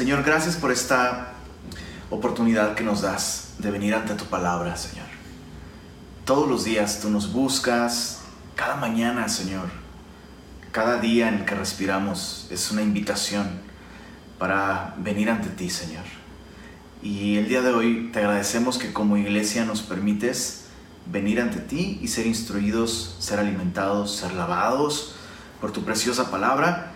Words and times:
Señor, 0.00 0.22
gracias 0.24 0.56
por 0.56 0.72
esta 0.72 1.34
oportunidad 2.08 2.74
que 2.74 2.82
nos 2.82 3.02
das 3.02 3.56
de 3.58 3.70
venir 3.70 3.94
ante 3.94 4.14
tu 4.14 4.24
palabra, 4.24 4.74
Señor. 4.74 5.04
Todos 6.24 6.48
los 6.48 6.64
días 6.64 7.00
tú 7.02 7.10
nos 7.10 7.34
buscas, 7.34 8.22
cada 8.54 8.76
mañana, 8.76 9.28
Señor, 9.28 9.68
cada 10.72 11.00
día 11.00 11.28
en 11.28 11.34
el 11.34 11.44
que 11.44 11.54
respiramos 11.54 12.46
es 12.48 12.70
una 12.70 12.80
invitación 12.80 13.46
para 14.38 14.94
venir 14.96 15.28
ante 15.28 15.50
ti, 15.50 15.68
Señor. 15.68 16.06
Y 17.02 17.36
el 17.36 17.50
día 17.50 17.60
de 17.60 17.70
hoy 17.70 18.08
te 18.10 18.20
agradecemos 18.20 18.78
que 18.78 18.94
como 18.94 19.18
iglesia 19.18 19.66
nos 19.66 19.82
permites 19.82 20.62
venir 21.12 21.42
ante 21.42 21.58
ti 21.58 21.98
y 22.00 22.08
ser 22.08 22.26
instruidos, 22.26 23.16
ser 23.18 23.38
alimentados, 23.38 24.16
ser 24.16 24.32
lavados 24.32 25.14
por 25.60 25.72
tu 25.72 25.84
preciosa 25.84 26.30
palabra, 26.30 26.89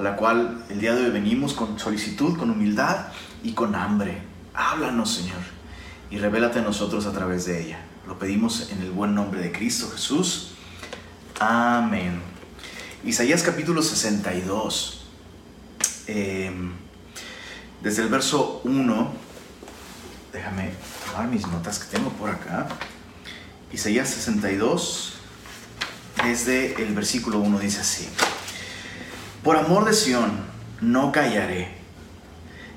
a 0.00 0.02
la 0.02 0.16
cual 0.16 0.64
el 0.70 0.80
día 0.80 0.94
de 0.94 1.04
hoy 1.04 1.10
venimos 1.10 1.52
con 1.52 1.78
solicitud, 1.78 2.38
con 2.38 2.48
humildad 2.50 3.08
y 3.42 3.52
con 3.52 3.74
hambre. 3.74 4.22
Háblanos, 4.54 5.12
Señor, 5.12 5.42
y 6.10 6.16
revélate 6.16 6.60
a 6.60 6.62
nosotros 6.62 7.04
a 7.04 7.12
través 7.12 7.44
de 7.44 7.62
ella. 7.62 7.84
Lo 8.06 8.18
pedimos 8.18 8.70
en 8.72 8.80
el 8.80 8.92
buen 8.92 9.14
nombre 9.14 9.42
de 9.42 9.52
Cristo 9.52 9.90
Jesús. 9.90 10.52
Amén. 11.38 12.18
Isaías 13.04 13.42
capítulo 13.42 13.82
62. 13.82 15.04
Em, 16.06 16.72
desde 17.82 18.02
el 18.02 18.08
verso 18.08 18.62
1, 18.64 19.12
déjame 20.32 20.70
tomar 21.10 21.28
mis 21.28 21.46
notas 21.46 21.78
que 21.78 21.94
tengo 21.94 22.08
por 22.12 22.30
acá. 22.30 22.68
Isaías 23.70 24.08
62, 24.08 25.12
desde 26.24 26.82
el 26.82 26.94
versículo 26.94 27.38
1 27.40 27.58
dice 27.58 27.80
así. 27.80 28.08
Por 29.42 29.56
amor 29.56 29.86
de 29.86 29.94
Sión 29.94 30.32
no 30.82 31.12
callaré, 31.12 31.74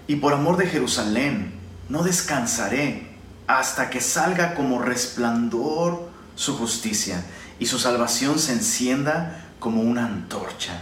y 0.07 0.15
por 0.15 0.33
amor 0.33 0.55
de 0.55 0.67
Jerusalén 0.67 1.53
no 1.89 2.03
descansaré 2.03 3.17
hasta 3.47 3.89
que 3.89 3.99
salga 3.99 4.55
como 4.55 4.79
resplandor 4.79 6.09
su 6.35 6.57
justicia 6.57 7.23
y 7.59 7.65
su 7.65 7.79
salvación 7.79 8.39
se 8.39 8.53
encienda 8.53 9.45
como 9.59 9.81
una 9.81 10.05
antorcha. 10.05 10.81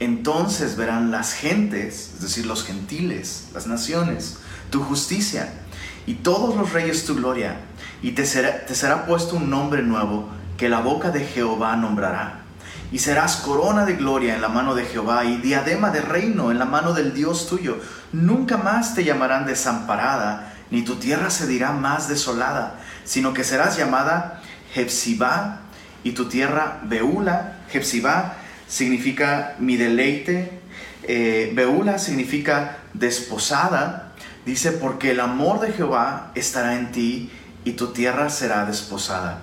Entonces 0.00 0.76
verán 0.76 1.12
las 1.12 1.32
gentes, 1.32 2.14
es 2.14 2.20
decir, 2.20 2.46
los 2.46 2.64
gentiles, 2.64 3.48
las 3.54 3.68
naciones, 3.68 4.38
tu 4.70 4.82
justicia 4.82 5.52
y 6.06 6.14
todos 6.14 6.56
los 6.56 6.72
reyes 6.72 7.04
tu 7.04 7.14
gloria, 7.14 7.60
y 8.02 8.12
te 8.12 8.26
será, 8.26 8.66
te 8.66 8.74
será 8.74 9.06
puesto 9.06 9.36
un 9.36 9.48
nombre 9.48 9.82
nuevo 9.82 10.28
que 10.56 10.68
la 10.68 10.80
boca 10.80 11.10
de 11.10 11.24
Jehová 11.24 11.76
nombrará. 11.76 12.37
Y 12.90 13.00
serás 13.00 13.36
corona 13.36 13.84
de 13.84 13.94
gloria 13.94 14.34
en 14.34 14.40
la 14.40 14.48
mano 14.48 14.74
de 14.74 14.84
Jehová 14.84 15.24
y 15.24 15.36
diadema 15.36 15.90
de 15.90 16.00
reino 16.00 16.50
en 16.50 16.58
la 16.58 16.64
mano 16.64 16.94
del 16.94 17.12
Dios 17.12 17.46
tuyo. 17.46 17.78
Nunca 18.12 18.56
más 18.56 18.94
te 18.94 19.04
llamarán 19.04 19.44
desamparada, 19.44 20.54
ni 20.70 20.82
tu 20.82 20.96
tierra 20.96 21.28
se 21.30 21.46
dirá 21.46 21.72
más 21.72 22.08
desolada, 22.08 22.80
sino 23.04 23.34
que 23.34 23.44
serás 23.44 23.76
llamada 23.76 24.42
Jepsibá 24.72 25.60
y 26.02 26.12
tu 26.12 26.28
tierra 26.28 26.80
Beula. 26.84 27.58
Jepsibá 27.70 28.36
significa 28.66 29.56
mi 29.58 29.76
deleite, 29.76 30.60
eh, 31.02 31.52
Beula 31.54 31.98
significa 31.98 32.78
desposada. 32.94 34.12
Dice, 34.46 34.72
porque 34.72 35.10
el 35.10 35.20
amor 35.20 35.60
de 35.60 35.72
Jehová 35.72 36.32
estará 36.34 36.76
en 36.76 36.90
ti 36.92 37.30
y 37.64 37.72
tu 37.72 37.88
tierra 37.88 38.30
será 38.30 38.64
desposada. 38.64 39.40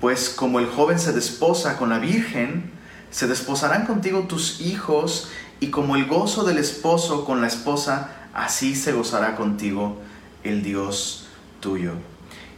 Pues 0.00 0.28
como 0.28 0.58
el 0.58 0.66
joven 0.66 0.98
se 0.98 1.12
desposa 1.12 1.78
con 1.78 1.88
la 1.88 1.98
virgen, 1.98 2.73
se 3.14 3.28
desposarán 3.28 3.86
contigo 3.86 4.22
tus 4.22 4.60
hijos, 4.60 5.28
y 5.60 5.68
como 5.68 5.94
el 5.94 6.06
gozo 6.06 6.42
del 6.42 6.58
esposo 6.58 7.24
con 7.24 7.40
la 7.40 7.46
esposa, 7.46 8.10
así 8.34 8.74
se 8.74 8.90
gozará 8.90 9.36
contigo 9.36 9.98
el 10.42 10.64
Dios 10.64 11.28
tuyo. 11.60 11.92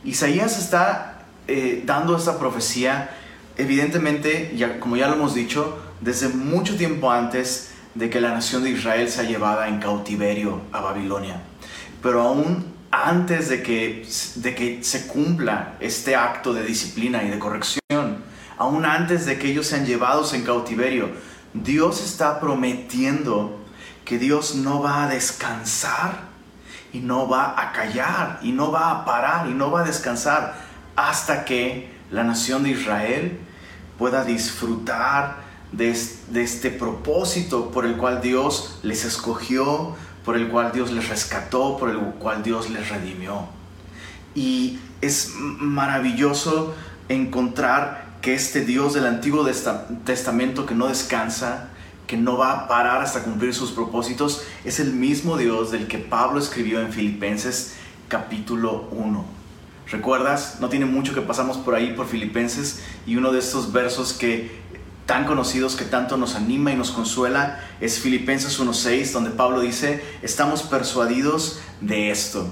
Isaías 0.03 0.59
está 0.59 1.27
eh, 1.47 1.83
dando 1.85 2.17
esta 2.17 2.39
profecía, 2.39 3.11
evidentemente, 3.59 4.55
ya, 4.57 4.81
como 4.81 4.97
ya 4.97 5.09
lo 5.09 5.17
hemos 5.17 5.35
dicho, 5.35 5.79
desde 6.01 6.29
mucho 6.31 6.75
tiempo 6.79 7.11
antes 7.13 7.73
de 7.95 8.09
que 8.09 8.23
la 8.23 8.31
nación 8.31 8.65
de 8.65 8.71
Israel 8.71 9.11
sea 9.11 9.25
llevada 9.25 9.69
en 9.69 9.79
cautiverio 9.79 10.63
a 10.73 10.81
Babilonia. 10.81 11.43
Pero 12.03 12.23
aún 12.23 12.65
antes 12.91 13.51
de 13.51 13.63
que, 13.63 14.09
de 14.37 14.55
que 14.55 14.83
se 14.83 15.07
cumpla 15.07 15.75
este 15.81 16.17
acto 16.17 16.55
de 16.55 16.65
disciplina 16.65 17.23
y 17.25 17.29
de 17.29 17.39
corrección, 17.39 17.86
aún 18.59 18.85
antes 18.85 19.27
de 19.27 19.39
que 19.39 19.51
ellos 19.51 19.67
sean 19.67 19.87
llevados 19.87 20.33
en 20.33 20.45
cautiverio, 20.45 21.11
Dios 21.53 22.03
está 22.03 22.41
prometiendo 22.41 23.59
que 24.05 24.19
Dios 24.19 24.55
no 24.55 24.83
va 24.83 25.05
a 25.05 25.09
descansar 25.09 26.27
y 26.93 27.01
no 27.01 27.29
va 27.29 27.61
a 27.61 27.73
callar 27.73 28.39
y 28.43 28.53
no 28.53 28.71
va 28.71 28.91
a 28.91 29.05
parar 29.05 29.49
y 29.49 29.55
no 29.55 29.71
va 29.71 29.81
a 29.81 29.85
descansar 29.85 30.55
hasta 30.95 31.45
que 31.45 31.91
la 32.11 32.25
nación 32.25 32.63
de 32.63 32.71
Israel 32.71 33.39
pueda 33.99 34.25
disfrutar 34.25 35.45
de, 35.73 35.91
este 35.91 36.71
propósito 36.71 37.71
por 37.71 37.85
el 37.85 37.97
cual 37.97 38.21
Dios 38.21 38.79
les 38.83 39.05
escogió, 39.05 39.97
por 40.25 40.37
el 40.37 40.49
cual 40.49 40.73
Dios 40.73 40.93
les 40.93 41.09
rescató, 41.09 41.77
por 41.77 41.91
el 41.91 41.99
cual 41.99 42.43
Dios 42.43 42.71
les 42.71 42.89
redimió. 42.89 43.47
Y 44.35 44.79
es 45.01 45.33
maravilloso 45.37 46.75
encontrar 47.09 48.06
que 48.27 48.35
este 48.35 48.63
Dios 48.63 48.95
del 48.95 49.07
Antiguo 49.07 49.47
Testamento 50.05 50.67
que 50.67 50.75
no 50.75 50.89
descansa, 50.89 51.69
que 52.09 52.17
no 52.17 52.37
va 52.37 52.51
a 52.51 52.67
parar 52.67 53.01
hasta 53.01 53.23
cumplir 53.23 53.55
sus 53.55 53.71
propósitos, 53.71 54.43
es 54.65 54.81
el 54.81 54.95
mismo 54.95 55.37
Dios 55.37 55.71
del 55.71 55.87
que 55.87 55.99
Pablo 55.99 56.41
escribió 56.41 56.81
en 56.81 56.93
Filipenses 56.93 57.75
capítulo 58.09 58.89
1. 58.91 59.25
¿Recuerdas? 59.93 60.57
No 60.59 60.69
tiene 60.69 60.87
mucho 60.87 61.15
que 61.15 61.21
pasamos 61.21 61.57
por 61.57 61.77
ahí, 61.77 61.93
por 61.93 62.09
Filipenses, 62.09 62.83
y 63.07 63.15
uno 63.15 63.31
de 63.31 63.39
estos 63.39 63.71
versos 63.71 64.13
que 64.13 64.59
tan 65.07 65.25
conocidos 65.25 65.77
que 65.77 65.85
tanto 65.85 66.17
nos 66.17 66.35
anima 66.35 66.73
y 66.73 66.77
nos 66.77 66.91
consuela 66.91 67.61
es 67.81 68.01
Filipenses 68.01 68.59
1.6, 68.61 69.13
donde 69.13 69.31
Pablo 69.31 69.61
dice, 69.61 70.03
estamos 70.23 70.65
persuadidos 70.65 71.61
de 71.81 72.11
esto, 72.11 72.49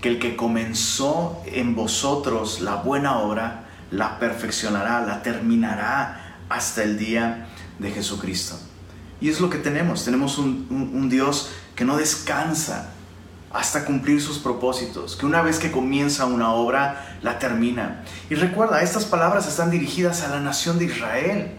que 0.00 0.10
el 0.10 0.20
que 0.20 0.36
comenzó 0.36 1.42
en 1.46 1.74
vosotros 1.74 2.60
la 2.60 2.76
buena 2.76 3.18
obra, 3.18 3.64
la 3.90 4.18
perfeccionará, 4.18 5.00
la 5.04 5.22
terminará 5.22 6.36
hasta 6.48 6.82
el 6.82 6.98
día 6.98 7.48
de 7.78 7.90
Jesucristo. 7.90 8.58
Y 9.20 9.28
es 9.28 9.40
lo 9.40 9.50
que 9.50 9.58
tenemos. 9.58 10.04
Tenemos 10.04 10.38
un, 10.38 11.08
Dios 11.08 11.50
que 11.74 11.84
no 11.84 11.96
descansa 11.96 12.90
hasta 13.52 13.84
cumplir 13.84 14.20
sus 14.20 14.38
propósitos, 14.38 15.16
que 15.16 15.24
una 15.24 15.40
vez 15.40 15.58
que 15.58 15.72
comienza 15.72 16.26
una 16.26 16.52
obra, 16.52 17.18
la 17.22 17.38
termina. 17.38 18.04
Y 18.28 18.34
recuerda, 18.34 18.82
estas 18.82 19.06
palabras 19.06 19.48
están 19.48 19.70
dirigidas 19.70 20.22
a 20.22 20.28
la 20.28 20.40
nación 20.40 20.78
de 20.78 20.84
Israel, 20.84 21.52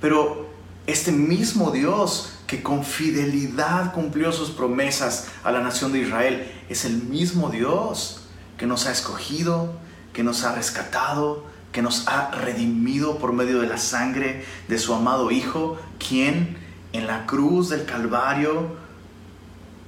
pero 0.00 0.50
este 0.86 1.10
mismo 1.10 1.70
Dios 1.70 2.34
que 2.46 2.62
con 2.62 2.84
fidelidad 2.84 3.94
cumplió 3.94 4.30
sus 4.30 4.50
promesas 4.50 5.28
a 5.42 5.50
la 5.50 5.60
nación 5.60 5.92
de 5.92 6.00
Israel, 6.00 6.52
es 6.68 6.84
el 6.84 6.98
mismo 6.98 7.48
Dios 7.48 8.24
que 8.58 8.66
nos 8.66 8.86
ha 8.86 8.92
escogido, 8.92 9.72
que 10.12 10.22
nos 10.22 10.44
ha 10.44 10.54
rescatado, 10.54 11.46
que 11.72 11.82
nos 11.82 12.06
ha 12.06 12.30
redimido 12.30 13.18
por 13.18 13.32
medio 13.32 13.60
de 13.60 13.66
la 13.66 13.78
sangre 13.78 14.44
de 14.68 14.78
su 14.78 14.94
amado 14.94 15.30
Hijo, 15.30 15.78
quien 15.98 16.58
en 16.92 17.06
la 17.06 17.26
cruz 17.26 17.70
del 17.70 17.86
Calvario, 17.86 18.76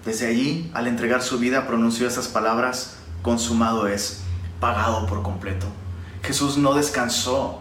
desde 0.05 0.27
allí, 0.27 0.71
al 0.75 0.87
entregar 0.87 1.23
su 1.23 1.39
vida, 1.39 1.67
pronunció 1.67 2.09
esas 2.09 2.29
palabras, 2.29 2.97
consumado 3.23 3.87
es, 3.87 4.23
pagado 4.61 5.07
por 5.07 5.23
completo. 5.23 5.67
Jesús 6.23 6.57
no 6.57 6.75
descansó 6.75 7.61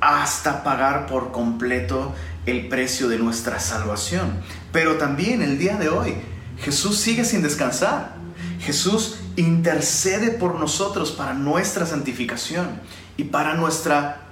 hasta 0.00 0.62
pagar 0.62 1.06
por 1.06 1.32
completo 1.32 2.12
el 2.46 2.68
precio 2.68 3.08
de 3.08 3.18
nuestra 3.18 3.58
salvación. 3.58 4.40
Pero 4.72 4.96
también 4.96 5.42
el 5.42 5.58
día 5.58 5.76
de 5.76 5.88
hoy, 5.88 6.14
Jesús 6.58 6.98
sigue 6.98 7.24
sin 7.24 7.42
descansar. 7.42 8.14
Jesús 8.60 9.16
intercede 9.36 10.30
por 10.30 10.54
nosotros 10.60 11.10
para 11.10 11.34
nuestra 11.34 11.86
santificación 11.86 12.80
y 13.16 13.24
para 13.24 13.54
nuestra 13.54 14.22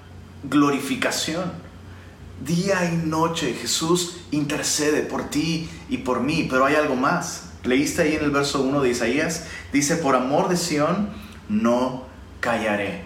glorificación. 0.44 1.52
Día 2.44 2.90
y 2.92 2.96
noche 2.96 3.54
Jesús 3.54 4.16
intercede 4.30 5.02
por 5.02 5.30
ti 5.30 5.70
y 5.88 5.98
por 5.98 6.20
mí, 6.20 6.46
pero 6.50 6.64
hay 6.64 6.74
algo 6.74 6.96
más. 6.96 7.50
Leíste 7.62 8.02
ahí 8.02 8.16
en 8.16 8.24
el 8.24 8.30
verso 8.30 8.62
1 8.62 8.82
de 8.82 8.90
Isaías, 8.90 9.46
dice, 9.72 9.96
por 9.96 10.16
amor 10.16 10.48
de 10.48 10.56
Sión 10.56 11.10
no 11.48 12.06
callaré. 12.40 13.04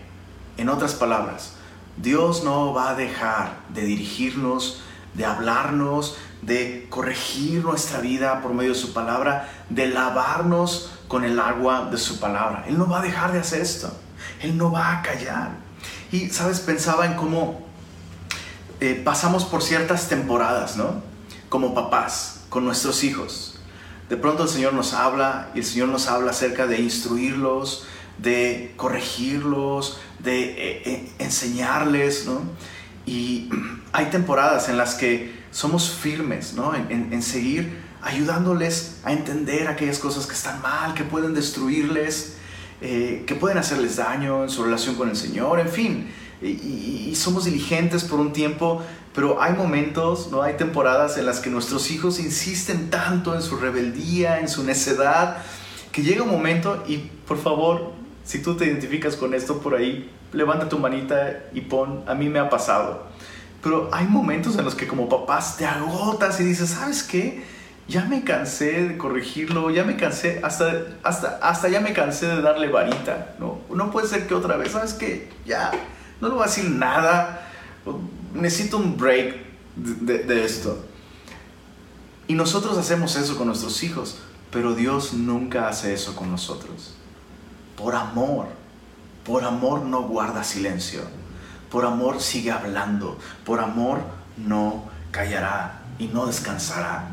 En 0.56 0.70
otras 0.70 0.94
palabras, 0.94 1.52
Dios 1.99 2.44
no 2.44 2.73
va 2.73 2.90
a 2.90 2.94
dejar 2.94 3.58
de 3.75 3.82
dirigirnos, 3.82 4.81
de 5.12 5.26
hablarnos, 5.26 6.17
de 6.40 6.87
corregir 6.88 7.62
nuestra 7.62 8.00
vida 8.00 8.40
por 8.40 8.55
medio 8.55 8.73
de 8.73 8.78
su 8.78 8.94
palabra, 8.94 9.50
de 9.69 9.88
lavarnos 9.88 10.93
con 11.08 11.25
el 11.25 11.38
agua 11.38 11.88
de 11.90 11.99
su 11.99 12.19
palabra. 12.19 12.64
Él 12.67 12.78
no 12.78 12.88
va 12.88 13.00
a 13.00 13.02
dejar 13.02 13.32
de 13.32 13.40
hacer 13.40 13.61
esto. 13.61 13.93
Él 14.40 14.56
no 14.56 14.70
va 14.70 14.93
a 14.99 15.02
callar. 15.02 15.66
Y, 16.12 16.31
¿sabes? 16.31 16.61
Pensaba 16.61 17.06
en 17.06 17.14
cómo 17.14 17.67
eh, 18.81 19.00
pasamos 19.05 19.44
por 19.44 19.62
ciertas 19.62 20.08
temporadas, 20.08 20.76
¿no? 20.76 21.03
Como 21.49 21.75
papás, 21.75 22.41
con 22.49 22.64
nuestros 22.64 23.05
hijos. 23.05 23.58
De 24.08 24.17
pronto 24.17 24.44
el 24.44 24.49
Señor 24.49 24.73
nos 24.73 24.93
habla 24.93 25.50
y 25.55 25.58
el 25.58 25.64
Señor 25.64 25.88
nos 25.88 26.06
habla 26.06 26.31
acerca 26.31 26.67
de 26.67 26.81
instruirlos, 26.81 27.87
de 28.19 28.73
corregirlos, 28.76 29.99
de 30.20 30.43
eh, 30.43 30.82
eh, 30.87 31.12
enseñarles, 31.19 32.26
¿no? 32.26 32.43
Y 33.05 33.49
hay 33.93 34.06
temporadas 34.06 34.69
en 34.69 34.76
las 34.76 34.94
que 34.94 35.35
somos 35.50 35.91
firmes, 35.91 36.52
¿no? 36.52 36.75
En, 36.75 37.23
seguir 37.23 37.82
ayudándoles 38.02 38.99
a 39.05 39.12
entender 39.12 39.69
aquellas 39.69 39.99
cosas 39.99 40.26
que 40.26 40.35
están 40.35 40.61
mal, 40.61 40.94
que 40.94 41.02
pueden 41.02 41.35
destruirles, 41.35 42.36
eh, 42.81 43.25
que 43.26 43.34
pueden 43.34 43.56
hacerles 43.58 43.96
daño 43.96 44.44
en 44.44 44.50
su 44.50 44.62
relación 44.62 44.96
con 44.96 45.08
el 45.08 45.17
Señor, 45.17 45.61
en 45.61 45.69
fin. 45.69 46.08
Y, 46.43 47.14
somos 47.17 47.46
diligentes 47.46 48.05
por 48.05 48.20
un 48.20 48.34
tiempo, 48.34 48.82
pero 49.14 49.40
hay 49.40 49.55
momentos, 49.55 50.28
¿no? 50.31 50.43
Hay 50.43 50.58
temporadas 50.58 51.17
en 51.17 51.25
las 51.25 51.40
que 51.40 51.49
nuestros 51.49 51.90
hijos 51.90 52.20
insisten 52.20 52.90
tanto 52.90 53.34
en 53.34 53.40
su 53.40 53.56
rebeldía, 53.56 54.40
en 54.40 54.49
su 54.49 54.62
necedad, 54.62 55.38
que 55.93 56.02
llega 56.02 56.23
un 56.23 56.31
momento 56.31 56.84
y 56.87 56.99
por 57.26 57.38
favor, 57.38 57.93
si 58.25 58.43
tú 58.43 58.55
te 58.55 58.67
identificas 58.67 59.17
con 59.17 59.32
esto 59.32 59.61
por 59.61 59.75
ahí, 59.75 60.11
levanta 60.34 60.69
tu 60.69 60.78
manita 60.78 61.44
y 61.55 61.62
pon, 61.62 62.05
a 62.06 62.14
mí 62.14 62.28
me 62.28 62.38
ha 62.38 62.50
pasado. 62.50 63.06
Pero 63.62 63.88
hay 63.93 64.06
momentos 64.06 64.58
en 64.58 64.64
los 64.67 64.75
que 64.75 64.87
como 64.87 65.08
papás 65.08 65.56
te 65.56 65.64
agotas 65.64 66.38
y 66.40 66.44
dices, 66.44 66.69
¿sabes 66.69 67.02
qué? 67.02 67.43
Ya 67.88 68.05
me 68.05 68.25
cansé 68.25 68.88
de 68.88 68.99
corregirlo, 68.99 69.71
ya 69.71 69.85
me 69.85 69.97
cansé, 69.97 70.41
hasta, 70.43 70.87
hasta, 71.05 71.38
hasta 71.41 71.69
ya 71.69 71.81
me 71.81 71.93
cansé 71.93 72.27
de 72.27 72.43
darle 72.43 72.69
varita, 72.69 73.35
¿no? 73.38 73.61
No 73.73 73.91
puede 73.93 74.09
ser 74.09 74.27
que 74.27 74.35
otra 74.35 74.56
vez, 74.56 74.73
¿sabes 74.73 74.94
qué? 74.94 75.31
Ya, 75.44 75.71
no 76.21 76.29
le 76.29 76.35
voy 76.35 76.43
a 76.43 76.47
decir 76.47 76.69
nada, 76.69 77.49
necesito 78.35 78.79
un 78.79 78.97
break 78.97 79.37
de, 79.77 80.19
de 80.19 80.44
esto. 80.44 80.85
Y 82.27 82.35
nosotros 82.35 82.77
hacemos 82.77 83.15
eso 83.15 83.37
con 83.37 83.47
nuestros 83.47 83.85
hijos, 83.85 84.19
pero 84.50 84.75
Dios 84.75 85.12
nunca 85.12 85.69
hace 85.69 85.94
eso 85.94 86.17
con 86.17 86.31
nosotros. 86.31 86.97
Por 87.77 87.94
amor, 87.94 88.49
por 89.27 89.44
amor 89.44 89.83
no 89.83 90.03
guarda 90.03 90.44
silencio. 90.44 91.03
Por 91.71 91.85
amor 91.85 92.21
sigue 92.21 92.53
hablando. 92.53 93.19
Por 93.44 93.61
amor 93.61 94.00
no 94.37 94.85
callará 95.11 95.83
y 95.99 96.06
no 96.06 96.27
descansará. 96.27 97.09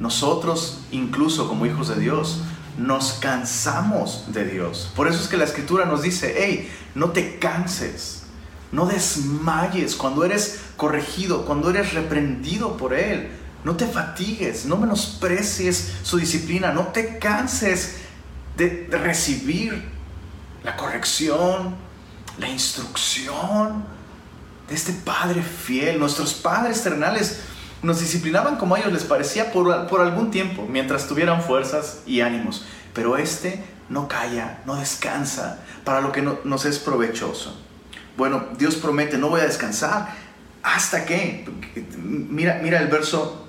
Nosotros, 0.00 0.78
incluso 0.90 1.46
como 1.46 1.66
hijos 1.66 1.88
de 1.88 2.00
Dios, 2.00 2.40
nos 2.78 3.12
cansamos 3.14 4.24
de 4.28 4.46
Dios. 4.46 4.90
Por 4.96 5.06
eso 5.06 5.20
es 5.20 5.28
que 5.28 5.36
la 5.36 5.44
escritura 5.44 5.84
nos 5.84 6.02
dice, 6.02 6.34
hey, 6.38 6.72
no 6.94 7.10
te 7.10 7.38
canses, 7.38 8.22
no 8.72 8.86
desmayes 8.86 9.94
cuando 9.94 10.24
eres 10.24 10.60
corregido, 10.76 11.44
cuando 11.44 11.70
eres 11.70 11.92
reprendido 11.92 12.76
por 12.76 12.94
Él. 12.94 13.30
No 13.62 13.76
te 13.76 13.86
fatigues, 13.86 14.64
no 14.64 14.78
menosprecies 14.78 15.92
su 16.02 16.16
disciplina, 16.16 16.72
no 16.72 16.86
te 16.88 17.18
canses 17.18 17.96
de, 18.56 18.88
recibir 18.90 19.84
la 20.64 20.76
corrección, 20.76 21.74
la 22.38 22.48
instrucción 22.48 23.84
de 24.66 24.74
este 24.74 24.92
Padre 24.92 25.42
fiel. 25.42 25.98
Nuestros 25.98 26.32
padres 26.32 26.82
terrenales 26.82 27.40
nos 27.82 28.00
disciplinaban 28.00 28.56
como 28.56 28.74
a 28.74 28.80
ellos 28.80 28.92
les 28.92 29.04
parecía 29.04 29.52
por, 29.52 30.00
algún 30.00 30.30
tiempo, 30.30 30.66
mientras 30.68 31.06
tuvieran 31.06 31.42
fuerzas 31.42 32.00
y 32.06 32.20
ánimos. 32.20 32.64
Pero 32.94 33.16
este 33.16 33.62
no 33.88 34.08
calla, 34.08 34.58
no 34.66 34.76
descansa 34.76 35.60
para 35.84 36.00
lo 36.00 36.12
que 36.12 36.22
nos 36.22 36.64
es 36.64 36.78
provechoso. 36.78 37.58
Bueno, 38.16 38.44
Dios 38.58 38.76
promete, 38.76 39.16
no 39.16 39.28
voy 39.28 39.40
a 39.40 39.44
descansar. 39.44 40.08
¿Hasta 40.62 41.04
qué? 41.06 41.48
Mira, 41.96 42.60
mira 42.62 42.80
el 42.80 42.88
verso, 42.88 43.48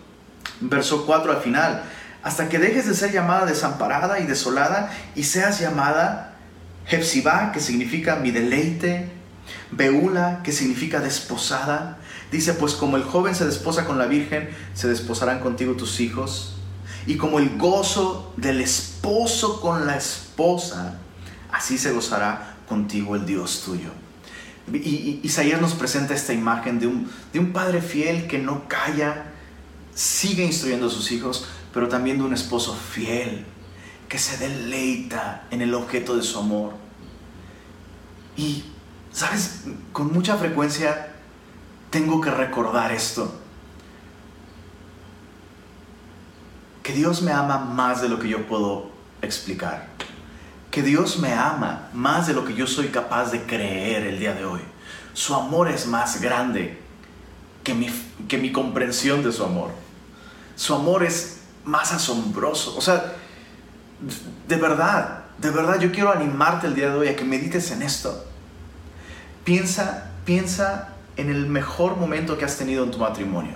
verso 0.61 1.05
4 1.05 1.31
al 1.31 1.41
final. 1.41 1.83
Hasta 2.23 2.47
que 2.47 2.59
dejes 2.59 2.87
de 2.87 2.93
ser 2.93 3.11
llamada 3.11 3.45
desamparada 3.45 4.19
y 4.19 4.27
desolada 4.27 4.91
y 5.15 5.23
seas 5.23 5.59
llamada 5.59 6.35
Hepzibá, 6.89 7.51
que 7.51 7.59
significa 7.59 8.15
mi 8.17 8.31
deleite, 8.31 9.09
Beula, 9.71 10.41
que 10.43 10.51
significa 10.51 10.99
desposada. 10.99 11.97
Dice, 12.31 12.53
pues 12.53 12.73
como 12.73 12.95
el 12.95 13.03
joven 13.03 13.35
se 13.35 13.45
desposa 13.45 13.85
con 13.85 13.97
la 13.97 14.05
virgen, 14.05 14.49
se 14.73 14.87
desposarán 14.87 15.41
contigo 15.41 15.73
tus 15.73 15.99
hijos. 15.99 16.53
Y 17.05 17.17
como 17.17 17.39
el 17.39 17.57
gozo 17.57 18.33
del 18.37 18.61
esposo 18.61 19.59
con 19.59 19.85
la 19.85 19.97
esposa, 19.97 20.99
así 21.51 21.77
se 21.77 21.91
gozará 21.91 22.55
contigo 22.69 23.15
el 23.15 23.25
Dios 23.25 23.63
tuyo. 23.65 23.89
Y, 24.71 25.19
Isaías 25.23 25.59
nos 25.59 25.73
presenta 25.73 26.13
esta 26.13 26.31
imagen 26.31 26.79
de 26.79 26.87
un, 26.87 27.11
de 27.33 27.39
un 27.39 27.51
padre 27.51 27.81
fiel 27.81 28.27
que 28.27 28.39
no 28.39 28.67
calla, 28.69 29.25
sigue 29.93 30.45
instruyendo 30.45 30.87
a 30.87 30.89
sus 30.89 31.11
hijos, 31.11 31.45
pero 31.73 31.89
también 31.89 32.17
de 32.17 32.23
un 32.23 32.33
esposo 32.33 32.73
fiel 32.73 33.45
que 34.07 34.17
se 34.17 34.37
deleita 34.37 35.47
en 35.51 35.61
el 35.61 35.73
objeto 35.73 36.15
de 36.15 36.23
su 36.23 36.39
amor. 36.39 36.73
Y, 38.37 38.63
¿sabes? 39.11 39.63
Con 39.91 40.13
mucha 40.13 40.37
frecuencia 40.37 41.10
tengo 41.91 42.21
que 42.21 42.31
recordar 42.31 42.91
esto. 42.91 43.31
Que 46.81 46.93
Dios 46.93 47.21
me 47.21 47.31
ama 47.31 47.59
más 47.59 48.01
de 48.01 48.09
lo 48.09 48.17
que 48.17 48.27
yo 48.27 48.47
puedo 48.47 48.89
explicar. 49.21 49.89
Que 50.71 50.81
Dios 50.81 51.19
me 51.19 51.33
ama 51.33 51.89
más 51.93 52.25
de 52.25 52.33
lo 52.33 52.43
que 52.45 52.55
yo 52.55 52.65
soy 52.65 52.87
capaz 52.87 53.31
de 53.31 53.43
creer 53.43 54.07
el 54.07 54.19
día 54.19 54.33
de 54.33 54.45
hoy. 54.45 54.61
Su 55.13 55.35
amor 55.35 55.69
es 55.69 55.85
más 55.85 56.21
grande 56.21 56.79
que 57.63 57.73
mi, 57.73 57.89
que 58.27 58.37
mi 58.37 58.51
comprensión 58.51 59.21
de 59.21 59.31
su 59.31 59.43
amor. 59.43 59.69
Su 60.55 60.73
amor 60.73 61.03
es 61.03 61.41
más 61.65 61.91
asombroso. 61.91 62.75
O 62.77 62.81
sea, 62.81 63.15
de 64.47 64.55
verdad, 64.55 65.25
de 65.37 65.51
verdad 65.51 65.79
yo 65.79 65.91
quiero 65.91 66.11
animarte 66.11 66.67
el 66.67 66.73
día 66.73 66.89
de 66.89 66.97
hoy 66.97 67.07
a 67.09 67.15
que 67.17 67.25
medites 67.25 67.69
en 67.71 67.81
esto. 67.81 68.25
Piensa, 69.43 70.11
piensa 70.23 70.95
en 71.17 71.29
el 71.29 71.47
mejor 71.47 71.97
momento 71.97 72.37
que 72.37 72.45
has 72.45 72.57
tenido 72.57 72.83
en 72.83 72.91
tu 72.91 72.97
matrimonio. 72.97 73.53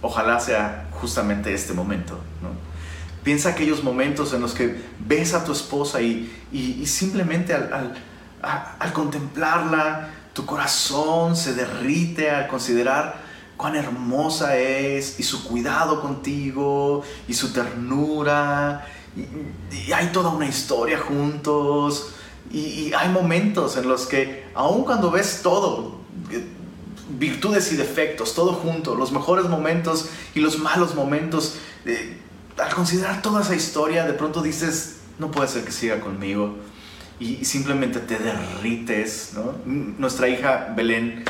Ojalá 0.00 0.40
sea 0.40 0.88
justamente 0.92 1.52
este 1.52 1.72
momento. 1.72 2.14
¿no? 2.42 2.50
Piensa 3.22 3.50
aquellos 3.50 3.84
momentos 3.84 4.32
en 4.32 4.40
los 4.40 4.52
que 4.54 4.80
ves 4.98 5.34
a 5.34 5.44
tu 5.44 5.52
esposa 5.52 6.00
y, 6.00 6.30
y, 6.52 6.86
simplemente 6.86 7.54
al, 7.54 7.94
al 8.42 8.92
contemplarla, 8.92 10.10
tu 10.32 10.44
corazón 10.44 11.36
se 11.36 11.54
derrite 11.54 12.30
al 12.30 12.48
considerar 12.48 13.16
cuán 13.56 13.76
hermosa 13.76 14.56
es 14.56 15.20
y 15.20 15.22
su 15.22 15.44
cuidado 15.44 16.00
contigo 16.00 17.04
y 17.28 17.34
su 17.34 17.52
ternura 17.52 18.84
y, 19.16 19.92
hay 19.92 20.08
toda 20.08 20.30
una 20.30 20.46
historia 20.46 20.98
juntos 20.98 22.14
y, 22.50 22.92
hay 22.92 23.08
momentos 23.08 23.76
en 23.76 23.88
los 23.88 24.06
que, 24.06 24.46
aun 24.54 24.84
cuando 24.84 25.10
ves 25.10 25.40
todo, 25.42 26.01
virtudes 27.08 27.72
y 27.72 27.76
defectos, 27.76 28.34
todo 28.34 28.52
junto, 28.52 28.94
los 28.94 29.12
mejores 29.12 29.46
momentos 29.46 30.08
y 30.34 30.40
los 30.40 30.58
malos 30.58 30.94
momentos, 30.94 31.56
eh, 31.84 32.18
al 32.58 32.74
considerar 32.74 33.22
toda 33.22 33.42
esa 33.42 33.54
historia, 33.54 34.04
de 34.04 34.12
pronto 34.12 34.42
dices, 34.42 34.96
no 35.18 35.30
puede 35.30 35.48
ser 35.48 35.64
que 35.64 35.72
siga 35.72 36.00
conmigo. 36.00 36.56
Y, 37.18 37.44
simplemente 37.44 38.00
te 38.00 38.18
derrites. 38.18 39.34
Nuestra 39.64 40.28
hija 40.28 40.72
Belén 40.76 41.24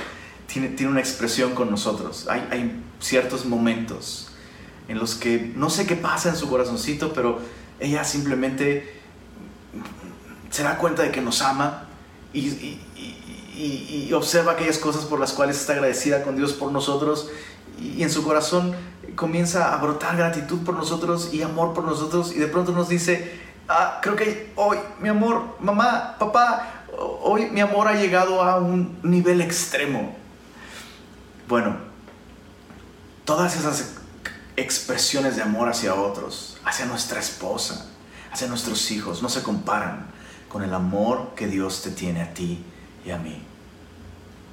tiene, 0.46 0.68
tiene 0.68 0.90
una 0.90 1.00
expresión 1.00 1.54
con 1.54 1.70
nosotros. 1.70 2.26
Hay, 2.30 2.46
hay 2.50 2.82
ciertos 2.98 3.44
momentos 3.44 4.28
en 4.88 4.98
los 4.98 5.14
que 5.14 5.52
no 5.54 5.70
sé 5.70 5.86
qué 5.86 5.96
pasa 5.96 6.30
en 6.30 6.36
su 6.36 6.48
corazoncito, 6.48 7.12
pero 7.12 7.40
ella 7.78 8.04
simplemente 8.04 9.00
se 10.50 10.62
da 10.62 10.76
cuenta 10.78 11.02
de 11.02 11.10
que 11.10 11.20
nos 11.20 11.42
ama 11.42 11.88
y, 12.32 12.78
observa 14.12 14.52
aquellas 14.52 14.78
cosas 14.78 15.04
por 15.04 15.20
las 15.20 15.32
cuales 15.32 15.58
está 15.58 15.74
agradecida 15.74 16.22
con 16.22 16.36
Dios 16.36 16.52
por 16.52 16.72
nosotros 16.72 17.28
y 17.80 18.02
en 18.02 18.10
su 18.10 18.22
corazón 18.22 18.74
comienza 19.16 19.74
a 19.74 19.76
brotar 19.78 20.16
gratitud 20.16 20.60
por 20.64 20.74
nosotros 20.74 21.30
y 21.32 21.42
amor 21.42 21.74
por 21.74 21.84
nosotros 21.84 22.32
y 22.34 22.38
de 22.38 22.46
pronto 22.46 22.72
nos 22.72 22.88
dice, 22.88 23.40
ah, 23.68 23.98
creo 24.02 24.16
que 24.16 24.52
hoy 24.56 24.78
mi 25.00 25.08
amor, 25.08 25.56
mamá, 25.60 26.16
papá, 26.18 26.84
hoy 27.22 27.50
mi 27.50 27.60
amor 27.60 27.88
ha 27.88 27.94
llegado 27.94 28.42
a 28.42 28.58
un 28.58 28.98
nivel 29.02 29.40
extremo. 29.40 30.14
Bueno, 31.48 31.76
todas 33.24 33.56
esas 33.56 33.94
expresiones 34.56 35.36
de 35.36 35.42
amor 35.42 35.68
hacia 35.68 35.94
otros, 35.94 36.58
hacia 36.64 36.86
nuestra 36.86 37.20
esposa, 37.20 37.86
hacia 38.32 38.48
nuestros 38.48 38.90
hijos, 38.90 39.22
no 39.22 39.28
se 39.28 39.42
comparan 39.42 40.06
con 40.48 40.62
el 40.62 40.72
amor 40.74 41.32
que 41.34 41.46
Dios 41.46 41.82
te 41.82 41.90
tiene 41.90 42.22
a 42.22 42.34
ti 42.34 42.64
y 43.04 43.10
a 43.10 43.18
mí. 43.18 43.51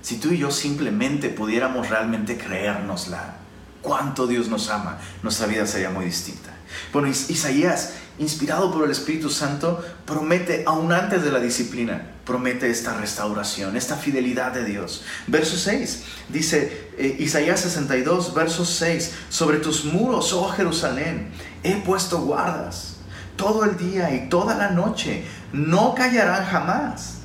Si 0.02 0.18
tú 0.18 0.30
y 0.32 0.38
yo 0.38 0.52
simplemente 0.52 1.30
pudiéramos 1.30 1.90
realmente 1.90 2.38
creérnosla, 2.38 3.36
cuánto 3.82 4.28
Dios 4.28 4.48
nos 4.48 4.70
ama, 4.70 4.98
nuestra 5.24 5.48
vida 5.48 5.66
sería 5.66 5.90
muy 5.90 6.06
distinta. 6.06 6.52
Bueno, 6.94 7.08
Isaías, 7.08 7.94
inspirado 8.20 8.72
por 8.72 8.86
el 8.86 8.92
Espíritu 8.92 9.30
Santo, 9.30 9.84
promete, 10.06 10.64
aún 10.68 10.92
antes 10.94 11.24
de 11.24 11.32
la 11.32 11.40
disciplina, 11.40 12.12
promete 12.26 12.70
esta 12.70 12.94
restauración, 12.96 13.76
esta 13.76 13.96
fidelidad 13.96 14.52
de 14.52 14.66
Dios. 14.66 15.04
Verso 15.28 15.58
6 15.58 16.04
dice, 16.30 16.90
eh, 16.98 17.18
Isaías 17.20 17.62
62, 17.62 18.34
verso 18.34 18.66
6, 18.66 19.14
sobre 19.30 19.58
tus 19.58 19.86
muros, 19.86 20.32
oh 20.34 20.50
Jerusalén, 20.50 21.32
he 21.64 21.76
puesto 21.78 22.22
guardas 22.22 22.98
todo 23.36 23.64
el 23.64 23.78
día 23.78 24.14
y 24.14 24.28
toda 24.30 24.56
la 24.56 24.70
noche, 24.70 25.24
no 25.54 25.96
callarán 25.96 26.46
jamás. 26.46 27.20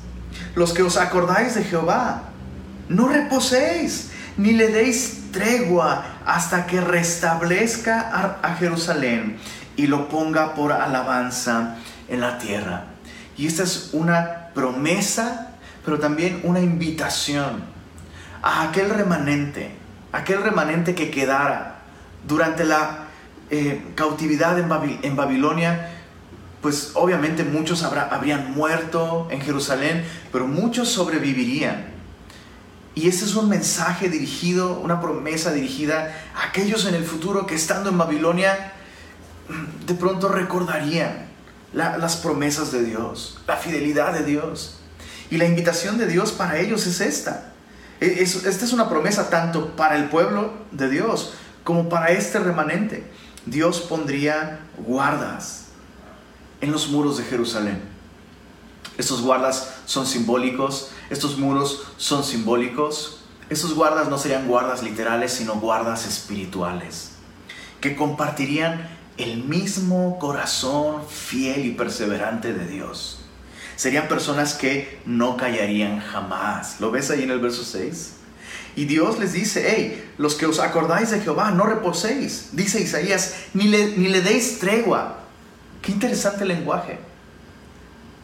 Los 0.55 0.73
que 0.73 0.81
os 0.81 0.95
acordáis 0.95 1.55
de 1.55 1.63
Jehová, 1.65 2.29
no 2.89 3.07
reposéis, 3.07 4.11
ni 4.37 4.53
le 4.53 4.67
deis 4.67 5.31
tregua 5.31 6.03
hasta 6.25 6.65
que 6.65 6.81
restablezca 6.81 8.37
a 8.41 8.55
Jerusalén 8.55 9.37
y 9.75 9.87
lo 9.87 10.09
ponga 10.09 10.53
por 10.53 10.71
alabanza 10.71 11.77
en 12.07 12.21
la 12.21 12.37
tierra. 12.37 12.85
Y 13.37 13.47
esta 13.47 13.63
es 13.63 13.89
una 13.93 14.49
promesa, 14.53 15.51
pero 15.83 15.99
también 15.99 16.41
una 16.43 16.61
invitación 16.61 17.63
a 18.41 18.63
aquel 18.63 18.89
remanente, 18.89 19.71
aquel 20.11 20.41
remanente 20.41 20.95
que 20.95 21.11
quedara 21.11 21.79
durante 22.27 22.63
la 22.63 23.05
eh, 23.49 23.83
cautividad 23.95 24.57
en, 24.57 25.15
Babilonia, 25.15 25.91
pues 26.61 26.91
obviamente 26.95 27.43
muchos 27.43 27.83
habrían 27.83 28.53
muerto 28.53 29.27
en 29.29 29.41
Jerusalén, 29.41 30.05
pero 30.31 30.47
muchos 30.47 30.89
sobrevivirían. 30.89 31.94
Y 32.95 33.09
este 33.09 33.25
es 33.25 33.35
un 33.35 33.49
mensaje 33.49 34.09
dirigido, 34.09 34.79
una 34.79 35.01
promesa 35.01 35.51
dirigida 35.51 36.15
a 36.33 36.47
aquellos 36.47 36.85
en 36.85 36.95
el 36.95 37.03
futuro 37.03 37.45
que 37.45 37.53
estando 37.53 37.89
en 37.89 37.97
Babilonia 37.97 38.71
de 39.85 39.93
pronto 39.93 40.29
recordarían 40.29 41.27
las 41.73 42.15
promesas 42.15 42.71
de 42.71 42.83
Dios, 42.83 43.41
la 43.47 43.57
fidelidad 43.57 44.13
de 44.13 44.23
Dios. 44.23 44.79
Y 45.29 45.37
la 45.37 45.45
invitación 45.45 45.97
de 45.97 46.07
Dios 46.07 46.31
para 46.31 46.57
ellos 46.57 46.87
es 46.87 47.01
esta. 47.01 47.51
E, 47.99 48.21
esta 48.21 48.65
es 48.65 48.71
una 48.71 48.87
promesa 48.87 49.29
tanto 49.29 49.75
para 49.75 49.97
el 49.97 50.05
pueblo 50.05 50.53
de 50.71 50.89
Dios 50.89 51.33
como 51.65 51.89
para 51.89 52.11
este 52.11 52.39
remanente. 52.39 53.03
Dios 53.45 53.81
pondría 53.81 54.59
guardas 54.77 55.65
en 56.61 56.71
los 56.71 56.87
muros 56.87 57.17
de 57.17 57.25
Jerusalén. 57.25 57.94
Estos 58.97 59.21
guardas 59.21 59.75
son 59.85 60.05
simbólicos, 60.05 60.91
estos 61.09 61.37
muros 61.37 61.83
son 61.97 62.23
simbólicos. 62.23 63.19
Estos 63.49 63.75
guardas 63.75 64.09
no 64.09 64.17
serían 64.17 64.47
guardas 64.47 64.81
literales, 64.81 65.33
sino 65.33 65.55
guardas 65.55 66.07
espirituales, 66.07 67.11
que 67.79 67.95
compartirían 67.95 68.89
el 69.17 69.43
mismo 69.43 70.17
corazón 70.17 71.03
fiel 71.07 71.65
y 71.65 71.71
perseverante 71.71 72.53
de 72.53 72.65
Dios. 72.65 73.19
Serían 73.75 74.07
personas 74.07 74.53
que 74.55 74.99
no 75.05 75.37
callarían 75.37 75.99
jamás. 75.99 76.79
¿Lo 76.79 76.91
ves 76.91 77.11
ahí 77.11 77.23
en 77.23 77.31
el 77.31 77.39
verso 77.39 77.63
6? 77.63 78.13
Y 78.75 78.85
Dios 78.85 79.19
les 79.19 79.33
dice, 79.33 79.65
hey, 79.69 80.11
los 80.17 80.35
que 80.35 80.45
os 80.45 80.59
acordáis 80.59 81.11
de 81.11 81.21
Jehová, 81.21 81.51
no 81.51 81.65
reposéis. 81.65 82.49
Dice 82.53 82.81
Isaías, 82.81 83.35
ni 83.53 83.65
le, 83.65 83.95
ni 83.97 84.07
le 84.07 84.21
deis 84.21 84.59
tregua. 84.59 85.19
Qué 85.81 85.91
interesante 85.91 86.45
lenguaje. 86.45 86.99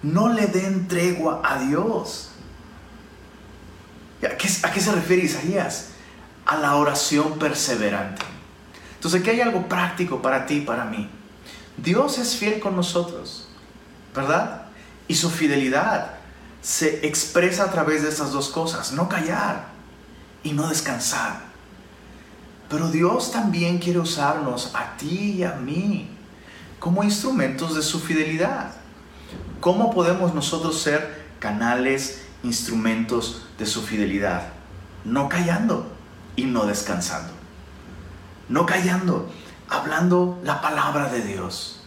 No 0.04 0.30
le 0.30 0.48
den 0.48 0.88
tregua 0.88 1.42
a 1.44 1.60
Dios. 1.60 2.30
¿A 4.24 4.38
qué, 4.38 4.50
¿A 4.64 4.72
qué 4.72 4.80
se 4.80 4.92
refiere 4.92 5.24
Isaías? 5.24 5.90
A 6.46 6.58
la 6.58 6.76
oración 6.76 7.38
perseverante. 7.38 8.24
Entonces 8.96 9.22
aquí 9.22 9.32
hay 9.32 9.42
algo 9.42 9.68
práctico 9.68 10.22
para 10.22 10.46
ti 10.46 10.56
y 10.56 10.62
para 10.62 10.86
mí. 10.86 11.10
Dios 11.78 12.18
es 12.18 12.36
fiel 12.36 12.60
con 12.60 12.76
nosotros, 12.76 13.48
¿verdad? 14.14 14.64
Y 15.08 15.16
su 15.16 15.30
fidelidad 15.30 16.16
se 16.62 17.08
expresa 17.08 17.64
a 17.66 17.72
través 17.72 18.04
de 18.04 18.10
estas 18.10 18.32
dos 18.32 18.50
cosas, 18.50 18.92
no 18.92 19.10
callar 19.10 19.66
y 20.44 20.52
no 20.54 20.68
descansar. 20.70 21.42
Pero 22.70 22.90
Dios 22.90 23.32
también 23.32 23.80
quiere 23.80 24.00
usarnos 24.00 24.72
a 24.76 24.96
ti 24.98 25.36
y 25.38 25.44
a 25.44 25.54
mí 25.54 26.10
como 26.80 27.04
instrumentos 27.04 27.76
de 27.76 27.82
su 27.82 28.00
fidelidad. 28.00 28.72
¿Cómo 29.62 29.92
podemos 29.92 30.34
nosotros 30.34 30.82
ser 30.82 31.28
canales, 31.40 32.26
instrumentos 32.44 33.48
de 33.58 33.66
su 33.66 33.82
fidelidad? 33.82 34.50
No 35.06 35.30
callando 35.30 35.88
y 36.36 36.44
no 36.44 36.66
descansando 36.66 37.42
no 38.52 38.66
callando, 38.66 39.32
hablando 39.70 40.40
la 40.44 40.62
palabra 40.62 41.08
de 41.08 41.22
Dios. 41.22 41.82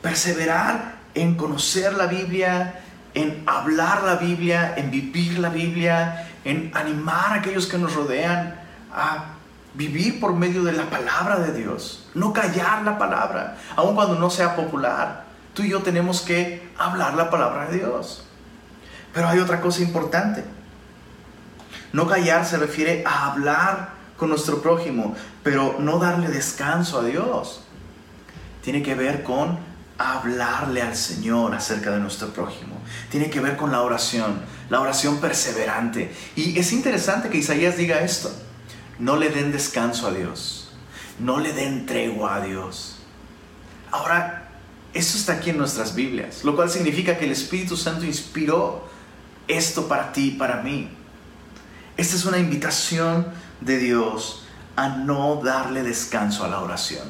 Perseverar 0.00 0.96
en 1.14 1.34
conocer 1.34 1.94
la 1.94 2.06
Biblia, 2.06 2.80
en 3.14 3.42
hablar 3.46 4.04
la 4.04 4.14
Biblia, 4.14 4.74
en 4.76 4.90
vivir 4.92 5.40
la 5.40 5.48
Biblia, 5.48 6.30
en 6.44 6.70
animar 6.74 7.32
a 7.32 7.34
aquellos 7.34 7.66
que 7.66 7.78
nos 7.78 7.94
rodean 7.94 8.60
a 8.92 9.34
vivir 9.74 10.20
por 10.20 10.34
medio 10.34 10.62
de 10.62 10.72
la 10.72 10.84
palabra 10.84 11.40
de 11.40 11.52
Dios. 11.52 12.08
No 12.14 12.32
callar 12.32 12.82
la 12.82 12.96
palabra, 12.96 13.56
aun 13.74 13.96
cuando 13.96 14.14
no 14.14 14.30
sea 14.30 14.54
popular. 14.54 15.23
Tú 15.54 15.62
y 15.62 15.70
yo 15.70 15.82
tenemos 15.82 16.20
que 16.20 16.68
hablar 16.76 17.14
la 17.14 17.30
palabra 17.30 17.66
de 17.68 17.78
Dios. 17.78 18.24
Pero 19.12 19.28
hay 19.28 19.38
otra 19.38 19.60
cosa 19.60 19.82
importante. 19.82 20.44
No 21.92 22.08
callar 22.08 22.44
se 22.44 22.56
refiere 22.56 23.04
a 23.06 23.30
hablar 23.30 23.90
con 24.16 24.28
nuestro 24.28 24.60
prójimo, 24.60 25.14
pero 25.44 25.76
no 25.78 25.98
darle 25.98 26.28
descanso 26.28 26.98
a 26.98 27.04
Dios. 27.04 27.62
Tiene 28.62 28.82
que 28.82 28.96
ver 28.96 29.22
con 29.22 29.58
hablarle 29.96 30.82
al 30.82 30.96
Señor 30.96 31.54
acerca 31.54 31.92
de 31.92 32.00
nuestro 32.00 32.30
prójimo. 32.30 32.80
Tiene 33.10 33.30
que 33.30 33.38
ver 33.38 33.56
con 33.56 33.70
la 33.70 33.82
oración, 33.82 34.40
la 34.70 34.80
oración 34.80 35.18
perseverante. 35.18 36.12
Y 36.34 36.58
es 36.58 36.72
interesante 36.72 37.28
que 37.28 37.38
Isaías 37.38 37.76
diga 37.76 38.00
esto. 38.00 38.32
No 38.98 39.16
le 39.16 39.30
den 39.30 39.52
descanso 39.52 40.08
a 40.08 40.10
Dios. 40.10 40.72
No 41.20 41.38
le 41.38 41.52
den 41.52 41.86
tregua 41.86 42.36
a 42.36 42.40
Dios. 42.40 42.96
Ahora, 43.92 44.43
eso 44.94 45.18
está 45.18 45.34
aquí 45.34 45.50
en 45.50 45.58
nuestras 45.58 45.94
Biblias, 45.94 46.44
lo 46.44 46.54
cual 46.54 46.70
significa 46.70 47.18
que 47.18 47.24
el 47.24 47.32
Espíritu 47.32 47.76
Santo 47.76 48.04
inspiró 48.04 48.88
esto 49.48 49.88
para 49.88 50.12
ti 50.12 50.28
y 50.28 50.30
para 50.32 50.62
mí. 50.62 50.88
Esta 51.96 52.16
es 52.16 52.24
una 52.24 52.38
invitación 52.38 53.26
de 53.60 53.78
Dios 53.78 54.46
a 54.76 54.88
no 54.88 55.40
darle 55.42 55.82
descanso 55.82 56.44
a 56.44 56.48
la 56.48 56.60
oración. 56.60 57.06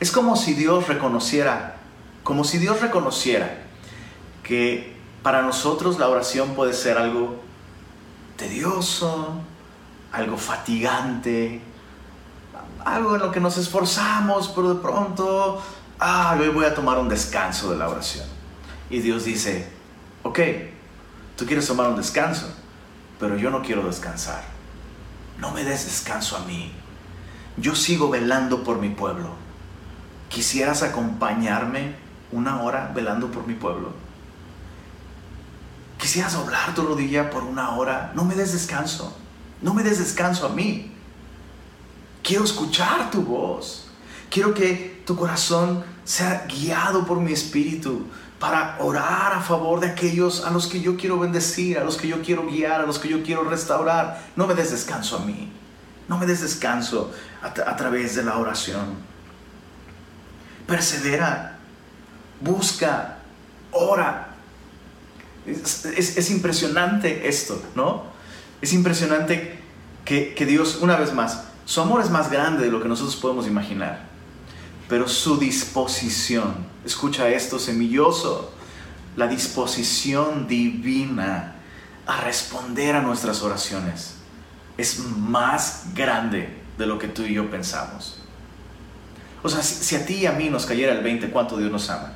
Es 0.00 0.10
como 0.10 0.36
si 0.36 0.54
Dios 0.54 0.88
reconociera, 0.88 1.76
como 2.22 2.44
si 2.44 2.58
Dios 2.58 2.80
reconociera 2.80 3.58
que 4.42 4.96
para 5.22 5.42
nosotros 5.42 5.98
la 5.98 6.08
oración 6.08 6.54
puede 6.54 6.72
ser 6.72 6.98
algo 6.98 7.40
tedioso, 8.36 9.40
algo 10.12 10.36
fatigante, 10.36 11.60
algo 12.84 13.14
en 13.14 13.22
lo 13.22 13.30
que 13.30 13.40
nos 13.40 13.56
esforzamos, 13.56 14.48
pero 14.48 14.74
de 14.74 14.80
pronto, 14.80 15.62
ah, 16.02 16.36
hoy 16.38 16.48
voy 16.48 16.64
a 16.64 16.74
tomar 16.74 16.98
un 16.98 17.08
descanso 17.08 17.70
de 17.70 17.78
la 17.78 17.88
oración. 17.88 18.26
Y 18.90 19.00
Dios 19.00 19.24
dice, 19.24 19.68
ok, 20.22 20.38
tú 21.36 21.46
quieres 21.46 21.66
tomar 21.66 21.88
un 21.88 21.96
descanso, 21.96 22.52
pero 23.18 23.36
yo 23.36 23.50
no 23.50 23.62
quiero 23.62 23.86
descansar 23.86 24.52
no 25.42 25.50
me 25.50 25.64
des 25.64 25.84
descanso 25.84 26.36
a 26.36 26.40
mí. 26.40 26.72
Yo 27.56 27.74
sigo 27.74 28.08
velando 28.08 28.62
por 28.62 28.78
mi 28.78 28.90
pueblo. 28.90 29.30
¿Quisieras 30.28 30.84
acompañarme 30.84 31.96
una 32.30 32.62
hora 32.62 32.92
velando 32.94 33.30
por 33.30 33.46
mi 33.46 33.54
pueblo? 33.54 33.92
¿Quisieras 35.98 36.34
doblar 36.34 36.74
tu 36.74 36.82
rodilla 36.82 37.28
por 37.28 37.42
una 37.42 37.70
hora? 37.70 38.12
No 38.14 38.24
me 38.24 38.36
des 38.36 38.52
descanso. 38.52 39.16
No 39.60 39.74
me 39.74 39.82
des 39.82 39.98
descanso 39.98 40.46
a 40.46 40.50
mí. 40.50 40.92
Quiero 42.22 42.44
escuchar 42.44 43.10
tu 43.10 43.22
voz. 43.22 43.81
Quiero 44.32 44.54
que 44.54 45.02
tu 45.04 45.14
corazón 45.14 45.84
sea 46.04 46.46
guiado 46.48 47.04
por 47.04 47.20
mi 47.20 47.32
espíritu 47.32 48.06
para 48.38 48.78
orar 48.80 49.34
a 49.34 49.42
favor 49.42 49.78
de 49.78 49.88
aquellos 49.88 50.46
a 50.46 50.50
los 50.50 50.66
que 50.66 50.80
yo 50.80 50.96
quiero 50.96 51.18
bendecir, 51.18 51.76
a 51.78 51.84
los 51.84 51.98
que 51.98 52.08
yo 52.08 52.22
quiero 52.22 52.46
guiar, 52.46 52.80
a 52.80 52.86
los 52.86 52.98
que 52.98 53.10
yo 53.10 53.22
quiero 53.22 53.44
restaurar. 53.44 54.22
No 54.34 54.46
me 54.46 54.54
des 54.54 54.70
descanso 54.70 55.18
a 55.18 55.20
mí. 55.26 55.52
No 56.08 56.16
me 56.16 56.24
des 56.24 56.40
descanso 56.40 57.12
a, 57.42 57.76
través 57.76 58.16
de 58.16 58.24
la 58.24 58.38
oración. 58.38 58.94
Persevera, 60.66 61.58
busca, 62.40 63.18
ora. 63.70 64.28
Es, 65.44 66.30
impresionante 66.30 67.28
esto, 67.28 67.62
¿no? 67.74 68.04
Es 68.62 68.72
impresionante 68.72 69.60
que, 70.06 70.32
que 70.32 70.46
Dios, 70.46 70.78
una 70.80 70.96
vez 70.96 71.12
más, 71.12 71.48
su 71.66 71.82
amor 71.82 72.00
es 72.00 72.08
más 72.08 72.30
grande 72.30 72.64
de 72.64 72.70
lo 72.70 72.80
que 72.80 72.88
nosotros 72.88 73.14
podemos 73.16 73.46
imaginar 73.46 74.11
pero 74.92 75.08
su 75.08 75.38
disposición, 75.38 76.54
escucha 76.84 77.30
esto 77.30 77.58
semilloso, 77.58 78.52
la 79.16 79.26
disposición 79.26 80.46
divina 80.46 81.54
a 82.06 82.20
responder 82.20 82.96
a 82.96 83.00
nuestras 83.00 83.40
oraciones 83.40 84.16
es 84.76 84.98
más 84.98 85.84
grande 85.94 86.58
de 86.76 86.84
lo 86.84 86.98
que 86.98 87.08
tú 87.08 87.22
y 87.22 87.32
yo 87.32 87.50
pensamos. 87.50 88.18
O 89.42 89.48
sea, 89.48 89.62
si, 89.62 89.96
a 89.96 90.04
ti 90.04 90.16
y 90.16 90.26
a 90.26 90.32
mí 90.32 90.50
nos 90.50 90.66
cayera 90.66 90.92
el 90.92 91.02
20, 91.02 91.30
¿cuánto 91.30 91.56
Dios 91.56 91.72
nos 91.72 91.88
ama? 91.88 92.12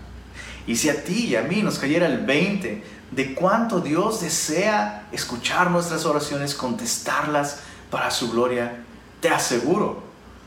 Y 0.66 0.76
si 0.76 0.90
a 0.90 1.02
ti 1.02 1.28
y 1.28 1.37
a 1.37 1.45
mí 1.45 1.62
nos 1.62 1.78
cayera 1.78 2.04
el 2.04 2.26
20 2.26 2.85
de 3.11 3.35
cuánto 3.35 3.80
Dios 3.80 4.21
desea 4.21 5.09
escuchar 5.12 5.71
nuestras 5.71 6.04
oraciones, 6.04 6.54
contestarlas 6.54 7.61
para 7.90 8.11
su 8.11 8.30
gloria, 8.30 8.85
te 9.23 9.30
aseguro, 9.30 10.05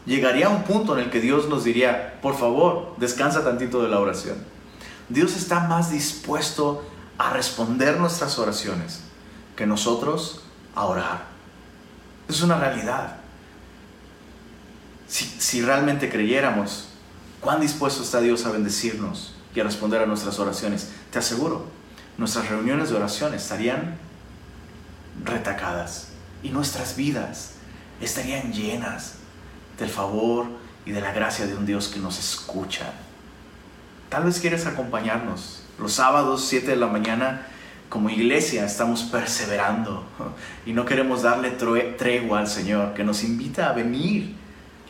llegaría 0.09 0.49
un 0.49 0.63
punto 0.63 0.97
en 0.97 1.05
el 1.05 1.11
que 1.11 1.21
Dios 1.21 1.47
nos 1.47 1.63
diría, 1.63 2.19
por 2.21 2.35
favor, 2.35 2.95
descansa 2.97 3.43
tantito 3.43 3.81
de 3.83 3.89
la 3.89 3.99
oración. 3.99 4.37
Dios 5.07 5.37
está 5.37 5.61
más 5.61 5.91
dispuesto 5.91 6.83
a 7.19 7.31
responder 7.31 7.97
nuestras 7.97 8.39
oraciones 8.39 9.01
que 9.55 9.67
nosotros 9.67 10.41
a 10.73 10.85
orar. 10.85 11.25
Es 12.27 12.41
una 12.41 12.59
realidad. 12.59 13.17
Si, 15.07 15.25
si 15.25 15.61
realmente 15.61 16.09
creyéramos, 16.09 16.89
cuán 17.39 17.61
dispuesto 17.61 18.01
está 18.01 18.19
Dios 18.19 18.45
a 18.47 18.51
bendecirnos 18.51 19.35
y 19.53 19.59
a 19.59 19.63
responder 19.63 20.01
a 20.01 20.07
nuestras 20.07 20.39
oraciones, 20.39 20.89
te 21.11 21.19
aseguro, 21.19 21.67
nuestras 22.17 22.49
reuniones 22.49 22.89
de 22.89 22.95
oración 22.95 23.35
estarían 23.35 23.97
retacadas 25.23 26.09
y 26.41 26.49
nuestras 26.49 26.95
vidas 26.95 27.51
estarían 28.01 28.53
llenas 28.53 29.18
del 29.79 29.89
favor 29.89 30.47
y 30.85 30.91
de 30.91 31.01
la 31.01 31.11
gracia 31.11 31.47
de 31.47 31.55
un 31.55 31.65
Dios 31.65 31.87
que 31.87 31.99
nos 31.99 32.19
escucha. 32.19 32.93
Tal 34.09 34.23
vez 34.23 34.39
quieres 34.39 34.65
acompañarnos. 34.65 35.63
Los 35.79 35.93
sábados, 35.93 36.45
7 36.47 36.71
de 36.71 36.75
la 36.75 36.87
mañana, 36.87 37.47
como 37.89 38.09
iglesia 38.09 38.65
estamos 38.65 39.03
perseverando 39.03 40.05
y 40.65 40.73
no 40.73 40.85
queremos 40.85 41.23
darle 41.23 41.51
tregua 41.51 42.39
al 42.39 42.47
Señor, 42.47 42.93
que 42.93 43.03
nos 43.03 43.23
invita 43.23 43.69
a 43.69 43.73
venir, 43.73 44.35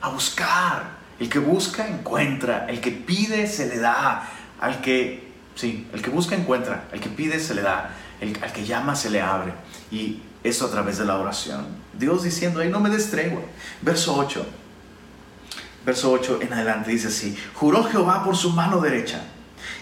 a 0.02 0.10
buscar. 0.10 1.00
El 1.20 1.28
que 1.30 1.40
busca, 1.40 1.88
encuentra. 1.88 2.66
El 2.70 2.80
que 2.80 2.92
pide, 2.92 3.46
se 3.46 3.68
le 3.68 3.78
da. 3.78 4.28
Al 4.62 4.80
que, 4.80 5.34
sí, 5.56 5.86
el 5.94 6.02
que 6.02 6.10
busca, 6.10 6.36
encuentra. 6.36 6.86
El 6.94 7.02
que 7.02 7.10
pide, 7.10 7.40
se 7.42 7.54
le 7.54 7.62
da. 7.62 7.94
El, 8.22 8.38
al 8.42 8.54
que 8.54 8.66
llama, 8.66 8.96
se 8.96 9.10
le 9.10 9.22
abre. 9.22 9.54
Y 9.92 10.22
eso 10.46 10.68
a 10.68 10.72
través 10.72 10.98
de 10.98 11.04
la 11.04 11.18
oración. 11.18 11.68
Dios 11.92 12.24
diciendo, 12.24 12.62
ahí 12.62 12.70
no 12.70 12.80
me 12.80 12.90
des 12.90 13.12
tregua. 13.12 13.42
Verso 13.82 14.16
8 14.16 14.46
verso 15.86 16.12
8 16.12 16.40
en 16.42 16.54
adelante 16.54 16.92
dice 16.92 17.08
así, 17.08 17.38
juró 17.54 17.84
Jehová 17.86 18.24
por 18.24 18.36
su 18.36 18.52
mano 18.52 18.82
derecha 18.82 19.22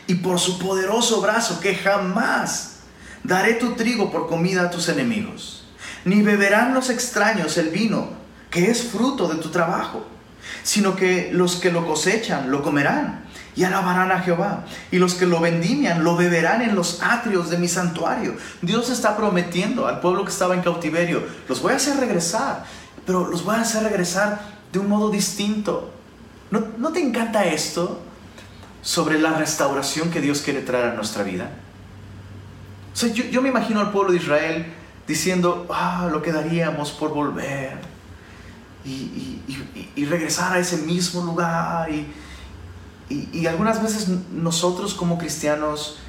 y 0.07 0.15
por 0.15 0.39
su 0.39 0.59
poderoso 0.59 1.21
brazo 1.21 1.59
que 1.59 1.75
jamás 1.75 2.79
daré 3.23 3.55
tu 3.55 3.73
trigo 3.73 4.11
por 4.11 4.27
comida 4.27 4.63
a 4.63 4.69
tus 4.69 4.89
enemigos, 4.89 5.67
ni 6.05 6.21
beberán 6.21 6.73
los 6.73 6.89
extraños 6.89 7.57
el 7.57 7.69
vino 7.69 8.09
que 8.49 8.71
es 8.71 8.83
fruto 8.83 9.27
de 9.27 9.35
tu 9.35 9.49
trabajo, 9.49 10.05
sino 10.63 10.95
que 10.95 11.29
los 11.33 11.57
que 11.57 11.71
lo 11.71 11.85
cosechan 11.85 12.49
lo 12.49 12.63
comerán 12.63 13.25
y 13.57 13.63
alabarán 13.63 14.11
a 14.11 14.21
Jehová. 14.21 14.63
Y 14.91 14.99
los 14.99 15.15
que 15.15 15.25
lo 15.25 15.41
vendimian 15.41 16.03
lo 16.03 16.15
beberán 16.15 16.61
en 16.61 16.75
los 16.75 17.01
atrios 17.01 17.49
de 17.49 17.57
mi 17.57 17.67
santuario. 17.67 18.35
Dios 18.61 18.89
está 18.89 19.17
prometiendo 19.17 19.87
al 19.87 19.99
pueblo 19.99 20.23
que 20.23 20.31
estaba 20.31 20.53
en 20.53 20.61
cautiverio, 20.61 21.23
los 21.49 21.61
voy 21.61 21.73
a 21.73 21.77
hacer 21.77 21.97
regresar, 21.97 22.63
pero 23.05 23.27
los 23.27 23.43
voy 23.43 23.55
a 23.55 23.61
hacer 23.61 23.83
regresar 23.83 24.56
de 24.71 24.79
un 24.79 24.89
modo 24.89 25.09
distinto. 25.09 25.91
¿No, 26.49 26.91
te 26.91 27.01
encanta 27.01 27.45
esto 27.45 28.01
sobre 28.81 29.19
la 29.19 29.33
restauración 29.33 30.09
que 30.09 30.21
Dios 30.21 30.41
quiere 30.41 30.61
traer 30.61 30.85
a 30.85 30.93
nuestra 30.93 31.23
vida? 31.23 31.51
O 32.93 32.95
sea, 32.97 33.09
yo, 33.09 33.41
me 33.41 33.49
imagino 33.49 33.79
al 33.79 33.91
pueblo 33.91 34.11
de 34.11 34.17
Israel 34.17 34.73
diciendo, 35.07 35.67
ah, 35.69 36.09
lo 36.11 36.21
que 36.21 36.31
daríamos 36.31 36.91
por 36.91 37.13
volver 37.13 37.77
y, 38.85 40.05
regresar 40.05 40.53
a 40.53 40.59
ese 40.59 40.77
mismo 40.77 41.23
lugar. 41.23 41.89
y 43.09 43.45
algunas 43.45 43.81
veces 43.81 44.07
nosotros 44.31 44.93
como 44.93 45.17
cristianos 45.17 45.99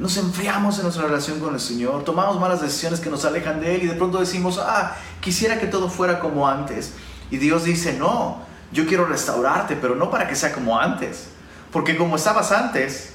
nos 0.00 0.16
enfriamos 0.16 0.78
en 0.78 0.84
nuestra 0.84 1.04
relación 1.04 1.40
con 1.40 1.52
el 1.52 1.60
Señor, 1.60 2.04
tomamos 2.04 2.40
malas 2.40 2.62
decisiones 2.62 3.00
que 3.00 3.10
nos 3.10 3.26
alejan 3.26 3.60
de 3.60 3.76
Él 3.76 3.82
y 3.82 3.86
de 3.86 3.94
pronto 3.94 4.18
decimos, 4.18 4.58
ah, 4.58 4.96
quisiera 5.20 5.60
que 5.60 5.66
todo 5.66 5.90
fuera 5.90 6.20
como 6.20 6.48
antes. 6.48 6.94
Y 7.30 7.38
Dios 7.38 7.64
dice, 7.64 7.94
no, 7.94 8.42
yo 8.72 8.86
quiero 8.86 9.06
restaurarte, 9.06 9.76
pero 9.76 9.94
no 9.94 10.10
para 10.10 10.28
que 10.28 10.34
sea 10.34 10.52
como 10.52 10.78
antes. 10.78 11.28
Porque 11.72 11.96
como 11.96 12.16
estabas 12.16 12.52
antes, 12.52 13.14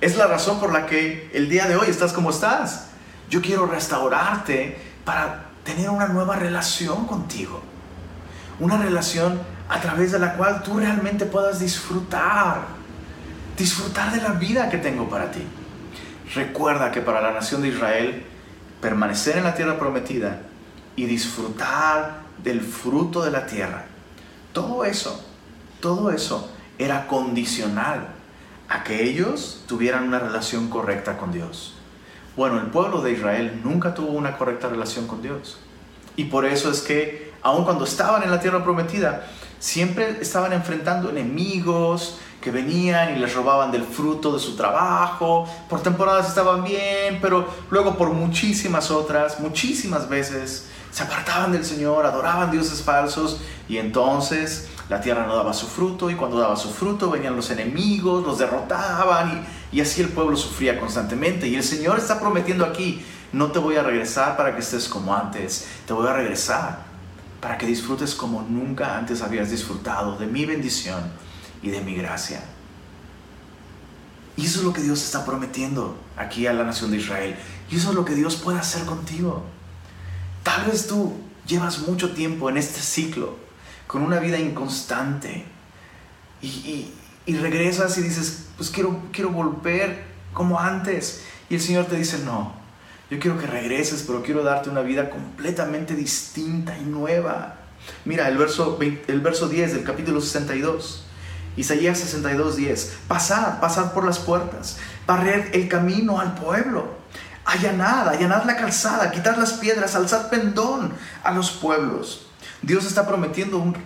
es 0.00 0.16
la 0.16 0.26
razón 0.26 0.60
por 0.60 0.72
la 0.72 0.86
que 0.86 1.30
el 1.32 1.48
día 1.48 1.66
de 1.66 1.76
hoy 1.76 1.88
estás 1.88 2.12
como 2.12 2.30
estás. 2.30 2.88
Yo 3.30 3.40
quiero 3.40 3.66
restaurarte 3.66 4.76
para 5.04 5.46
tener 5.64 5.90
una 5.90 6.08
nueva 6.08 6.36
relación 6.36 7.06
contigo. 7.06 7.62
Una 8.60 8.76
relación 8.76 9.40
a 9.68 9.80
través 9.80 10.12
de 10.12 10.18
la 10.18 10.34
cual 10.34 10.62
tú 10.62 10.78
realmente 10.78 11.24
puedas 11.26 11.60
disfrutar. 11.60 12.62
Disfrutar 13.56 14.12
de 14.12 14.20
la 14.20 14.32
vida 14.32 14.68
que 14.68 14.78
tengo 14.78 15.08
para 15.08 15.30
ti. 15.30 15.46
Recuerda 16.34 16.90
que 16.90 17.00
para 17.00 17.20
la 17.20 17.32
nación 17.32 17.62
de 17.62 17.68
Israel, 17.68 18.26
permanecer 18.80 19.38
en 19.38 19.44
la 19.44 19.54
tierra 19.54 19.78
prometida 19.78 20.42
y 20.96 21.06
disfrutar 21.06 22.23
del 22.42 22.60
fruto 22.60 23.22
de 23.22 23.30
la 23.30 23.46
tierra 23.46 23.86
todo 24.54 24.84
eso, 24.84 25.20
todo 25.80 26.10
eso 26.12 26.48
era 26.78 27.08
condicional 27.08 28.06
a 28.68 28.84
que 28.84 29.02
ellos 29.02 29.62
tuvieran 29.66 30.04
una 30.04 30.20
relación 30.20 30.70
correcta 30.70 31.18
con 31.18 31.32
Dios. 31.32 31.74
Bueno, 32.36 32.60
el 32.60 32.68
pueblo 32.68 33.02
de 33.02 33.12
Israel 33.12 33.60
nunca 33.62 33.94
tuvo 33.94 34.12
una 34.12 34.38
correcta 34.38 34.68
relación 34.68 35.06
con 35.06 35.20
Dios. 35.20 35.58
Y 36.16 36.26
por 36.26 36.46
eso 36.46 36.70
es 36.70 36.80
que, 36.80 37.32
aun 37.42 37.64
cuando 37.64 37.84
estaban 37.84 38.22
en 38.22 38.30
la 38.30 38.40
tierra 38.40 38.62
prometida, 38.62 39.26
siempre 39.58 40.18
estaban 40.20 40.52
enfrentando 40.52 41.10
enemigos 41.10 42.18
que 42.40 42.50
venían 42.50 43.16
y 43.16 43.18
les 43.18 43.34
robaban 43.34 43.72
del 43.72 43.82
fruto 43.82 44.32
de 44.32 44.38
su 44.38 44.54
trabajo. 44.54 45.48
Por 45.68 45.82
temporadas 45.82 46.28
estaban 46.28 46.62
bien, 46.62 47.18
pero 47.20 47.48
luego 47.70 47.96
por 47.96 48.10
muchísimas 48.10 48.90
otras, 48.90 49.40
muchísimas 49.40 50.08
veces, 50.08 50.68
se 50.94 51.02
apartaban 51.02 51.50
del 51.50 51.64
Señor, 51.64 52.06
adoraban 52.06 52.52
dioses 52.52 52.80
falsos 52.80 53.40
y 53.68 53.78
entonces 53.78 54.68
la 54.88 55.00
tierra 55.00 55.26
no 55.26 55.34
daba 55.34 55.52
su 55.52 55.66
fruto 55.66 56.08
y 56.08 56.14
cuando 56.14 56.38
daba 56.38 56.54
su 56.54 56.70
fruto 56.70 57.10
venían 57.10 57.34
los 57.34 57.50
enemigos, 57.50 58.24
los 58.24 58.38
derrotaban 58.38 59.44
y, 59.72 59.80
así 59.80 60.02
el 60.02 60.10
pueblo 60.10 60.36
sufría 60.36 60.78
constantemente. 60.78 61.48
Y 61.48 61.56
el 61.56 61.64
Señor 61.64 61.98
está 61.98 62.20
prometiendo 62.20 62.64
aquí, 62.64 63.04
no 63.32 63.50
te 63.50 63.58
voy 63.58 63.74
a 63.74 63.82
regresar 63.82 64.36
para 64.36 64.54
que 64.54 64.60
estés 64.60 64.88
como 64.88 65.12
antes, 65.12 65.66
te 65.84 65.92
voy 65.92 66.06
a 66.06 66.12
regresar 66.12 66.84
para 67.40 67.58
que 67.58 67.66
disfrutes 67.66 68.14
como 68.14 68.42
nunca 68.42 68.96
antes 68.96 69.20
habías 69.20 69.50
disfrutado 69.50 70.16
de 70.16 70.26
mi 70.26 70.46
bendición 70.46 71.02
y 71.60 71.70
de 71.70 71.80
mi 71.80 71.96
gracia. 71.96 72.40
Y 74.36 74.46
eso 74.46 74.60
es 74.60 74.64
lo 74.64 74.72
que 74.72 74.80
Dios 74.80 75.02
está 75.02 75.24
prometiendo 75.24 75.96
aquí 76.16 76.46
a 76.46 76.52
la 76.52 76.62
nación 76.62 76.92
de 76.92 76.98
Israel. 76.98 77.34
Y 77.68 77.78
eso 77.78 77.88
es 77.88 77.96
lo 77.96 78.04
que 78.04 78.14
Dios 78.14 78.36
puede 78.36 78.60
hacer 78.60 78.84
contigo. 78.84 79.42
Tal 80.44 80.66
vez 80.66 80.86
tú 80.86 81.14
llevas 81.46 81.80
mucho 81.80 82.12
tiempo 82.12 82.50
en 82.50 82.58
este 82.58 82.80
ciclo, 82.80 83.36
con 83.86 84.02
una 84.02 84.20
vida 84.20 84.38
inconstante, 84.38 85.46
y, 86.42 86.92
regresas 87.26 87.96
y 87.96 88.02
dices, 88.02 88.48
pues 88.58 88.68
quiero, 88.68 89.00
quiero 89.10 89.30
volver 89.30 90.04
como 90.34 90.60
antes. 90.60 91.22
Y 91.48 91.54
el 91.54 91.60
Señor 91.62 91.86
te 91.86 91.96
dice, 91.96 92.18
no, 92.18 92.52
yo 93.10 93.18
quiero 93.18 93.38
que 93.38 93.46
regreses, 93.46 94.04
pero 94.06 94.22
quiero 94.22 94.42
darte 94.42 94.68
una 94.68 94.82
vida 94.82 95.08
completamente 95.08 95.94
distinta 95.94 96.76
y 96.76 96.84
nueva. 96.84 97.56
Mira 98.04 98.28
el 98.28 98.36
verso, 98.36 98.78
el 98.80 99.20
verso 99.20 99.48
10 99.48 99.72
del 99.72 99.84
capítulo 99.84 100.20
62. 100.20 101.06
Isaías 101.56 101.98
62, 101.98 102.56
10. 102.56 102.96
Pasad, 103.08 103.60
pasad 103.60 103.94
por 103.94 104.04
las 104.04 104.18
puertas, 104.18 104.76
barrer 105.06 105.50
el 105.54 105.68
camino 105.68 106.20
al 106.20 106.34
pueblo 106.34 107.03
allanad, 107.44 108.08
allanad 108.08 108.44
la 108.44 108.56
calzada, 108.56 109.10
quitad 109.10 109.36
las 109.36 109.54
piedras, 109.54 109.94
alzad 109.94 110.28
pendón 110.28 110.92
a 111.22 111.32
los 111.32 111.50
pueblos. 111.50 112.26
Dios 112.62 112.84
está 112.86 113.06
prometiendo 113.06 113.58
un, 113.58 113.76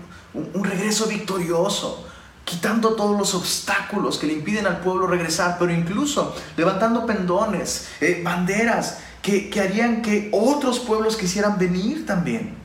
regreso 0.64 1.06
victorioso, 1.06 2.06
quitando 2.44 2.94
todos 2.94 3.18
los 3.18 3.34
obstáculos 3.34 4.18
que 4.18 4.26
le 4.26 4.34
impiden 4.34 4.66
al 4.66 4.80
pueblo 4.80 5.06
regresar, 5.06 5.56
pero 5.58 5.72
incluso 5.72 6.34
levantando 6.56 7.06
pendones, 7.06 7.88
eh, 8.00 8.20
banderas 8.24 8.98
que, 9.20 9.50
que 9.50 9.60
harían 9.60 10.02
que 10.02 10.30
otros 10.32 10.78
pueblos 10.78 11.16
quisieran 11.16 11.58
venir 11.58 12.06
también. 12.06 12.56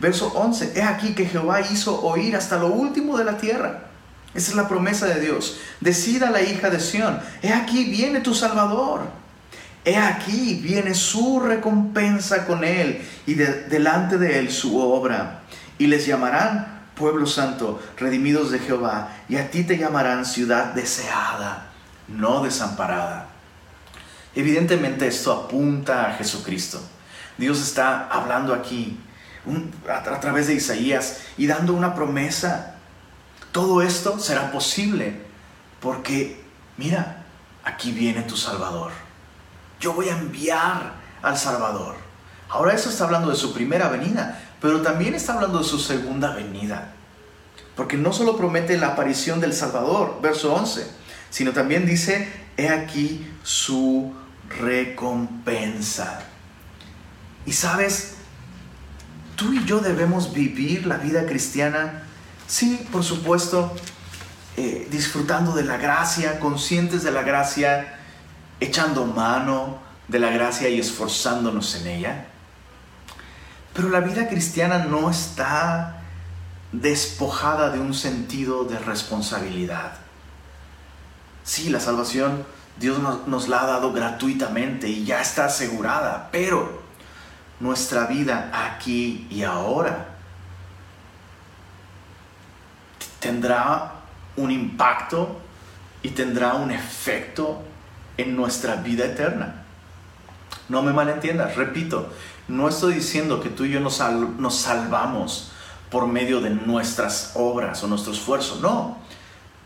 Verso 0.00 0.32
11, 0.34 0.72
he 0.76 0.82
aquí 0.82 1.14
que 1.14 1.26
Jehová 1.26 1.60
hizo 1.60 2.02
oír 2.02 2.36
hasta 2.36 2.58
lo 2.58 2.66
último 2.66 3.16
de 3.16 3.24
la 3.24 3.38
tierra. 3.38 3.84
Esa 4.34 4.50
es 4.50 4.56
la 4.56 4.68
promesa 4.68 5.06
de 5.06 5.20
Dios. 5.20 5.58
Decida 5.80 6.30
la 6.30 6.42
hija 6.42 6.68
de 6.68 6.80
Sión, 6.80 7.20
he 7.40 7.52
aquí 7.52 7.84
viene 7.84 8.20
tu 8.20 8.34
Salvador 8.34 9.23
He 9.84 9.96
aquí 9.96 10.60
viene 10.62 10.94
su 10.94 11.40
recompensa 11.40 12.46
con 12.46 12.64
él 12.64 13.02
y 13.26 13.34
delante 13.34 14.16
de 14.16 14.38
él 14.38 14.50
su 14.50 14.78
obra. 14.78 15.42
Y 15.78 15.88
les 15.88 16.06
llamarán 16.06 16.84
pueblo 16.94 17.26
santo, 17.26 17.82
redimidos 17.96 18.50
de 18.50 18.60
Jehová, 18.60 19.10
y 19.28 19.36
a 19.36 19.50
ti 19.50 19.64
te 19.64 19.76
llamarán 19.76 20.24
ciudad 20.24 20.74
deseada, 20.74 21.66
no 22.08 22.42
desamparada. 22.42 23.28
Evidentemente 24.34 25.06
esto 25.06 25.32
apunta 25.32 26.08
a 26.08 26.14
Jesucristo. 26.14 26.80
Dios 27.36 27.60
está 27.60 28.08
hablando 28.08 28.54
aquí 28.54 28.98
a, 29.88 30.20
través 30.20 30.46
de 30.46 30.54
Isaías 30.54 31.20
y 31.36 31.46
dando 31.46 31.74
una 31.74 31.94
promesa 31.94 32.76
Todo 33.52 33.82
esto 33.82 34.18
será 34.18 34.50
posible 34.50 35.20
porque, 35.80 36.42
mira, 36.76 37.24
aquí 37.62 37.92
viene 37.92 38.22
tu 38.22 38.36
Salvador. 38.36 39.03
Yo 39.84 39.92
voy 39.92 40.08
a 40.08 40.16
enviar 40.16 40.94
al 41.20 41.36
Salvador. 41.36 41.96
Ahora 42.48 42.72
eso 42.72 42.88
está 42.88 43.04
hablando 43.04 43.28
de 43.28 43.36
su 43.36 43.52
primera 43.52 43.90
venida, 43.90 44.40
pero 44.58 44.80
también 44.80 45.14
está 45.14 45.34
hablando 45.34 45.58
de 45.58 45.64
su 45.64 45.78
segunda 45.78 46.34
venida. 46.34 46.94
Porque 47.76 47.98
no 47.98 48.10
solo 48.14 48.38
promete 48.38 48.78
la 48.78 48.86
aparición 48.88 49.40
del 49.40 49.52
Salvador, 49.52 50.20
verso 50.22 50.54
11, 50.54 50.90
sino 51.28 51.52
también 51.52 51.84
dice, 51.84 52.32
he 52.56 52.70
aquí 52.70 53.30
su 53.42 54.14
recompensa. 54.58 56.22
Y 57.44 57.52
sabes, 57.52 58.14
tú 59.36 59.52
y 59.52 59.66
yo 59.66 59.80
debemos 59.80 60.32
vivir 60.32 60.86
la 60.86 60.96
vida 60.96 61.26
cristiana, 61.26 62.04
sí, 62.46 62.88
por 62.90 63.04
supuesto, 63.04 63.70
eh, 64.56 64.88
disfrutando 64.90 65.52
de 65.52 65.64
la 65.64 65.76
gracia, 65.76 66.40
conscientes 66.40 67.02
de 67.02 67.10
la 67.10 67.22
gracia, 67.22 67.98
echando 68.64 69.04
mano 69.06 69.78
de 70.08 70.18
la 70.18 70.30
gracia 70.30 70.68
y 70.68 70.80
esforzándonos 70.80 71.74
en 71.76 71.86
ella. 71.86 72.26
Pero 73.72 73.88
la 73.88 74.00
vida 74.00 74.28
cristiana 74.28 74.78
no 74.78 75.10
está 75.10 76.02
despojada 76.72 77.70
de 77.70 77.80
un 77.80 77.94
sentido 77.94 78.64
de 78.64 78.78
responsabilidad. 78.78 79.92
Sí, 81.44 81.70
la 81.70 81.80
salvación 81.80 82.44
Dios 82.76 82.98
nos, 83.26 83.48
la 83.48 83.62
ha 83.62 83.66
dado 83.66 83.92
gratuitamente 83.92 84.88
y 84.88 85.04
ya 85.04 85.20
está 85.20 85.46
asegurada, 85.46 86.28
pero 86.32 86.82
nuestra 87.60 88.06
vida 88.06 88.50
aquí 88.52 89.28
y 89.30 89.44
ahora 89.44 90.08
tendrá 93.20 93.92
un 94.36 94.50
impacto 94.50 95.40
y 96.02 96.10
tendrá 96.10 96.54
un 96.54 96.72
efecto 96.72 97.62
en 98.16 98.36
nuestra 98.36 98.76
vida 98.76 99.04
eterna. 99.04 99.62
No 100.68 100.82
me 100.82 100.92
malentiendas, 100.92 101.56
repito, 101.56 102.10
no 102.48 102.68
estoy 102.68 102.94
diciendo 102.94 103.40
que 103.40 103.48
tú 103.48 103.64
y 103.64 103.72
yo 103.72 103.80
nos, 103.80 103.96
salvamos 103.96 105.50
por 105.90 106.06
medio 106.06 106.40
de 106.40 106.50
nuestras 106.50 107.32
obras 107.34 107.82
o 107.82 107.86
nuestro 107.86 108.12
esfuerzo, 108.12 108.58
no. 108.60 108.98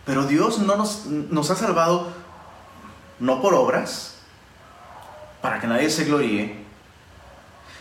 Pero 0.04 0.24
Dios 0.24 0.58
no 0.58 0.76
nos, 0.76 1.06
nos 1.06 1.50
ha 1.50 1.56
salvado 1.56 2.08
no 3.20 3.42
por 3.42 3.54
obras, 3.54 4.16
para 5.40 5.60
que 5.60 5.66
nadie 5.66 5.90
se 5.90 6.04
gloríe, 6.04 6.64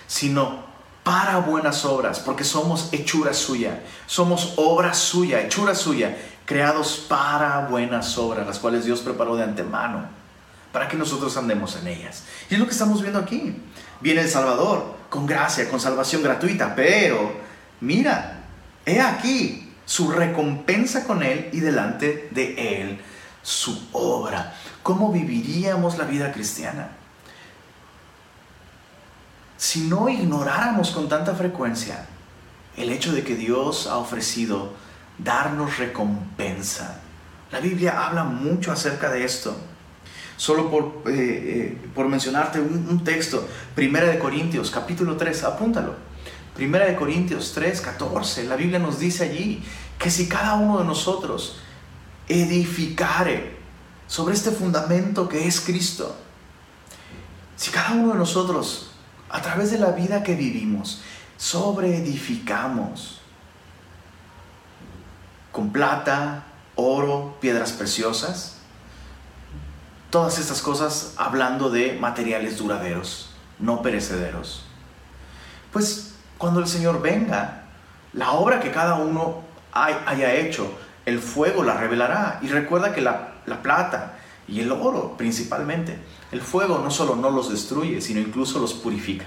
sino 0.08 0.66
para 1.04 1.38
buenas 1.40 1.86
obras, 1.86 2.20
porque 2.20 2.44
somos 2.44 2.90
hechura 2.92 3.34
suya, 3.34 3.84
somos 4.08 4.54
obra 4.58 4.94
suya, 4.94 5.42
hechura 5.42 5.74
suya, 5.74 6.18
creados 6.46 7.06
para 7.08 7.68
buenas 7.68 8.18
obras, 8.18 8.46
las 8.46 8.60
cuales 8.60 8.86
Dios 8.86 9.02
preparó 9.02 9.36
de 9.36 9.44
antemano, 9.44 10.08
para 10.78 10.88
que 10.88 10.96
nosotros 10.96 11.36
andemos 11.38 11.76
en 11.78 11.88
ellas. 11.88 12.22
Y 12.52 12.54
es 12.54 12.60
lo 12.60 12.68
que 12.68 12.72
estamos 12.72 13.02
viendo 13.02 13.18
aquí. 13.18 13.52
Viene 14.00 14.22
el 14.22 14.30
Salvador, 14.30 14.96
con 15.10 15.26
gracia, 15.26 15.68
con 15.72 15.80
salvación 15.80 16.22
gratuita, 16.22 16.76
pero 16.76 17.34
mira, 17.82 18.44
he 18.86 19.02
aquí 19.02 19.74
su 19.86 20.12
recompensa 20.12 21.08
con 21.08 21.24
Él 21.24 21.50
y 21.52 21.62
delante 21.62 22.30
de 22.30 22.82
Él 22.82 23.02
su 23.42 23.88
obra. 23.92 24.54
¿Cómo 24.84 25.12
viviríamos 25.12 25.98
la 25.98 26.04
vida 26.04 26.32
cristiana? 26.32 26.90
Si 29.58 29.80
no 29.88 30.10
ignoráramos 30.10 30.92
con 30.92 31.10
tanta 31.10 31.34
frecuencia 31.34 32.06
el 32.76 32.92
hecho 32.92 33.14
de 33.14 33.24
que 33.24 33.36
Dios 33.36 33.88
ha 33.88 33.98
ofrecido 33.98 34.74
darnos 35.18 35.80
recompensa. 35.80 37.00
La 37.52 37.62
Biblia 37.62 38.06
habla 38.06 38.26
mucho 38.26 38.72
acerca 38.72 39.10
de 39.10 39.26
esto. 39.26 39.58
Solo 40.38 40.70
por, 40.70 41.02
eh, 41.08 41.14
eh, 41.14 41.78
por 41.96 42.08
mencionarte 42.08 42.62
un, 42.62 43.04
texto, 43.04 43.48
Primera 43.74 44.08
de 44.08 44.20
Corintios, 44.20 44.70
capítulo 44.70 45.18
3, 45.18 45.44
apúntalo. 45.44 45.96
Primera 46.56 46.86
de 46.86 46.96
Corintios 46.96 47.54
3, 47.54 47.82
14, 47.82 48.44
la 48.46 48.56
Biblia 48.56 48.78
nos 48.78 49.00
dice 49.00 49.24
allí 49.24 49.64
que 49.98 50.12
si 50.12 50.30
cada 50.30 50.54
uno 50.54 50.78
de 50.78 50.86
nosotros 50.86 51.58
edificare 52.28 53.58
sobre 54.06 54.36
este 54.36 54.52
fundamento 54.52 55.28
que 55.28 55.48
es 55.48 55.60
Cristo, 55.60 56.16
si 57.56 57.72
cada 57.72 57.94
uno 57.94 58.14
de 58.14 58.20
nosotros, 58.20 58.92
a 59.30 59.42
través 59.42 59.72
de 59.72 59.80
la 59.80 59.92
vida 59.92 60.22
que 60.22 60.36
vivimos, 60.36 61.02
sobre 61.38 61.98
edificamos 61.98 63.22
con 65.52 65.72
plata, 65.72 66.44
oro, 66.76 67.38
piedras 67.42 67.72
preciosas, 67.72 68.57
Todas 70.10 70.40
estas 70.40 70.62
cosas 70.62 71.14
hablando 71.18 71.70
de 71.70 71.94
materiales 72.00 72.58
duraderos, 72.58 73.32
no 73.60 73.82
perecederos. 73.82 74.66
Pues 75.74 76.16
cuando 76.38 76.60
el 76.60 76.68
Señor 76.68 77.02
venga, 77.02 77.64
la 78.14 78.32
obra 78.32 78.60
que 78.60 78.72
cada 78.72 78.96
uno 78.96 79.44
haya 79.72 80.34
hecho, 80.36 80.72
el 81.06 81.20
fuego 81.20 81.64
la 81.64 81.76
revelará. 81.76 82.40
Y 82.42 82.48
recuerda 82.48 82.94
que 82.94 83.02
la, 83.02 83.34
la 83.46 83.62
plata 83.62 84.18
y 84.48 84.62
el 84.62 84.72
oro 84.72 85.16
principalmente, 85.18 86.00
el 86.32 86.42
fuego 86.42 86.80
no 86.80 86.90
solo 86.90 87.16
no 87.16 87.30
los 87.30 87.50
destruye, 87.50 88.02
sino 88.02 88.20
incluso 88.20 88.60
los 88.60 88.74
purifica. 88.74 89.26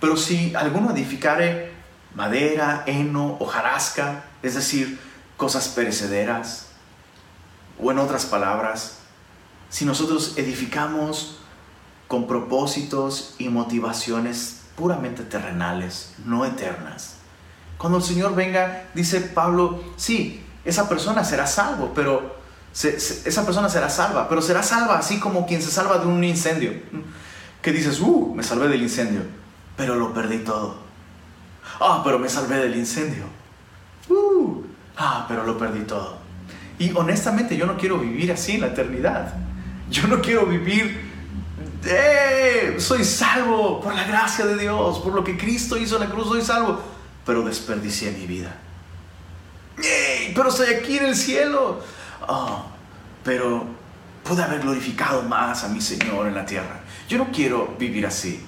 Pero 0.00 0.16
si 0.16 0.54
alguno 0.54 0.92
edificare 0.92 1.72
madera, 2.14 2.84
heno, 2.86 3.36
hojarasca, 3.38 4.24
es 4.42 4.54
decir, 4.54 4.98
cosas 5.36 5.68
perecederas, 5.68 6.68
o 7.78 7.90
en 7.90 7.98
otras 7.98 8.26
palabras, 8.26 8.99
si 9.70 9.84
nosotros 9.84 10.34
edificamos 10.36 11.38
con 12.08 12.26
propósitos 12.26 13.34
y 13.38 13.48
motivaciones 13.48 14.62
puramente 14.76 15.22
terrenales, 15.22 16.12
no 16.24 16.44
eternas. 16.44 17.14
Cuando 17.78 17.98
el 17.98 18.04
Señor 18.04 18.34
venga, 18.34 18.88
dice 18.94 19.20
Pablo, 19.20 19.82
sí, 19.96 20.44
esa 20.64 20.88
persona 20.88 21.24
será 21.24 21.46
salvo, 21.46 21.92
pero 21.94 22.40
esa 22.72 23.44
persona 23.44 23.68
será 23.68 23.88
salva, 23.88 24.28
pero 24.28 24.42
será 24.42 24.62
salva 24.62 24.98
así 24.98 25.18
como 25.18 25.46
quien 25.46 25.62
se 25.62 25.70
salva 25.70 25.98
de 25.98 26.06
un 26.06 26.22
incendio. 26.22 26.72
Que 27.62 27.72
dices, 27.72 28.00
uh, 28.00 28.34
me 28.34 28.42
salvé 28.42 28.68
del 28.68 28.82
incendio, 28.82 29.22
pero 29.76 29.94
lo 29.94 30.12
perdí 30.12 30.38
todo. 30.38 30.78
Ah, 31.80 32.02
pero 32.04 32.18
me 32.18 32.28
salvé 32.28 32.56
del 32.56 32.76
incendio. 32.76 33.24
Uh, 34.08 34.62
ah, 34.96 35.26
pero 35.28 35.44
lo 35.44 35.56
perdí 35.56 35.80
todo. 35.80 36.18
Y 36.78 36.92
honestamente 36.92 37.56
yo 37.56 37.66
no 37.66 37.76
quiero 37.76 37.98
vivir 37.98 38.32
así 38.32 38.52
en 38.52 38.62
la 38.62 38.66
eternidad. 38.68 39.34
Yo 39.90 40.06
no 40.06 40.20
quiero 40.20 40.46
vivir, 40.46 41.10
eh, 41.84 42.76
soy 42.78 43.04
salvo 43.04 43.80
por 43.80 43.92
la 43.92 44.04
gracia 44.04 44.46
de 44.46 44.56
Dios, 44.56 45.00
por 45.00 45.12
lo 45.14 45.24
que 45.24 45.36
Cristo 45.36 45.76
hizo 45.76 45.96
en 45.96 46.08
la 46.08 46.10
cruz, 46.10 46.28
soy 46.28 46.42
salvo, 46.42 46.80
pero 47.26 47.42
desperdicié 47.42 48.12
mi 48.12 48.26
vida. 48.26 48.56
pero 50.34 50.48
estoy 50.48 50.74
aquí 50.74 50.98
en 50.98 51.06
el 51.06 51.16
cielo. 51.16 51.80
Oh, 52.28 52.66
pero 53.24 53.64
pude 54.22 54.42
haber 54.42 54.60
glorificado 54.60 55.22
más 55.22 55.64
a 55.64 55.68
mi 55.68 55.80
Señor 55.80 56.28
en 56.28 56.34
la 56.34 56.46
tierra. 56.46 56.80
Yo 57.08 57.18
no 57.18 57.32
quiero 57.32 57.74
vivir 57.78 58.06
así. 58.06 58.40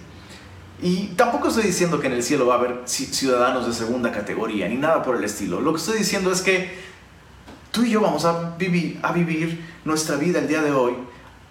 Y 0.81 1.07
tampoco 1.17 1.49
estoy 1.49 1.65
diciendo 1.65 1.99
que 1.99 2.07
en 2.07 2.13
el 2.13 2.23
cielo 2.23 2.47
va 2.47 2.55
a 2.55 2.59
haber 2.59 2.83
ciudadanos 2.87 3.67
de 3.67 3.73
segunda 3.73 4.13
categoría, 4.13 4.69
ni 4.69 4.77
nada 4.77 5.03
por 5.03 5.17
el 5.17 5.25
estilo. 5.25 5.61
Lo 5.61 5.73
que 5.73 5.79
estoy 5.79 5.99
diciendo 5.99 6.31
es 6.31 6.43
que 6.43 6.79
tú 7.73 7.83
y 7.83 7.91
yo 7.91 8.01
vamos 8.01 8.25
a 8.25 8.55
vivir, 8.57 9.01
a 9.03 9.13
vivir 9.13 9.65
nuestra 9.85 10.17
vida 10.17 10.39
el 10.39 10.47
día 10.47 10.63
de 10.63 10.71
hoy 10.71 10.95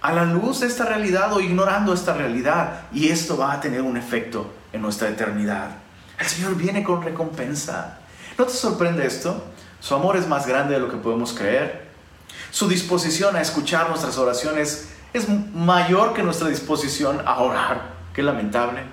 a 0.02 0.12
la 0.12 0.26
luz 0.26 0.62
de 0.62 0.68
esta 0.68 0.86
realidad 0.86 1.32
o 1.34 1.40
ignorando 1.40 1.94
esta 1.94 2.14
realidad. 2.14 2.82
Y 2.92 3.10
esto 3.10 3.38
va 3.38 3.54
a 3.54 3.62
tener 3.62 3.82
un 3.82 3.98
efecto 3.98 4.52
en 4.74 4.82
nuestra 4.82 5.10
eternidad. 5.10 5.72
El 6.20 6.26
Señor 6.26 6.56
viene 6.56 6.84
con 6.84 7.02
recompensa. 7.02 8.00
¿No 8.38 8.46
te 8.46 8.54
sorprende 8.54 9.06
esto? 9.06 9.44
Su 9.80 9.96
amor 9.96 10.18
es 10.18 10.28
más 10.28 10.46
grande 10.46 10.76
de 10.76 10.80
lo 10.80 10.90
que 10.90 10.98
podemos 10.98 11.34
creer. 11.34 11.90
Su 12.52 12.68
disposición 12.68 13.36
a 13.36 13.42
escuchar 13.42 13.90
nuestras 13.90 14.18
oraciones 14.18 14.90
es 15.14 15.28
mayor 15.30 16.14
que 16.14 16.24
nuestra 16.24 16.48
disposición 16.48 17.22
a 17.26 17.40
orar. 17.40 17.92
Qué 18.14 18.24
lamentable. 18.24 18.84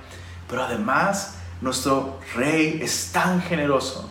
Pero 0.49 0.65
además, 0.65 1.35
nuestro 1.61 2.21
Rey 2.35 2.81
es 2.83 3.13
tan 3.13 3.43
generoso 3.43 4.11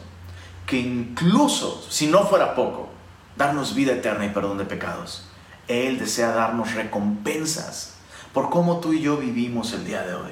que 0.66 0.78
incluso, 0.78 1.86
si 1.90 2.08
no 2.08 2.26
fuera 2.26 2.56
poco, 2.56 2.90
darnos 3.36 3.74
vida 3.74 3.94
eterna 3.94 4.26
y 4.26 4.30
perdón 4.30 4.58
de 4.58 4.66
pecados. 4.66 5.27
Él 5.68 6.00
desea 6.00 6.32
darnos 6.32 6.74
recompensas 6.74 7.94
por 8.34 8.50
cómo 8.50 8.80
tú 8.80 8.94
y 8.94 9.02
yo 9.02 9.18
vivimos 9.18 9.74
el 9.74 9.86
día 9.86 10.04
de 10.04 10.14
hoy. 10.14 10.32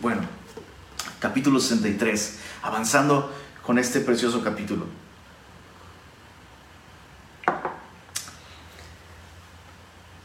Bueno, 0.00 0.22
capítulo 1.18 1.60
63, 1.60 2.38
avanzando 2.62 3.32
con 3.62 3.78
este 3.78 4.00
precioso 4.00 4.42
capítulo. 4.42 4.86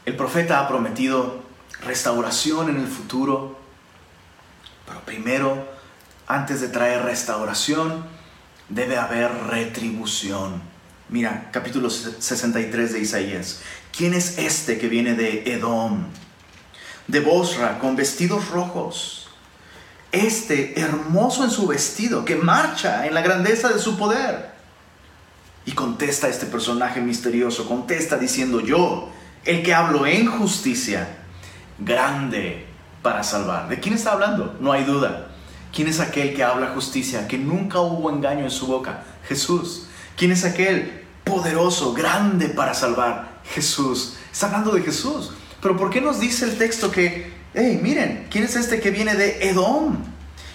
El 0.04 0.16
profeta 0.16 0.60
ha 0.60 0.68
prometido 0.68 1.42
restauración 1.84 2.70
en 2.70 2.80
el 2.80 2.88
futuro, 2.88 3.58
pero 4.86 5.00
primero, 5.02 5.68
antes 6.26 6.60
de 6.60 6.68
traer 6.68 7.02
restauración, 7.02 8.06
debe 8.68 8.96
haber 8.96 9.30
retribución. 9.48 10.62
Mira, 11.10 11.50
capítulo 11.52 11.90
63 11.90 12.92
de 12.92 13.00
Isaías. 13.00 13.60
¿Quién 13.98 14.14
es 14.14 14.38
este 14.38 14.78
que 14.78 14.88
viene 14.88 15.14
de 15.14 15.42
Edom? 15.52 16.04
De 17.08 17.18
Bosra, 17.18 17.80
con 17.80 17.96
vestidos 17.96 18.48
rojos. 18.50 19.28
Este 20.12 20.80
hermoso 20.80 21.42
en 21.42 21.50
su 21.50 21.66
vestido, 21.66 22.24
que 22.24 22.36
marcha 22.36 23.08
en 23.08 23.14
la 23.14 23.22
grandeza 23.22 23.70
de 23.70 23.80
su 23.80 23.98
poder. 23.98 24.52
Y 25.64 25.72
contesta 25.72 26.28
este 26.28 26.46
personaje 26.46 27.00
misterioso, 27.00 27.66
contesta 27.66 28.18
diciendo 28.18 28.60
yo, 28.60 29.10
el 29.44 29.64
que 29.64 29.74
hablo 29.74 30.06
en 30.06 30.28
justicia, 30.28 31.18
grande 31.80 32.66
para 33.02 33.24
salvar. 33.24 33.68
¿De 33.68 33.80
quién 33.80 33.96
está 33.96 34.12
hablando? 34.12 34.56
No 34.60 34.70
hay 34.70 34.84
duda. 34.84 35.26
¿Quién 35.74 35.88
es 35.88 35.98
aquel 35.98 36.36
que 36.36 36.44
habla 36.44 36.68
justicia, 36.68 37.26
que 37.26 37.36
nunca 37.36 37.80
hubo 37.80 38.10
engaño 38.10 38.44
en 38.44 38.52
su 38.52 38.68
boca? 38.68 39.02
Jesús. 39.26 39.88
¿Quién 40.16 40.30
es 40.30 40.44
aquel 40.44 41.02
poderoso, 41.24 41.94
grande 41.94 42.48
para 42.48 42.74
salvar? 42.74 43.27
Jesús. 43.54 44.14
Está 44.32 44.46
hablando 44.46 44.72
de 44.72 44.82
Jesús. 44.82 45.32
Pero 45.60 45.76
¿por 45.76 45.90
qué 45.90 46.00
nos 46.00 46.20
dice 46.20 46.44
el 46.44 46.58
texto 46.58 46.90
que, 46.90 47.32
hey, 47.54 47.80
miren, 47.82 48.26
¿quién 48.30 48.44
es 48.44 48.56
este 48.56 48.80
que 48.80 48.90
viene 48.90 49.14
de 49.14 49.48
Edom 49.48 49.96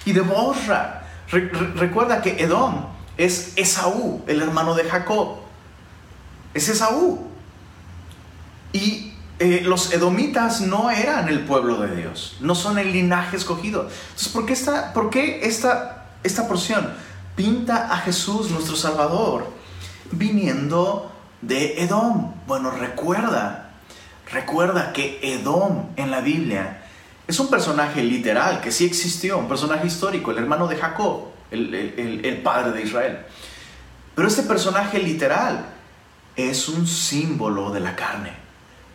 y 0.05 0.13
de 0.13 0.21
Borra? 0.21 0.99
recuerda 1.75 2.21
que 2.21 2.43
Edom 2.43 2.85
es 3.17 3.53
Esaú, 3.55 4.23
el 4.27 4.41
hermano 4.41 4.75
de 4.75 4.83
Jacob. 4.83 5.37
Es 6.53 6.69
Esaú. 6.69 7.27
Y 8.71 9.13
eh, 9.39 9.61
los 9.63 9.91
edomitas 9.93 10.61
no 10.61 10.91
eran 10.91 11.27
el 11.27 11.45
pueblo 11.45 11.77
de 11.81 11.95
Dios, 11.95 12.37
no 12.39 12.55
son 12.55 12.77
el 12.77 12.91
linaje 12.91 13.37
escogido. 13.37 13.89
Entonces, 14.09 14.29
¿por 14.29 14.45
qué 14.45 14.53
esta, 14.53 14.93
por 14.93 15.09
qué 15.09 15.39
esta, 15.43 16.07
esta 16.23 16.47
porción? 16.47 16.93
pinta 17.35 17.91
a 17.91 17.97
Jesús, 17.97 18.51
nuestro 18.51 18.75
Salvador, 18.75 19.47
viniendo 20.11 21.11
de 21.47 21.83
Edom. 21.83 22.33
Bueno, 22.47 22.71
recuerda, 22.71 23.71
recuerda 24.31 24.93
que 24.93 25.19
Edom 25.21 25.87
en 25.95 26.11
la 26.11 26.21
Biblia 26.21 26.81
es 27.27 27.39
un 27.39 27.49
personaje 27.49 28.03
literal, 28.03 28.61
que 28.61 28.71
sí 28.71 28.85
existió, 28.85 29.37
un 29.37 29.47
personaje 29.47 29.87
histórico, 29.87 30.31
el 30.31 30.37
hermano 30.37 30.67
de 30.67 30.75
Jacob, 30.75 31.27
el, 31.51 31.73
el 32.23 32.37
padre 32.41 32.71
de 32.71 32.83
Israel. 32.83 33.19
Pero 34.15 34.27
este 34.27 34.43
personaje 34.43 34.99
literal 34.99 35.65
es 36.35 36.67
un 36.67 36.87
símbolo 36.87 37.71
de 37.71 37.79
la 37.79 37.95
carne. 37.95 38.31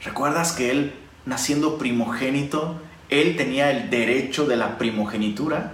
¿Recuerdas 0.04 0.52
que 0.52 0.70
él, 0.70 0.94
naciendo 1.26 1.78
primogénito, 1.78 2.80
él 3.10 3.36
tenía 3.36 3.70
el 3.70 3.90
derecho 3.90 4.46
de 4.46 4.56
la 4.56 4.78
primogenitura? 4.78 5.72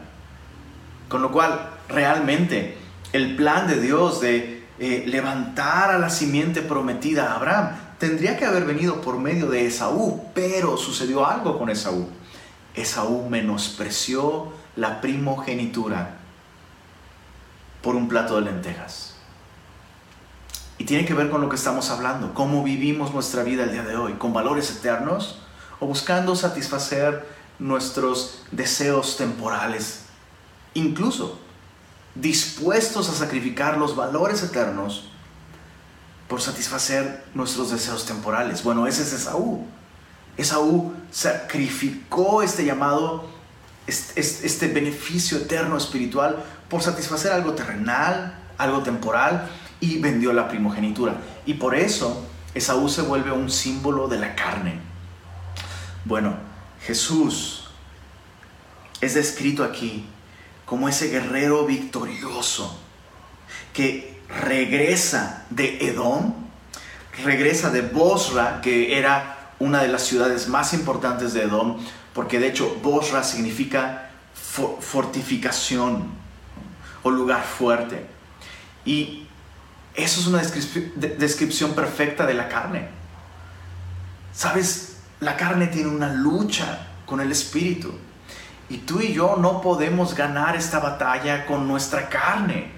Con 1.08 1.22
lo 1.22 1.30
cual, 1.30 1.70
realmente 1.88 2.78
el 3.12 3.36
plan 3.36 3.66
de 3.66 3.80
Dios 3.80 4.20
de 4.20 4.63
eh, 4.78 5.04
levantar 5.06 5.90
a 5.90 5.98
la 5.98 6.10
simiente 6.10 6.60
prometida 6.60 7.32
a 7.32 7.36
Abraham 7.36 7.70
tendría 7.98 8.36
que 8.36 8.44
haber 8.44 8.64
venido 8.64 9.00
por 9.00 9.18
medio 9.18 9.48
de 9.48 9.66
Esaú, 9.66 10.24
pero 10.34 10.76
sucedió 10.76 11.26
algo 11.26 11.58
con 11.58 11.70
Esaú. 11.70 12.08
Esaú 12.74 13.28
menospreció 13.28 14.52
la 14.76 15.00
primogenitura 15.00 16.16
por 17.82 17.94
un 17.94 18.08
plato 18.08 18.36
de 18.36 18.42
lentejas. 18.42 19.14
Y 20.76 20.84
tiene 20.84 21.04
que 21.04 21.14
ver 21.14 21.30
con 21.30 21.40
lo 21.40 21.48
que 21.48 21.56
estamos 21.56 21.90
hablando, 21.90 22.34
cómo 22.34 22.64
vivimos 22.64 23.14
nuestra 23.14 23.44
vida 23.44 23.64
el 23.64 23.72
día 23.72 23.84
de 23.84 23.96
hoy, 23.96 24.14
con 24.14 24.32
valores 24.32 24.70
eternos 24.70 25.38
o 25.78 25.86
buscando 25.86 26.34
satisfacer 26.34 27.26
nuestros 27.60 28.42
deseos 28.50 29.16
temporales, 29.16 30.06
incluso 30.74 31.38
dispuestos 32.14 33.08
a 33.08 33.14
sacrificar 33.14 33.78
los 33.78 33.96
valores 33.96 34.42
eternos 34.42 35.08
por 36.28 36.40
satisfacer 36.40 37.24
nuestros 37.34 37.70
deseos 37.70 38.06
temporales. 38.06 38.62
Bueno, 38.62 38.86
ese 38.86 39.02
es 39.02 39.12
Esaú. 39.12 39.66
Esaú 40.36 40.94
sacrificó 41.10 42.42
este 42.42 42.64
llamado, 42.64 43.28
este, 43.86 44.68
beneficio 44.68 45.38
eterno 45.38 45.76
espiritual 45.76 46.42
por 46.68 46.82
satisfacer 46.82 47.32
algo 47.32 47.52
terrenal, 47.52 48.38
algo 48.58 48.82
temporal, 48.82 49.48
y 49.80 49.98
vendió 49.98 50.32
la 50.32 50.48
primogenitura. 50.48 51.16
Y 51.46 51.54
por 51.54 51.74
eso 51.74 52.24
Esaú 52.54 52.88
se 52.88 53.02
vuelve 53.02 53.32
un 53.32 53.50
símbolo 53.50 54.08
de 54.08 54.18
la 54.18 54.34
carne. 54.34 54.80
Bueno, 56.04 56.34
Jesús 56.80 57.68
es 59.00 59.14
descrito 59.14 59.62
aquí 59.62 60.06
como 60.74 60.88
ese 60.88 61.06
guerrero 61.06 61.66
victorioso 61.66 62.76
que 63.72 64.20
regresa 64.28 65.44
de 65.50 65.78
Edom, 65.86 66.34
regresa 67.22 67.70
de 67.70 67.82
Bosra, 67.82 68.60
que 68.60 68.98
era 68.98 69.52
una 69.60 69.82
de 69.82 69.86
las 69.86 70.02
ciudades 70.02 70.48
más 70.48 70.74
importantes 70.74 71.32
de 71.32 71.44
Edom, 71.44 71.78
porque 72.12 72.40
de 72.40 72.48
hecho 72.48 72.74
Bosra 72.82 73.22
significa 73.22 74.10
fortificación 74.80 76.08
o 77.04 77.10
lugar 77.12 77.44
fuerte. 77.44 78.08
Y 78.84 79.28
eso 79.94 80.18
es 80.22 80.26
una 80.26 80.42
descripción 81.18 81.74
perfecta 81.74 82.26
de 82.26 82.34
la 82.34 82.48
carne. 82.48 82.88
Sabes, 84.32 84.96
la 85.20 85.36
carne 85.36 85.68
tiene 85.68 85.88
una 85.90 86.12
lucha 86.12 86.88
con 87.06 87.20
el 87.20 87.30
espíritu. 87.30 87.94
Y 88.74 88.78
tú 88.78 89.00
y 89.00 89.12
yo 89.12 89.36
no 89.36 89.60
podemos 89.60 90.16
ganar 90.16 90.56
esta 90.56 90.80
batalla 90.80 91.46
con 91.46 91.68
nuestra 91.68 92.08
carne. 92.08 92.72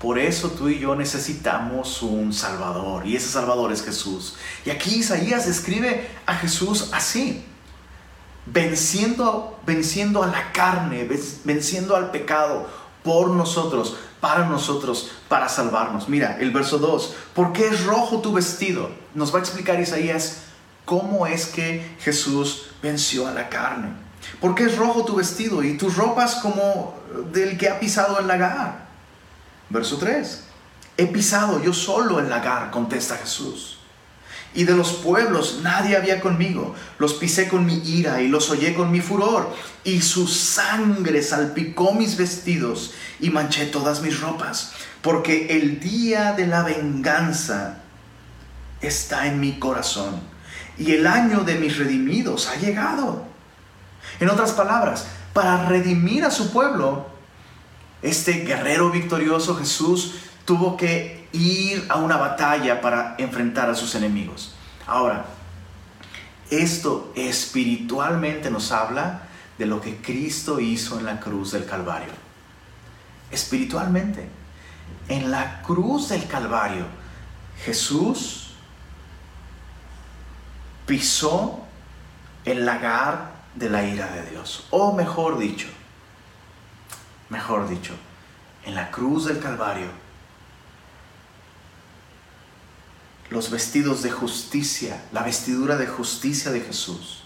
Por 0.00 0.16
eso 0.16 0.50
tú 0.50 0.68
y 0.68 0.78
yo 0.78 0.94
necesitamos 0.94 2.00
un 2.02 2.32
Salvador. 2.32 3.04
Y 3.04 3.16
ese 3.16 3.26
Salvador 3.28 3.72
es 3.72 3.82
Jesús. 3.82 4.36
Y 4.64 4.70
aquí 4.70 5.00
Isaías 5.00 5.44
describe 5.44 6.08
a 6.26 6.36
Jesús 6.36 6.90
así. 6.92 7.44
Venciendo, 8.46 9.58
venciendo 9.66 10.22
a 10.22 10.28
la 10.28 10.52
carne, 10.52 11.08
venciendo 11.42 11.96
al 11.96 12.12
pecado 12.12 12.68
por 13.02 13.30
nosotros, 13.30 13.96
para 14.20 14.46
nosotros, 14.46 15.10
para 15.26 15.48
salvarnos. 15.48 16.08
Mira, 16.08 16.36
el 16.38 16.52
verso 16.52 16.78
2. 16.78 17.16
¿Por 17.34 17.52
qué 17.52 17.66
es 17.66 17.84
rojo 17.84 18.20
tu 18.20 18.32
vestido? 18.32 18.90
Nos 19.12 19.34
va 19.34 19.38
a 19.38 19.42
explicar 19.42 19.80
Isaías 19.80 20.42
cómo 20.84 21.26
es 21.26 21.46
que 21.46 21.96
Jesús 21.98 22.68
venció 22.80 23.26
a 23.26 23.32
la 23.32 23.48
carne. 23.48 24.11
¿Por 24.40 24.54
qué 24.54 24.64
es 24.64 24.76
rojo 24.76 25.04
tu 25.04 25.16
vestido 25.16 25.62
y 25.62 25.76
tus 25.76 25.96
ropas 25.96 26.36
como 26.36 26.94
del 27.32 27.58
que 27.58 27.68
ha 27.68 27.78
pisado 27.78 28.18
el 28.18 28.26
lagar? 28.26 28.86
Verso 29.68 29.98
3. 29.98 30.44
He 30.96 31.06
pisado 31.06 31.62
yo 31.62 31.72
solo 31.72 32.20
el 32.20 32.28
lagar, 32.28 32.70
contesta 32.70 33.16
Jesús. 33.16 33.78
Y 34.54 34.64
de 34.64 34.74
los 34.74 34.92
pueblos 34.92 35.60
nadie 35.62 35.96
había 35.96 36.20
conmigo. 36.20 36.74
Los 36.98 37.14
pisé 37.14 37.48
con 37.48 37.64
mi 37.64 37.78
ira 37.88 38.20
y 38.20 38.28
los 38.28 38.50
hollé 38.50 38.74
con 38.74 38.90
mi 38.90 39.00
furor. 39.00 39.54
Y 39.82 40.02
su 40.02 40.26
sangre 40.26 41.22
salpicó 41.22 41.94
mis 41.94 42.16
vestidos 42.16 42.92
y 43.18 43.30
manché 43.30 43.66
todas 43.66 44.02
mis 44.02 44.20
ropas. 44.20 44.72
Porque 45.00 45.56
el 45.56 45.80
día 45.80 46.32
de 46.32 46.46
la 46.46 46.62
venganza 46.62 47.78
está 48.82 49.26
en 49.26 49.40
mi 49.40 49.58
corazón. 49.58 50.20
Y 50.76 50.92
el 50.92 51.06
año 51.06 51.44
de 51.44 51.54
mis 51.54 51.78
redimidos 51.78 52.48
ha 52.48 52.56
llegado. 52.56 53.31
En 54.22 54.30
otras 54.30 54.52
palabras, 54.52 55.08
para 55.32 55.64
redimir 55.64 56.24
a 56.24 56.30
su 56.30 56.52
pueblo, 56.52 57.06
este 58.02 58.44
guerrero 58.44 58.88
victorioso 58.88 59.56
Jesús 59.56 60.14
tuvo 60.44 60.76
que 60.76 61.26
ir 61.32 61.84
a 61.88 61.96
una 61.96 62.16
batalla 62.16 62.80
para 62.80 63.16
enfrentar 63.18 63.68
a 63.68 63.74
sus 63.74 63.96
enemigos. 63.96 64.54
Ahora, 64.86 65.24
esto 66.50 67.12
espiritualmente 67.16 68.48
nos 68.48 68.70
habla 68.70 69.22
de 69.58 69.66
lo 69.66 69.80
que 69.80 69.96
Cristo 69.96 70.60
hizo 70.60 71.00
en 71.00 71.06
la 71.06 71.18
cruz 71.18 71.50
del 71.50 71.66
Calvario. 71.66 72.12
Espiritualmente, 73.32 74.28
en 75.08 75.32
la 75.32 75.62
cruz 75.62 76.10
del 76.10 76.28
Calvario, 76.28 76.86
Jesús 77.64 78.52
pisó 80.86 81.64
el 82.44 82.64
lagar 82.64 83.31
de 83.54 83.70
la 83.70 83.84
ira 83.84 84.06
de 84.12 84.30
Dios. 84.30 84.66
O 84.70 84.92
mejor 84.92 85.38
dicho, 85.38 85.68
mejor 87.28 87.68
dicho, 87.68 87.94
en 88.64 88.74
la 88.74 88.90
cruz 88.90 89.26
del 89.26 89.38
Calvario, 89.38 89.88
los 93.30 93.50
vestidos 93.50 94.02
de 94.02 94.10
justicia, 94.10 95.02
la 95.12 95.22
vestidura 95.22 95.76
de 95.76 95.86
justicia 95.86 96.50
de 96.50 96.60
Jesús, 96.60 97.22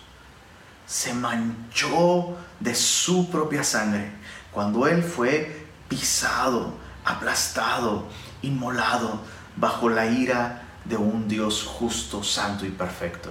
se 0.87 1.13
manchó 1.15 2.37
de 2.61 2.75
su 2.75 3.29
propia 3.29 3.65
sangre 3.65 4.13
cuando 4.53 4.87
Él 4.87 5.03
fue 5.03 5.67
pisado, 5.89 6.75
aplastado, 7.05 8.07
inmolado 8.43 9.21
bajo 9.57 9.89
la 9.89 10.07
ira 10.07 10.63
de 10.85 10.97
un 10.97 11.27
Dios 11.27 11.65
justo, 11.65 12.23
santo 12.23 12.65
y 12.65 12.71
perfecto. 12.71 13.31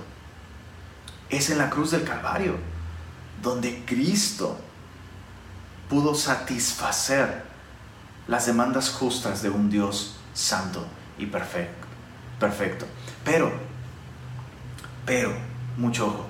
Es 1.30 1.50
en 1.50 1.58
la 1.58 1.70
cruz 1.70 1.92
del 1.92 2.04
Calvario 2.04 2.58
donde 3.42 3.84
Cristo 3.86 4.58
pudo 5.90 6.16
satisfacer 6.16 7.44
las 8.28 8.46
demandas 8.46 8.90
justas 8.90 9.42
de 9.42 9.50
un 9.50 9.70
Dios 9.70 10.16
santo 10.34 10.86
y 11.18 11.28
perfecto. 11.28 12.86
Pero, 13.24 13.52
pero, 15.06 15.34
mucho 15.78 16.08
ojo, 16.08 16.28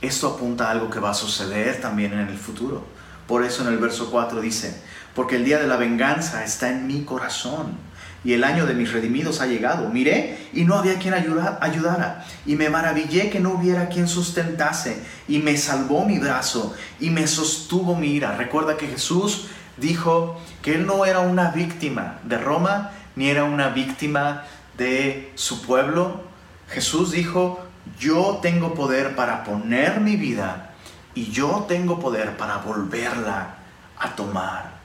esto 0.00 0.34
apunta 0.34 0.68
a 0.68 0.70
algo 0.70 0.90
que 0.90 0.98
va 0.98 1.10
a 1.10 1.14
suceder 1.14 1.80
también 1.80 2.12
en 2.12 2.28
el 2.28 2.38
futuro. 2.38 2.84
Por 3.26 3.44
eso 3.44 3.62
en 3.62 3.68
el 3.68 3.78
verso 3.78 4.10
4 4.10 4.40
dice, 4.40 4.82
porque 5.16 5.36
el 5.36 5.44
día 5.44 5.58
de 5.58 5.66
la 5.66 5.76
venganza 5.76 6.44
está 6.44 6.68
en 6.68 6.86
mi 6.86 7.02
corazón 7.02 7.86
y 8.22 8.34
el 8.34 8.44
año 8.44 8.66
de 8.66 8.74
mis 8.74 8.92
redimidos 8.92 9.40
ha 9.40 9.46
llegado. 9.46 9.88
Miré 9.88 10.48
y 10.52 10.64
no 10.64 10.74
había 10.74 10.98
quien 10.98 11.14
ayudara. 11.14 12.26
Y 12.44 12.56
me 12.56 12.68
maravillé 12.68 13.30
que 13.30 13.40
no 13.40 13.52
hubiera 13.52 13.88
quien 13.88 14.08
sustentase. 14.08 15.00
Y 15.26 15.38
me 15.38 15.56
salvó 15.56 16.04
mi 16.04 16.18
brazo 16.18 16.74
y 17.00 17.10
me 17.10 17.26
sostuvo 17.28 17.94
mi 17.94 18.08
ira. 18.08 18.36
Recuerda 18.36 18.76
que 18.76 18.88
Jesús 18.88 19.46
dijo 19.76 20.40
que 20.60 20.74
él 20.74 20.86
no 20.86 21.06
era 21.06 21.20
una 21.20 21.50
víctima 21.50 22.18
de 22.24 22.36
Roma, 22.36 22.90
ni 23.14 23.30
era 23.30 23.44
una 23.44 23.68
víctima 23.68 24.42
de 24.76 25.30
su 25.36 25.62
pueblo. 25.62 26.22
Jesús 26.68 27.12
dijo, 27.12 27.64
yo 27.98 28.40
tengo 28.42 28.74
poder 28.74 29.14
para 29.14 29.44
poner 29.44 30.00
mi 30.00 30.16
vida 30.16 30.74
y 31.14 31.30
yo 31.30 31.64
tengo 31.68 32.00
poder 32.00 32.36
para 32.36 32.56
volverla 32.58 33.54
a 33.98 34.16
tomar. 34.16 34.75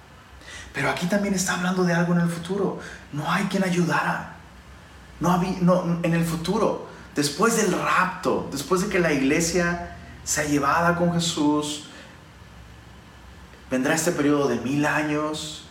Pero 0.73 0.89
aquí 0.89 1.07
también 1.07 1.34
está 1.34 1.55
hablando 1.55 1.84
de 1.84 1.93
algo 1.93 2.13
en 2.13 2.21
el 2.21 2.29
futuro. 2.29 2.79
No 3.12 3.29
hay 3.29 3.45
quien 3.45 3.63
ayudara. 3.63 4.36
No, 5.19 5.31
había, 5.31 5.55
no 5.62 5.99
en 6.01 6.13
el 6.13 6.25
futuro, 6.25 6.88
después 7.15 7.55
del 7.57 7.71
rapto, 7.73 8.49
después 8.51 8.81
de 8.81 8.89
que 8.89 8.99
la 8.99 9.13
iglesia 9.13 9.95
sea 10.23 10.45
llevada 10.45 10.95
con 10.95 11.13
Jesús, 11.13 11.86
vendrá 13.69 13.93
este 13.93 14.12
periodo 14.12 14.47
de 14.47 14.55
mil 14.57 14.86
años 14.86 15.65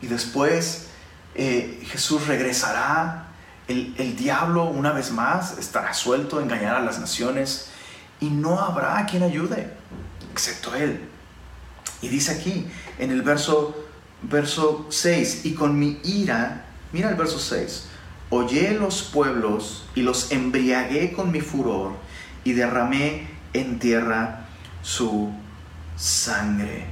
y 0.00 0.06
después 0.06 0.86
eh, 1.34 1.82
Jesús 1.86 2.26
regresará. 2.26 3.20
El, 3.66 3.94
el 3.96 4.14
diablo 4.16 4.64
una 4.64 4.92
vez 4.92 5.10
más 5.10 5.58
estará 5.58 5.94
suelto, 5.94 6.40
engañará 6.40 6.78
a 6.78 6.82
las 6.82 6.98
naciones 6.98 7.70
y 8.20 8.28
no 8.28 8.60
habrá 8.60 9.04
quien 9.06 9.22
ayude, 9.22 9.72
excepto 10.32 10.74
Él. 10.74 11.08
Y 12.02 12.08
dice 12.08 12.32
aquí 12.32 12.66
en 12.98 13.10
el 13.10 13.22
verso 13.22 13.83
verso 14.28 14.86
6, 14.90 15.44
y 15.44 15.54
con 15.54 15.78
mi 15.78 16.00
ira, 16.04 16.66
mira 16.92 17.10
el 17.10 17.14
verso 17.14 17.38
6, 17.38 17.86
hollé 18.30 18.72
los 18.72 19.02
pueblos 19.02 19.86
y 19.94 20.02
los 20.02 20.32
embriagué 20.32 21.12
con 21.12 21.30
mi 21.30 21.40
furor 21.40 21.92
y 22.42 22.52
derramé 22.52 23.28
en 23.52 23.78
tierra 23.78 24.48
su 24.82 25.32
sangre. 25.96 26.86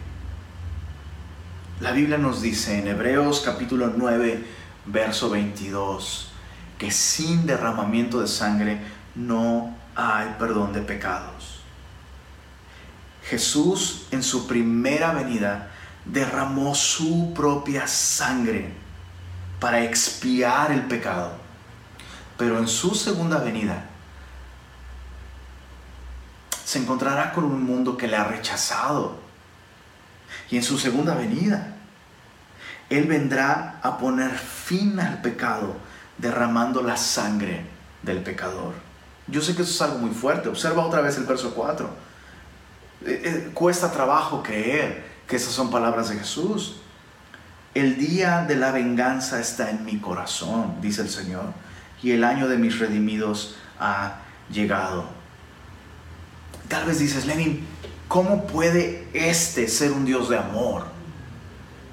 La 1.81 1.92
Biblia 1.92 2.18
nos 2.18 2.42
dice 2.42 2.79
en 2.79 2.87
Hebreos 2.87 3.42
capítulo 3.45 3.92
9, 3.97 4.45
verso 4.87 5.31
22, 5.31 6.31
que 6.79 6.90
sin 6.90 7.47
derramamiento 7.47 8.21
de 8.21 8.29
sangre 8.29 8.81
no 9.14 9.77
hay 9.95 10.37
perdón 10.38 10.73
de 10.73 10.81
pecados. 10.81 11.61
Jesús 13.25 14.07
en 14.11 14.23
su 14.23 14.47
primera 14.47 15.12
venida 15.12 15.71
derramó 16.05 16.75
su 16.75 17.33
propia 17.35 17.87
sangre 17.87 18.73
para 19.61 19.83
expiar 19.85 20.73
el 20.73 20.83
pecado. 20.83 21.33
Pero 22.37 22.59
en 22.59 22.67
su 22.67 22.95
segunda 22.95 23.38
venida 23.38 23.85
se 26.65 26.79
encontrará 26.79 27.33
con 27.33 27.45
un 27.45 27.62
mundo 27.65 27.97
que 27.97 28.09
le 28.09 28.17
ha 28.17 28.25
rechazado. 28.25 29.19
Y 30.51 30.57
en 30.57 30.62
su 30.62 30.79
segunda 30.79 31.15
venida, 31.15 31.77
Él 32.91 33.07
vendrá 33.07 33.79
a 33.83 33.99
poner 33.99 34.31
fin 34.31 34.99
al 34.99 35.21
pecado 35.21 35.77
derramando 36.19 36.83
la 36.83 36.97
sangre 36.97 37.67
del 38.03 38.23
pecador. 38.23 38.75
Yo 39.29 39.41
sé 39.41 39.55
que 39.55 39.62
eso 39.62 39.71
es 39.71 39.83
algo 39.83 39.99
muy 39.99 40.11
fuerte. 40.11 40.49
Observa 40.49 40.85
otra 40.85 41.01
vez 41.01 41.17
el 41.17 41.25
verso 41.25 41.55
4. 41.55 41.88
Eh, 43.05 43.23
eh, 43.25 43.51
cuesta 43.55 43.91
trabajo 43.91 44.43
creer 44.43 45.12
que 45.33 45.37
esas 45.37 45.55
son 45.55 45.71
palabras 45.71 46.11
de 46.11 46.18
Jesús. 46.18 46.75
El 47.73 47.97
día 47.97 48.45
de 48.47 48.55
la 48.55 48.71
venganza 48.71 49.40
está 49.40 49.71
en 49.71 49.83
mi 49.83 49.97
corazón, 49.97 50.75
dice 50.83 51.01
el 51.01 51.09
Señor, 51.09 51.45
y 52.03 52.11
el 52.11 52.23
año 52.23 52.49
de 52.49 52.59
mis 52.59 52.79
redimidos 52.79 53.57
ha 53.81 54.16
llegado. 54.53 55.07
Tal 56.68 56.85
vez 56.85 56.99
dices, 56.99 57.25
Lenin, 57.25 57.66
¿cómo 58.09 58.47
puede 58.47 59.09
este 59.14 59.68
ser 59.68 59.92
un 59.92 60.05
Dios 60.05 60.29
de 60.29 60.37
amor? 60.37 60.85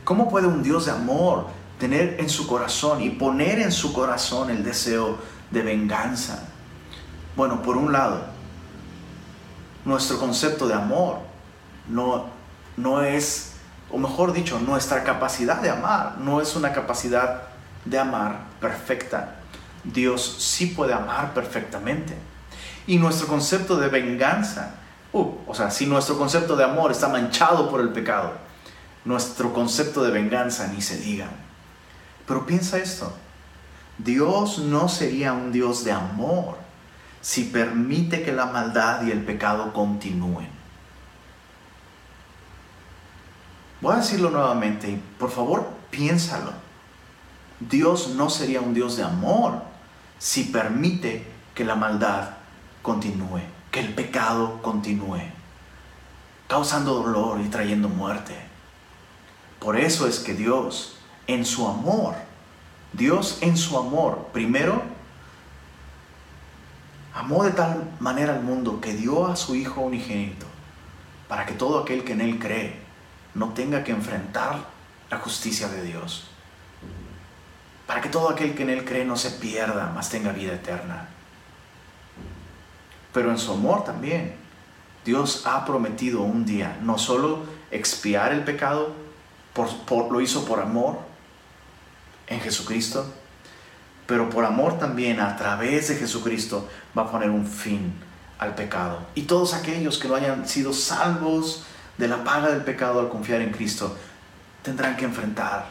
¿Cómo 0.04 0.30
puede 0.30 0.48
un 0.48 0.62
Dios 0.62 0.88
de 0.88 0.92
amor 0.92 1.48
tener 1.80 2.18
en 2.20 2.28
su 2.28 2.46
corazón 2.46 3.02
y 3.02 3.10
poner 3.10 3.60
en 3.60 3.72
su 3.72 3.94
corazón 3.94 4.50
el 4.50 4.66
deseo 4.66 5.18
de 5.50 5.62
venganza? 5.62 6.44
Bueno, 7.38 7.62
por 7.62 7.78
un 7.78 7.94
lado, 7.94 8.20
nuestro 9.86 10.20
concepto 10.20 10.68
de 10.68 10.74
amor 10.74 11.20
no 11.88 12.38
no 12.80 13.02
es, 13.02 13.52
o 13.92 13.98
mejor 13.98 14.32
dicho, 14.32 14.60
nuestra 14.60 15.04
capacidad 15.04 15.62
de 15.62 15.70
amar 15.70 16.18
no 16.20 16.42
es 16.42 16.56
una 16.56 16.72
capacidad 16.72 17.44
de 17.86 18.00
amar 18.00 18.40
perfecta. 18.62 19.36
Dios 19.84 20.38
sí 20.40 20.68
puede 20.68 20.94
amar 20.94 21.34
perfectamente. 21.34 22.16
Y 22.88 22.98
nuestro 22.98 23.28
concepto 23.28 23.78
de 23.78 23.90
venganza, 23.90 24.76
uh, 25.12 25.32
o 25.46 25.54
sea, 25.54 25.70
si 25.72 25.86
nuestro 25.86 26.18
concepto 26.18 26.56
de 26.56 26.64
amor 26.64 26.92
está 26.92 27.10
manchado 27.10 27.70
por 27.70 27.82
el 27.82 27.90
pecado, 27.90 28.32
nuestro 29.04 29.54
concepto 29.54 30.04
de 30.04 30.12
venganza 30.12 30.68
ni 30.68 30.82
se 30.82 30.98
diga. 30.98 31.28
Pero 32.26 32.46
piensa 32.46 32.78
esto, 32.78 33.14
Dios 33.98 34.60
no 34.60 34.88
sería 34.88 35.34
un 35.34 35.52
Dios 35.52 35.84
de 35.84 35.92
amor 35.92 36.58
si 37.22 37.44
permite 37.44 38.24
que 38.24 38.32
la 38.32 38.46
maldad 38.46 39.02
y 39.06 39.12
el 39.12 39.24
pecado 39.26 39.74
continúen. 39.74 40.59
Voy 43.82 43.94
a 43.94 43.98
decirlo 43.98 44.30
nuevamente 44.30 44.90
y 44.90 45.02
por 45.18 45.32
favor 45.32 45.70
piénsalo. 45.90 46.52
Dios 47.60 48.10
no 48.10 48.30
sería 48.30 48.62
un 48.62 48.74
Dios 48.74 48.98
de 48.98 49.04
amor 49.04 49.62
si 50.18 50.44
permite 50.44 51.26
que 51.56 51.64
la 51.64 51.76
maldad 51.76 52.32
continúe, 52.82 53.42
que 53.72 53.80
el 53.80 53.94
pecado 53.94 54.62
continúe, 54.62 55.22
causando 56.48 56.94
dolor 56.96 57.40
y 57.40 57.48
trayendo 57.48 57.88
muerte. 57.88 58.36
Por 59.60 59.78
eso 59.78 60.08
es 60.08 60.20
que 60.20 60.34
Dios, 60.34 60.98
en 61.28 61.46
su 61.46 61.68
amor, 61.68 62.16
Dios 62.94 63.38
en 63.42 63.58
su 63.58 63.78
amor, 63.78 64.28
primero, 64.34 64.82
amó 67.14 67.44
de 67.44 67.52
tal 67.52 67.92
manera 68.00 68.34
al 68.34 68.44
mundo 68.44 68.82
que 68.82 68.94
dio 68.94 69.28
a 69.28 69.36
su 69.36 69.56
Hijo 69.56 69.82
unigénito, 69.82 70.46
para 71.30 71.46
que 71.46 71.54
todo 71.54 71.80
aquel 71.80 72.04
que 72.04 72.14
en 72.14 72.22
Él 72.22 72.40
cree 72.40 72.89
no 73.40 73.54
tenga 73.54 73.86
que 73.86 73.94
enfrentar 73.94 74.58
la 75.10 75.18
justicia 75.18 75.70
de 75.70 75.82
Dios. 75.82 76.26
Para 77.88 78.02
que 78.02 78.10
todo 78.10 78.30
aquel 78.30 78.54
que 78.54 78.64
en 78.64 78.70
Él 78.70 78.84
cree 78.84 79.06
no 79.06 79.16
se 79.16 79.32
pierda, 79.32 79.92
mas 79.96 80.10
tenga 80.10 80.34
vida 80.34 80.54
eterna. 80.54 81.08
Pero 83.14 83.32
en 83.32 83.38
su 83.38 83.54
amor 83.54 83.86
también, 83.86 84.36
Dios 85.06 85.44
ha 85.46 85.66
prometido 85.66 86.22
un 86.22 86.46
día 86.46 86.78
no 86.82 86.98
solo 86.98 87.44
expiar 87.72 88.34
el 88.34 88.44
pecado, 88.44 88.94
por, 89.54 90.12
lo 90.12 90.20
hizo 90.20 90.44
por 90.44 90.60
amor 90.60 91.00
en 92.28 92.42
Jesucristo, 92.42 93.06
pero 94.06 94.30
por 94.30 94.44
amor 94.44 94.78
también 94.78 95.22
a 95.22 95.38
través 95.38 95.88
de 95.88 95.96
Jesucristo 95.96 96.68
va 96.96 97.04
a 97.04 97.12
poner 97.12 97.30
un 97.30 97.48
fin 97.48 97.94
al 98.38 98.54
pecado. 98.54 99.00
Y 99.16 99.24
todos 99.24 99.54
aquellos 99.54 99.98
que 99.98 100.10
no 100.10 100.16
hayan 100.16 100.46
sido 100.46 100.74
salvos 100.74 101.64
de 102.00 102.08
la 102.08 102.24
paga 102.24 102.50
del 102.50 102.62
pecado 102.62 103.02
al 103.02 103.10
confiar 103.10 103.42
en 103.42 103.52
Cristo, 103.52 103.96
tendrán 104.64 104.96
que 104.96 105.04
enfrentar 105.04 105.70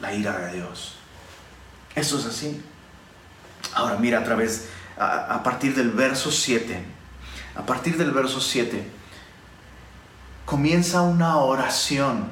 la 0.00 0.12
ira 0.12 0.36
de 0.36 0.56
Dios. 0.58 0.96
Eso 1.94 2.18
es 2.18 2.26
así. 2.26 2.62
Ahora 3.74 3.96
mira 3.96 4.18
a 4.18 4.24
través, 4.24 4.68
a, 4.98 5.42
partir 5.42 5.74
del 5.74 5.90
verso 5.90 6.30
7, 6.30 6.84
a 7.56 7.62
partir 7.64 7.96
del 7.96 8.10
verso 8.10 8.38
7, 8.38 8.86
comienza 10.44 11.00
una 11.00 11.38
oración. 11.38 12.30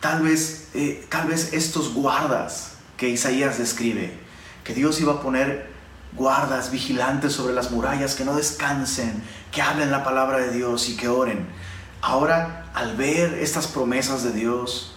Tal 0.00 0.22
vez, 0.22 0.70
eh, 0.72 1.06
tal 1.10 1.28
vez 1.28 1.52
estos 1.52 1.92
guardas 1.92 2.76
que 2.96 3.10
Isaías 3.10 3.58
describe, 3.58 4.18
que 4.64 4.72
Dios 4.72 4.98
iba 5.02 5.12
a 5.12 5.20
poner 5.20 5.70
guardas 6.14 6.70
vigilantes 6.70 7.34
sobre 7.34 7.52
las 7.52 7.70
murallas, 7.70 8.14
que 8.14 8.24
no 8.24 8.34
descansen, 8.34 9.22
que 9.50 9.60
hablen 9.60 9.90
la 9.90 10.02
palabra 10.04 10.38
de 10.38 10.52
Dios 10.52 10.88
y 10.88 10.96
que 10.96 11.08
oren 11.08 11.46
Ahora, 12.02 12.64
al 12.74 12.96
ver 12.96 13.34
estas 13.34 13.68
promesas 13.68 14.24
de 14.24 14.32
Dios, 14.32 14.92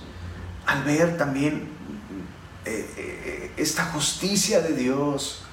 al 0.65 0.83
ver 0.83 1.17
también 1.17 1.69
eh, 2.65 2.89
eh, 2.97 3.51
esta 3.57 3.85
justicia 3.85 4.59
de 4.59 4.73
Dios, 4.73 5.43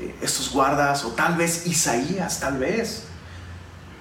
eh, 0.00 0.12
estos 0.22 0.50
guardas, 0.50 1.04
o 1.04 1.10
tal 1.10 1.36
vez 1.36 1.68
Isaías, 1.68 2.40
tal 2.40 2.58
vez, 2.58 3.04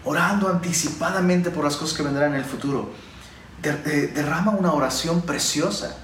orando 0.04 0.50
anticipadamente 0.50 1.52
por 1.52 1.64
las 1.64 1.78
cosas 1.78 1.96
que 1.96 2.02
vendrán 2.02 2.34
en 2.34 2.40
el 2.40 2.46
futuro, 2.46 2.92
derrama 3.62 4.50
una 4.50 4.74
oración 4.74 5.22
preciosa. 5.22 5.98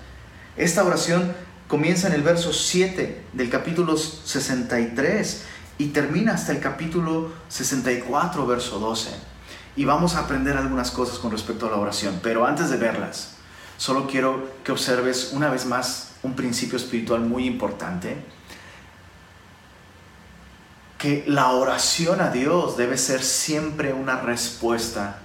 Esta 0.57 0.83
oración 0.83 1.33
comienza 1.67 2.05
en 2.05 2.13
el 2.13 2.21
verso 2.21 2.53
7 2.53 3.25
del 3.33 3.49
capítulo 3.49 3.97
63 3.97 5.43
y 5.79 5.87
termina 5.87 6.35
hasta 6.35 6.51
el 6.51 6.59
capítulo 6.59 7.33
64, 7.49 8.45
verso 8.45 8.77
12. 8.77 9.36
Y 9.77 9.85
vamos 9.85 10.15
a 10.15 10.21
aprender 10.21 10.57
algunas 10.57 10.91
cosas 10.91 11.19
con 11.19 11.31
respecto 11.31 11.67
a 11.67 11.69
la 11.69 11.77
oración, 11.77 12.19
pero 12.23 12.45
antes 12.45 12.71
de 12.71 12.77
verlas, 12.77 13.35
solo 13.77 14.07
quiero 14.07 14.51
que 14.63 14.71
observes 14.71 15.29
una 15.33 15.49
vez 15.49 15.65
más 15.67 16.13
un 16.23 16.35
principio 16.35 16.77
espiritual 16.77 17.21
muy 17.21 17.45
importante, 17.45 18.17
que 20.97 21.23
la 21.27 21.51
oración 21.51 22.21
a 22.21 22.31
Dios 22.31 22.75
debe 22.75 22.97
ser 22.97 23.23
siempre 23.23 23.93
una 23.93 24.19
respuesta 24.19 25.19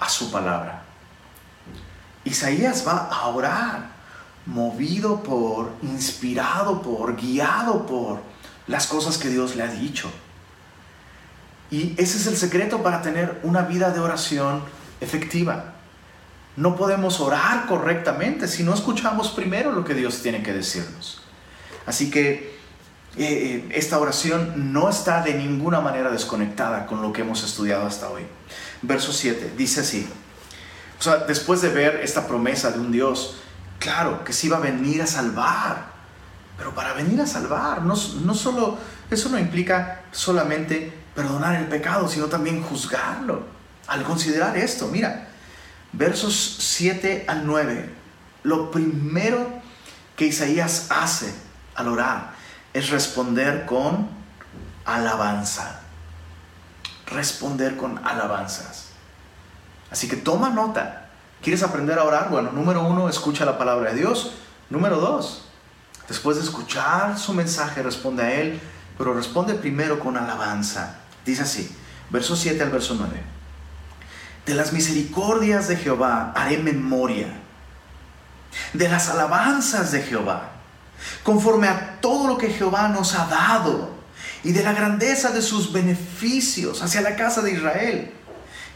a 0.00 0.08
su 0.08 0.32
palabra. 0.32 0.82
Isaías 2.24 2.84
va 2.88 3.08
a 3.12 3.26
orar 3.28 3.90
movido 4.46 5.22
por, 5.22 5.72
inspirado 5.82 6.80
por, 6.80 7.16
guiado 7.16 7.84
por 7.84 8.20
las 8.66 8.86
cosas 8.86 9.18
que 9.18 9.28
Dios 9.28 9.56
le 9.56 9.62
ha 9.62 9.68
dicho. 9.68 10.10
Y 11.72 11.94
ese 11.96 12.18
es 12.18 12.26
el 12.26 12.36
secreto 12.36 12.82
para 12.82 13.00
tener 13.00 13.40
una 13.42 13.62
vida 13.62 13.90
de 13.90 13.98
oración 13.98 14.62
efectiva. 15.00 15.72
No 16.54 16.76
podemos 16.76 17.18
orar 17.18 17.66
correctamente 17.66 18.46
si 18.46 18.62
no 18.62 18.74
escuchamos 18.74 19.30
primero 19.30 19.72
lo 19.72 19.82
que 19.82 19.94
Dios 19.94 20.20
tiene 20.22 20.42
que 20.42 20.52
decirnos. 20.52 21.22
Así 21.86 22.10
que 22.10 22.52
eh, 23.16 23.24
eh, 23.24 23.68
esta 23.70 23.98
oración 23.98 24.72
no 24.72 24.90
está 24.90 25.22
de 25.22 25.32
ninguna 25.32 25.80
manera 25.80 26.10
desconectada 26.10 26.86
con 26.86 27.00
lo 27.00 27.10
que 27.10 27.22
hemos 27.22 27.42
estudiado 27.42 27.86
hasta 27.86 28.10
hoy. 28.10 28.22
Verso 28.82 29.12
7 29.12 29.54
dice 29.56 29.80
así. 29.80 30.06
O 31.00 31.02
sea, 31.02 31.16
después 31.16 31.62
de 31.62 31.70
ver 31.70 32.00
esta 32.04 32.28
promesa 32.28 32.70
de 32.70 32.78
un 32.78 32.92
Dios, 32.92 33.38
claro, 33.78 34.22
que 34.24 34.32
sí 34.32 34.48
va 34.48 34.58
a 34.58 34.60
venir 34.60 35.02
a 35.02 35.06
salvar 35.06 35.92
pero 36.62 36.74
para 36.74 36.92
venir 36.92 37.20
a 37.20 37.26
salvar, 37.26 37.82
no, 37.82 37.94
no 38.24 38.34
solo, 38.34 38.78
eso 39.10 39.28
no 39.30 39.38
implica 39.38 40.02
solamente 40.12 40.92
perdonar 41.14 41.56
el 41.56 41.66
pecado, 41.66 42.08
sino 42.08 42.26
también 42.26 42.62
juzgarlo. 42.62 43.44
Al 43.86 44.02
considerar 44.04 44.56
esto, 44.56 44.88
mira, 44.88 45.28
versos 45.92 46.56
7 46.60 47.24
al 47.28 47.46
9, 47.46 47.90
lo 48.44 48.70
primero 48.70 49.46
que 50.16 50.26
Isaías 50.26 50.86
hace 50.90 51.34
al 51.74 51.88
orar 51.88 52.32
es 52.72 52.90
responder 52.90 53.66
con 53.66 54.08
alabanza. 54.84 55.80
Responder 57.06 57.76
con 57.76 58.04
alabanzas. 58.06 58.86
Así 59.90 60.08
que 60.08 60.16
toma 60.16 60.50
nota. 60.50 61.10
¿Quieres 61.42 61.62
aprender 61.62 61.98
a 61.98 62.04
orar? 62.04 62.30
Bueno, 62.30 62.52
número 62.52 62.82
uno, 62.86 63.08
escucha 63.08 63.44
la 63.44 63.58
palabra 63.58 63.92
de 63.92 63.98
Dios. 63.98 64.32
Número 64.70 64.98
dos, 64.98 65.42
Después 66.08 66.36
de 66.36 66.42
escuchar 66.42 67.18
su 67.18 67.32
mensaje, 67.32 67.82
responde 67.82 68.22
a 68.22 68.32
él, 68.34 68.60
pero 68.98 69.14
responde 69.14 69.54
primero 69.54 69.98
con 69.98 70.16
alabanza. 70.16 70.96
Dice 71.24 71.42
así, 71.42 71.70
verso 72.10 72.36
7 72.36 72.62
al 72.62 72.70
verso 72.70 72.94
9. 72.94 73.12
De 74.46 74.54
las 74.54 74.72
misericordias 74.72 75.68
de 75.68 75.76
Jehová 75.76 76.32
haré 76.34 76.58
memoria, 76.58 77.28
de 78.72 78.88
las 78.88 79.08
alabanzas 79.08 79.92
de 79.92 80.02
Jehová, 80.02 80.50
conforme 81.22 81.68
a 81.68 82.00
todo 82.00 82.28
lo 82.28 82.38
que 82.38 82.50
Jehová 82.50 82.88
nos 82.88 83.14
ha 83.14 83.26
dado, 83.26 83.90
y 84.44 84.52
de 84.52 84.62
la 84.62 84.72
grandeza 84.72 85.30
de 85.30 85.42
sus 85.42 85.72
beneficios 85.72 86.82
hacia 86.82 87.00
la 87.00 87.16
casa 87.16 87.42
de 87.42 87.52
Israel 87.52 88.12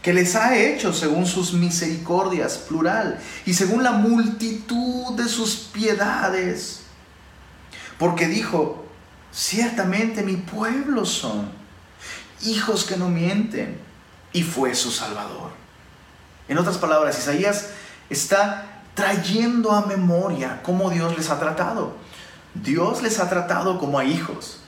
que 0.01 0.13
les 0.13 0.35
ha 0.35 0.55
hecho 0.55 0.93
según 0.93 1.25
sus 1.25 1.51
misericordias, 1.51 2.57
plural, 2.57 3.19
y 3.45 3.53
según 3.53 3.83
la 3.83 3.91
multitud 3.91 5.15
de 5.17 5.27
sus 5.27 5.55
piedades 5.55 6.83
porque 7.97 8.27
dijo, 8.27 8.85
ciertamente 9.31 10.23
mi 10.23 10.37
pueblo 10.37 11.05
son 11.05 11.49
hijos 12.41 12.83
que 12.83 12.97
no 12.97 13.09
mienten, 13.09 13.79
y 14.33 14.43
fue 14.43 14.75
su 14.75 14.91
Salvador. 14.91 15.51
En 16.47 16.57
otras 16.57 16.77
palabras, 16.77 17.17
Isaías 17.17 17.69
está 18.09 18.81
trayendo 18.93 19.71
a 19.71 19.85
memoria 19.85 20.61
cómo 20.63 20.89
Dios 20.89 21.17
les 21.17 21.29
ha 21.29 21.39
tratado. 21.39 21.95
Dios 22.53 23.01
les 23.01 23.19
ha 23.19 23.29
tratado 23.29 23.79
como 23.79 23.99
a 23.99 24.05
hijos. 24.05 24.59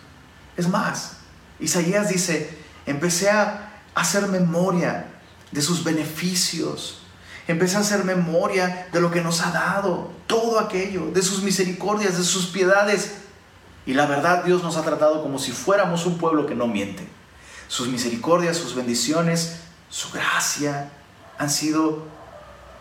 Es 0.57 0.67
más, 0.67 1.17
Isaías 1.59 2.09
dice, 2.09 2.57
empecé 2.85 3.29
a 3.29 3.81
hacer 3.95 4.27
memoria 4.27 5.05
de 5.51 5.61
sus 5.61 5.83
beneficios, 5.83 7.01
empecé 7.47 7.77
a 7.77 7.81
hacer 7.81 8.03
memoria 8.03 8.87
de 8.91 9.01
lo 9.01 9.09
que 9.09 9.21
nos 9.21 9.41
ha 9.41 9.51
dado, 9.51 10.11
todo 10.27 10.59
aquello, 10.59 11.11
de 11.11 11.21
sus 11.21 11.41
misericordias, 11.41 12.17
de 12.17 12.23
sus 12.23 12.47
piedades. 12.47 13.15
Y 13.85 13.93
la 13.93 14.05
verdad, 14.05 14.43
Dios 14.43 14.61
nos 14.61 14.77
ha 14.77 14.83
tratado 14.83 15.23
como 15.23 15.39
si 15.39 15.51
fuéramos 15.51 16.05
un 16.05 16.17
pueblo 16.17 16.45
que 16.45 16.55
no 16.55 16.67
miente. 16.67 17.18
Sus 17.69 17.87
misericordias, 17.87 18.57
sus 18.57 18.75
bendiciones, 18.75 19.59
su 19.89 20.11
gracia 20.11 20.91
han 21.37 21.49
sido 21.49 22.03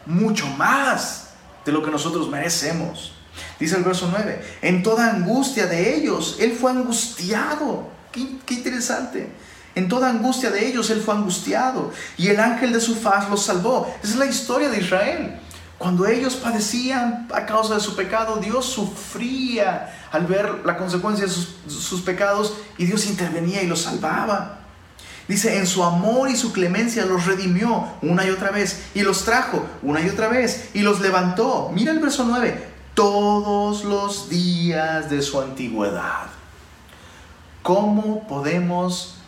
mucho 0.04 0.48
más 0.48 1.28
de 1.64 1.70
lo 1.70 1.84
que 1.84 1.92
nosotros 1.92 2.28
merecemos. 2.28 3.12
Dice 3.60 3.76
el 3.76 3.84
verso 3.84 4.08
9, 4.10 4.58
en 4.62 4.82
toda 4.82 5.10
angustia 5.10 5.68
de 5.68 5.94
ellos, 5.94 6.38
Él 6.40 6.56
fue 6.60 6.72
angustiado. 6.72 7.88
Qué, 8.10 8.38
qué 8.44 8.54
interesante. 8.54 9.30
En 9.76 9.88
toda 9.88 10.10
angustia 10.10 10.50
de 10.50 10.66
ellos 10.66 10.90
Él 10.90 11.00
fue 11.00 11.14
angustiado 11.14 11.92
y 12.16 12.28
el 12.28 12.40
ángel 12.40 12.72
de 12.72 12.80
su 12.80 12.96
faz 12.96 13.30
los 13.30 13.44
salvó. 13.44 13.94
Esa 14.02 14.14
es 14.14 14.18
la 14.18 14.26
historia 14.26 14.70
de 14.70 14.80
Israel. 14.80 15.40
Cuando 15.78 16.04
ellos 16.08 16.34
padecían 16.34 17.28
a 17.32 17.46
causa 17.46 17.74
de 17.74 17.80
su 17.80 17.94
pecado, 17.94 18.38
Dios 18.38 18.66
sufría 18.66 19.94
al 20.10 20.26
ver 20.26 20.62
la 20.64 20.76
consecuencia 20.76 21.26
de 21.26 21.30
sus, 21.30 22.00
pecados 22.00 22.54
y 22.76 22.86
Dios 22.86 23.06
intervenía 23.06 23.62
y 23.62 23.68
los 23.68 23.82
salvaba. 23.82 24.57
Dice, 25.28 25.58
en 25.58 25.66
su 25.66 25.84
amor 25.84 26.30
y 26.30 26.36
su 26.36 26.52
clemencia 26.52 27.04
los 27.04 27.26
redimió 27.26 27.86
una 28.00 28.24
y 28.24 28.30
otra 28.30 28.50
vez 28.50 28.86
y 28.94 29.02
los 29.02 29.24
trajo 29.24 29.66
una 29.82 30.00
y 30.00 30.08
otra 30.08 30.28
vez 30.28 30.70
y 30.74 30.80
los 30.80 31.00
levantó. 31.00 31.70
Mira 31.74 31.92
el 31.92 31.98
verso 31.98 32.24
9, 32.26 32.66
todos 32.94 33.84
los 33.84 34.30
días 34.30 35.10
de 35.10 35.20
su 35.20 35.40
antigüedad. 35.40 36.26
¿Cómo 37.62 38.26
podemos 38.26 39.18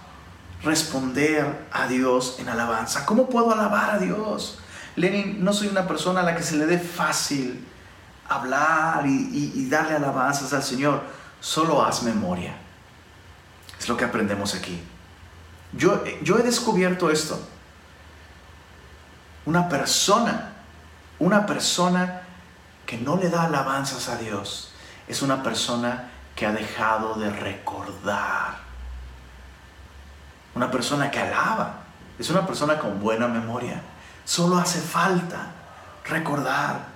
responder 0.62 1.66
a 1.72 1.86
Dios 1.86 2.36
en 2.38 2.48
alabanza. 2.48 3.07
¿Cómo 3.07 3.28
puedo 3.28 3.53
alabar 3.53 3.90
a 3.90 3.98
Dios? 3.98 4.59
Lenin, 4.96 5.42
no 5.42 5.53
soy 5.53 5.68
una 5.68 5.86
persona 5.86 6.20
a 6.20 6.22
la 6.22 6.36
que 6.36 6.42
se 6.42 6.57
le 6.57 6.66
dé 6.66 6.78
fácil 6.78 7.66
hablar 8.28 9.07
y, 9.07 9.68
darle 9.68 9.96
alabanzas 9.96 10.53
al 10.53 10.62
Señor. 10.62 11.03
Solo 11.40 11.82
haz 11.82 12.03
memoria. 12.03 12.55
Es 13.78 13.88
lo 13.88 13.96
que 13.96 14.05
aprendemos 14.05 14.55
aquí. 14.55 14.80
Yo, 15.73 16.05
yo 16.23 16.39
he 16.39 16.43
descubierto 16.43 17.11
esto. 17.11 17.41
Una 19.47 19.68
persona, 19.68 20.53
una 21.18 21.47
persona 21.47 22.23
que 22.87 22.99
no 22.99 23.16
le 23.16 23.29
da 23.29 23.45
alabanzas 23.45 24.09
a 24.09 24.16
Dios, 24.16 24.73
es 25.09 25.23
una 25.23 25.43
persona 25.43 26.11
que 26.37 26.47
ha 26.47 26.53
dejado 26.53 27.14
de 27.14 27.31
recordar 27.31 28.71
una 30.55 30.71
persona 30.71 31.11
que 31.11 31.21
alaba 31.21 31.85
es 32.18 32.29
una 32.29 32.47
persona 32.47 32.79
con 32.79 33.01
buena 33.01 33.29
memoria. 33.29 33.81
Solo 34.25 34.59
hace 34.59 34.81
falta 34.81 35.53
recordar 36.05 36.87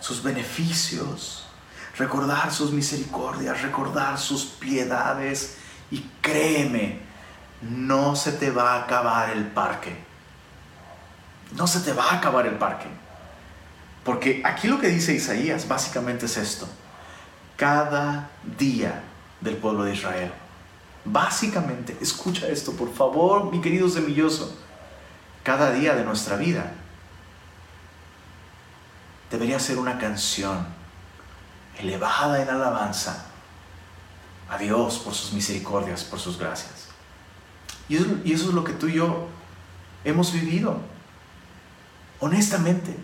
sus 0.00 0.22
beneficios, 0.22 1.46
recordar 1.96 2.50
sus 2.50 2.72
misericordias, 2.72 3.62
recordar 3.62 4.18
sus 4.18 4.44
piedades 4.44 5.58
y 5.90 6.04
créeme, 6.20 7.00
no 7.62 8.16
se 8.16 8.32
te 8.32 8.50
va 8.50 8.74
a 8.74 8.84
acabar 8.84 9.30
el 9.30 9.46
parque. 9.46 9.96
No 11.52 11.66
se 11.66 11.80
te 11.80 11.92
va 11.92 12.10
a 12.10 12.16
acabar 12.16 12.46
el 12.46 12.54
parque. 12.54 12.86
Porque 14.04 14.42
aquí 14.44 14.68
lo 14.68 14.80
que 14.80 14.88
dice 14.88 15.14
Isaías 15.14 15.68
básicamente 15.68 16.26
es 16.26 16.36
esto. 16.36 16.68
Cada 17.56 18.30
día 18.58 19.02
del 19.40 19.56
pueblo 19.56 19.84
de 19.84 19.94
Israel 19.94 20.32
Básicamente, 21.04 21.96
escucha 22.00 22.46
esto, 22.48 22.72
por 22.72 22.92
favor, 22.92 23.50
mi 23.50 23.60
querido 23.60 23.88
semilloso. 23.88 24.54
Cada 25.42 25.72
día 25.72 25.94
de 25.94 26.04
nuestra 26.04 26.36
vida 26.36 26.72
debería 29.30 29.58
ser 29.58 29.78
una 29.78 29.98
canción 29.98 30.66
elevada 31.78 32.42
en 32.42 32.50
alabanza 32.50 33.24
a 34.50 34.58
Dios 34.58 34.98
por 34.98 35.14
sus 35.14 35.32
misericordias, 35.32 36.04
por 36.04 36.20
sus 36.20 36.38
gracias. 36.38 36.89
Y 37.90 37.96
eso, 37.96 38.48
es 38.48 38.54
lo 38.54 38.64
que 38.64 38.72
tú 38.72 38.86
y 38.86 38.94
yo 38.94 39.28
hemos 40.04 40.32
vivido. 40.32 40.80
Honestamente, 42.20 42.96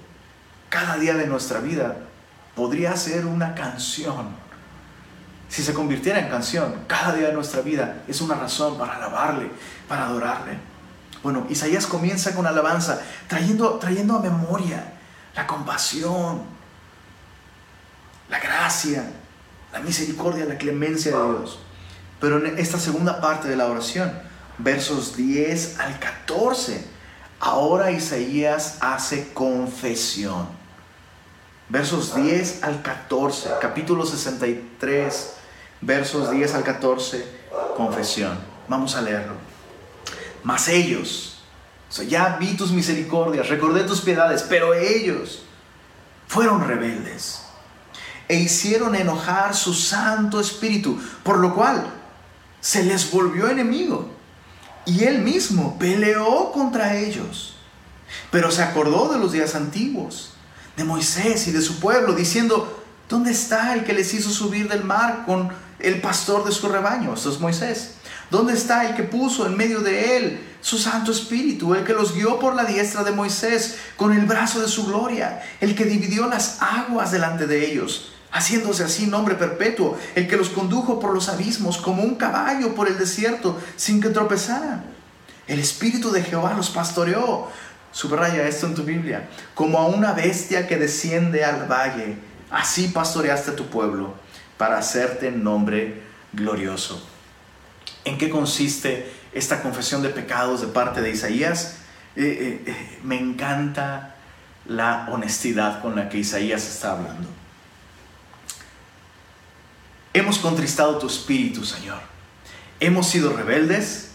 cada 0.70 0.96
día 0.96 1.14
de 1.14 1.26
nuestra 1.26 1.60
vida 1.60 1.98
podría 2.54 2.96
ser 2.96 3.26
una 3.26 3.54
canción 3.54 4.46
si 5.48 5.62
se 5.62 5.72
convirtiera 5.72 6.18
en 6.18 6.28
canción, 6.28 6.74
cada 6.86 7.14
día 7.14 7.28
de 7.28 7.32
nuestra 7.32 7.60
vida 7.60 8.02
es 8.08 8.20
una 8.20 8.34
razón 8.34 8.76
para 8.76 8.96
alabarle, 8.96 9.50
para 9.88 10.06
adorarle. 10.06 10.58
Bueno, 11.22 11.46
Isaías 11.48 11.86
comienza 11.86 12.34
con 12.34 12.46
alabanza, 12.46 13.00
trayendo, 13.28 13.74
trayendo 13.78 14.16
a 14.16 14.20
memoria 14.20 14.92
la 15.34 15.46
compasión, 15.46 16.42
la 18.28 18.40
gracia, 18.40 19.08
la 19.72 19.80
misericordia, 19.80 20.44
la 20.46 20.58
clemencia 20.58 21.16
de 21.16 21.38
Dios. 21.38 21.60
Pero 22.20 22.44
en 22.44 22.58
esta 22.58 22.78
segunda 22.78 23.20
parte 23.20 23.48
de 23.48 23.56
la 23.56 23.66
oración, 23.66 24.12
versos 24.58 25.16
10 25.16 25.80
al 25.80 25.98
14, 25.98 26.84
ahora 27.40 27.90
Isaías 27.90 28.78
hace 28.80 29.32
confesión. 29.32 30.48
Versos 31.68 32.14
10 32.14 32.62
al 32.62 32.82
14, 32.82 33.50
capítulo 33.60 34.06
63, 34.06 35.34
versos 35.80 36.30
10 36.30 36.54
al 36.54 36.62
14, 36.62 37.26
confesión. 37.76 38.38
Vamos 38.68 38.94
a 38.94 39.02
leerlo. 39.02 39.34
Mas 40.44 40.68
ellos, 40.68 41.42
ya 42.08 42.36
vi 42.38 42.56
tus 42.56 42.70
misericordias, 42.70 43.48
recordé 43.48 43.82
tus 43.82 44.00
piedades, 44.00 44.44
pero 44.44 44.74
ellos 44.74 45.42
fueron 46.28 46.66
rebeldes 46.66 47.42
e 48.28 48.36
hicieron 48.36 48.94
enojar 48.94 49.54
su 49.54 49.74
Santo 49.74 50.40
Espíritu, 50.40 51.00
por 51.22 51.38
lo 51.38 51.54
cual 51.54 51.84
se 52.60 52.84
les 52.84 53.10
volvió 53.10 53.48
enemigo 53.48 54.15
y 54.86 55.04
él 55.04 55.18
mismo 55.18 55.78
peleó 55.78 56.52
contra 56.52 56.96
ellos. 56.96 57.56
Pero 58.30 58.50
se 58.50 58.62
acordó 58.62 59.12
de 59.12 59.18
los 59.18 59.32
días 59.32 59.54
antiguos, 59.54 60.30
de 60.76 60.84
Moisés 60.84 61.48
y 61.48 61.52
de 61.52 61.60
su 61.60 61.80
pueblo, 61.80 62.14
diciendo, 62.14 62.82
¿dónde 63.08 63.32
está 63.32 63.74
el 63.74 63.84
que 63.84 63.92
les 63.92 64.14
hizo 64.14 64.30
subir 64.30 64.68
del 64.68 64.84
mar 64.84 65.24
con 65.26 65.50
el 65.80 66.00
pastor 66.00 66.44
de 66.44 66.52
su 66.52 66.68
rebaño? 66.68 67.14
Esto 67.14 67.30
es 67.30 67.40
Moisés. 67.40 67.94
¿Dónde 68.30 68.54
está 68.54 68.88
el 68.88 68.96
que 68.96 69.02
puso 69.02 69.46
en 69.46 69.56
medio 69.56 69.80
de 69.80 70.16
él 70.16 70.40
su 70.60 70.78
Santo 70.78 71.12
Espíritu, 71.12 71.74
el 71.74 71.84
que 71.84 71.92
los 71.92 72.14
guió 72.14 72.38
por 72.38 72.54
la 72.54 72.64
diestra 72.64 73.04
de 73.04 73.12
Moisés 73.12 73.76
con 73.96 74.12
el 74.12 74.26
brazo 74.26 74.60
de 74.60 74.68
su 74.68 74.86
gloria, 74.86 75.42
el 75.60 75.74
que 75.74 75.84
dividió 75.84 76.28
las 76.28 76.58
aguas 76.60 77.12
delante 77.12 77.46
de 77.46 77.70
ellos? 77.70 78.12
Haciéndose 78.36 78.84
así 78.84 79.06
nombre 79.06 79.34
perpetuo, 79.34 79.96
el 80.14 80.28
que 80.28 80.36
los 80.36 80.50
condujo 80.50 81.00
por 81.00 81.14
los 81.14 81.28
abismos 81.28 81.78
como 81.78 82.02
un 82.02 82.16
caballo 82.16 82.74
por 82.74 82.86
el 82.86 82.98
desierto 82.98 83.58
sin 83.76 84.00
que 84.00 84.10
tropezaran. 84.10 84.84
El 85.46 85.58
Espíritu 85.58 86.10
de 86.10 86.22
Jehová 86.22 86.52
los 86.54 86.68
pastoreó, 86.70 87.48
subraya 87.92 88.46
esto 88.46 88.66
en 88.66 88.74
tu 88.74 88.82
Biblia, 88.82 89.28
como 89.54 89.78
a 89.78 89.86
una 89.86 90.12
bestia 90.12 90.66
que 90.66 90.76
desciende 90.76 91.44
al 91.44 91.66
valle, 91.70 92.18
así 92.50 92.88
pastoreaste 92.88 93.52
a 93.52 93.56
tu 93.56 93.66
pueblo 93.66 94.14
para 94.58 94.78
hacerte 94.78 95.30
nombre 95.30 96.02
glorioso. 96.32 97.02
¿En 98.04 98.18
qué 98.18 98.28
consiste 98.28 99.10
esta 99.32 99.62
confesión 99.62 100.02
de 100.02 100.10
pecados 100.10 100.60
de 100.60 100.66
parte 100.66 101.00
de 101.00 101.10
Isaías? 101.10 101.78
Eh, 102.16 102.22
eh, 102.24 102.70
eh, 102.70 102.98
me 103.02 103.18
encanta 103.18 104.16
la 104.66 105.08
honestidad 105.10 105.80
con 105.80 105.96
la 105.96 106.08
que 106.08 106.18
Isaías 106.18 106.66
está 106.66 106.92
hablando. 106.92 107.28
Hemos 110.16 110.38
contristado 110.38 110.96
tu 110.96 111.08
espíritu, 111.08 111.62
Señor. 111.62 111.98
Hemos 112.80 113.06
sido 113.06 113.36
rebeldes 113.36 114.12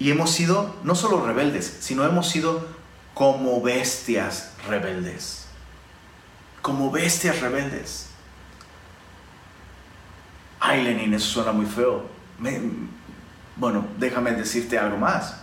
y 0.00 0.10
hemos 0.10 0.32
sido 0.32 0.74
no 0.82 0.96
solo 0.96 1.24
rebeldes, 1.24 1.76
sino 1.78 2.04
hemos 2.04 2.28
sido 2.28 2.66
como 3.14 3.62
bestias 3.62 4.50
rebeldes. 4.68 5.44
Como 6.60 6.90
bestias 6.90 7.40
rebeldes. 7.40 8.08
Ay, 10.58 10.82
Lenin, 10.82 11.14
eso 11.14 11.28
suena 11.28 11.52
muy 11.52 11.66
feo. 11.66 12.02
bueno, 13.54 13.86
déjame 13.96 14.32
decirte 14.32 14.76
algo 14.76 14.96
más. 14.96 15.36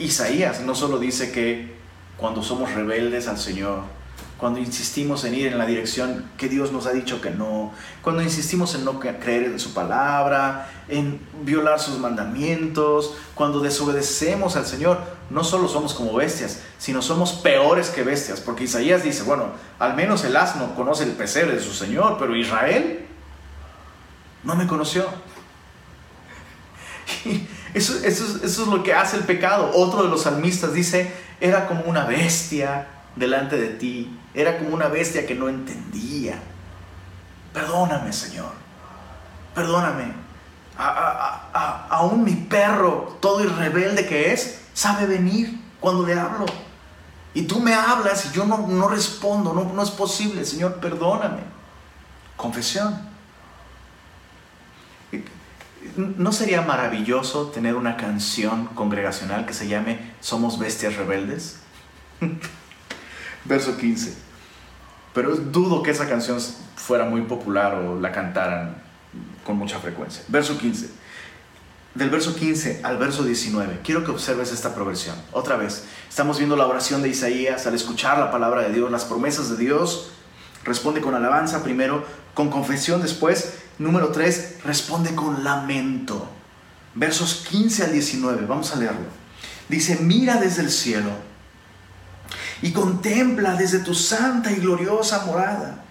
Isaías 0.00 0.60
no 0.62 0.74
solo 0.74 0.98
dice 0.98 1.30
que 1.30 1.76
cuando 2.16 2.42
somos 2.42 2.72
rebeldes 2.72 3.28
al 3.28 3.38
Señor, 3.38 3.84
cuando 4.40 4.58
insistimos 4.58 5.22
en 5.24 5.34
ir 5.34 5.48
en 5.48 5.58
la 5.58 5.66
dirección 5.66 6.24
que 6.38 6.48
Dios 6.48 6.72
nos 6.72 6.86
ha 6.86 6.92
dicho 6.92 7.20
que 7.20 7.30
no, 7.30 7.72
cuando 8.00 8.22
insistimos 8.22 8.74
en 8.74 8.86
no 8.86 8.98
creer 8.98 9.44
en 9.44 9.60
su 9.60 9.74
palabra, 9.74 10.70
en 10.88 11.20
violar 11.44 11.78
sus 11.78 11.98
mandamientos, 11.98 13.14
cuando 13.34 13.60
desobedecemos 13.60 14.56
al 14.56 14.64
Señor, 14.64 14.98
no 15.28 15.44
solo 15.44 15.68
somos 15.68 15.92
como 15.92 16.14
bestias, 16.14 16.62
sino 16.78 17.02
somos 17.02 17.34
peores 17.34 17.90
que 17.90 18.02
bestias, 18.02 18.40
porque 18.40 18.64
Isaías 18.64 19.04
dice, 19.04 19.24
bueno, 19.24 19.50
al 19.78 19.94
menos 19.94 20.24
el 20.24 20.34
asno 20.34 20.74
conoce 20.74 21.04
el 21.04 21.12
pesebre 21.12 21.56
de 21.56 21.60
su 21.60 21.74
Señor, 21.74 22.16
pero 22.18 22.34
Israel 22.34 23.06
no 24.42 24.56
me 24.56 24.66
conoció. 24.66 25.04
Eso, 27.72 27.94
eso, 28.02 28.24
eso 28.42 28.62
es 28.62 28.66
lo 28.68 28.82
que 28.82 28.92
hace 28.92 29.16
el 29.16 29.22
pecado. 29.22 29.70
Otro 29.74 30.02
de 30.02 30.08
los 30.08 30.22
salmistas 30.22 30.72
dice, 30.72 31.14
era 31.40 31.68
como 31.68 31.84
una 31.84 32.04
bestia 32.04 32.88
delante 33.16 33.56
de 33.56 33.68
ti. 33.68 34.18
Era 34.34 34.58
como 34.58 34.74
una 34.74 34.88
bestia 34.88 35.26
que 35.26 35.34
no 35.34 35.48
entendía. 35.48 36.40
Perdóname, 37.52 38.12
Señor. 38.12 38.52
Perdóname. 39.54 40.14
aún 40.76 42.24
mi 42.24 42.34
perro, 42.34 43.18
todo 43.20 43.40
el 43.40 43.54
rebelde 43.56 44.06
que 44.06 44.32
es, 44.32 44.60
sabe 44.72 45.06
venir 45.06 45.60
cuando 45.80 46.06
le 46.06 46.14
hablo. 46.14 46.46
Y 47.34 47.42
tú 47.42 47.60
me 47.60 47.74
hablas 47.74 48.26
y 48.26 48.34
yo 48.34 48.44
no, 48.44 48.66
no 48.66 48.88
respondo. 48.88 49.52
No 49.52 49.82
es 49.82 49.90
posible, 49.90 50.44
Señor, 50.44 50.76
perdóname. 50.76 51.42
Confesión. 52.36 53.10
¿No 55.96 56.32
sería 56.32 56.62
maravilloso 56.62 57.46
tener 57.48 57.74
una 57.74 57.96
canción 57.96 58.66
congregacional 58.66 59.46
que 59.46 59.54
se 59.54 59.66
llame 59.66 60.12
Somos 60.20 60.58
Bestias 60.58 60.96
Rebeldes? 60.96 61.58
verso 63.44 63.76
15. 63.76 64.14
Pero 65.12 65.36
dudo 65.36 65.82
que 65.82 65.90
esa 65.90 66.08
canción 66.08 66.38
fuera 66.76 67.04
muy 67.04 67.22
popular 67.22 67.74
o 67.74 68.00
la 68.00 68.12
cantaran 68.12 68.76
con 69.44 69.56
mucha 69.56 69.78
frecuencia. 69.78 70.22
Verso 70.28 70.56
15. 70.58 70.88
Del 71.94 72.08
verso 72.08 72.36
15 72.36 72.80
al 72.84 72.98
verso 72.98 73.24
19, 73.24 73.80
quiero 73.82 74.04
que 74.04 74.12
observes 74.12 74.52
esta 74.52 74.74
progresión. 74.76 75.16
Otra 75.32 75.56
vez, 75.56 75.84
estamos 76.08 76.38
viendo 76.38 76.56
la 76.56 76.66
oración 76.66 77.02
de 77.02 77.08
Isaías 77.08 77.66
al 77.66 77.74
escuchar 77.74 78.18
la 78.18 78.30
palabra 78.30 78.62
de 78.62 78.72
Dios, 78.72 78.92
las 78.92 79.04
promesas 79.04 79.50
de 79.50 79.56
Dios. 79.56 80.12
Responde 80.62 81.00
con 81.00 81.16
alabanza 81.16 81.64
primero, 81.64 82.04
con 82.34 82.48
confesión 82.48 83.02
después. 83.02 83.54
Número 83.78 84.10
3, 84.10 84.58
responde 84.64 85.16
con 85.16 85.42
lamento. 85.42 86.28
Versos 86.94 87.44
15 87.50 87.84
al 87.84 87.92
19, 87.92 88.46
vamos 88.46 88.72
a 88.72 88.76
leerlo. 88.76 89.06
Dice, 89.68 89.98
mira 90.00 90.36
desde 90.36 90.62
el 90.62 90.70
cielo 90.70 91.10
y 92.62 92.72
contempla 92.72 93.54
desde 93.54 93.78
tu 93.78 93.94
santa 93.94 94.50
y 94.50 94.56
gloriosa 94.56 95.24
morada. 95.24 95.82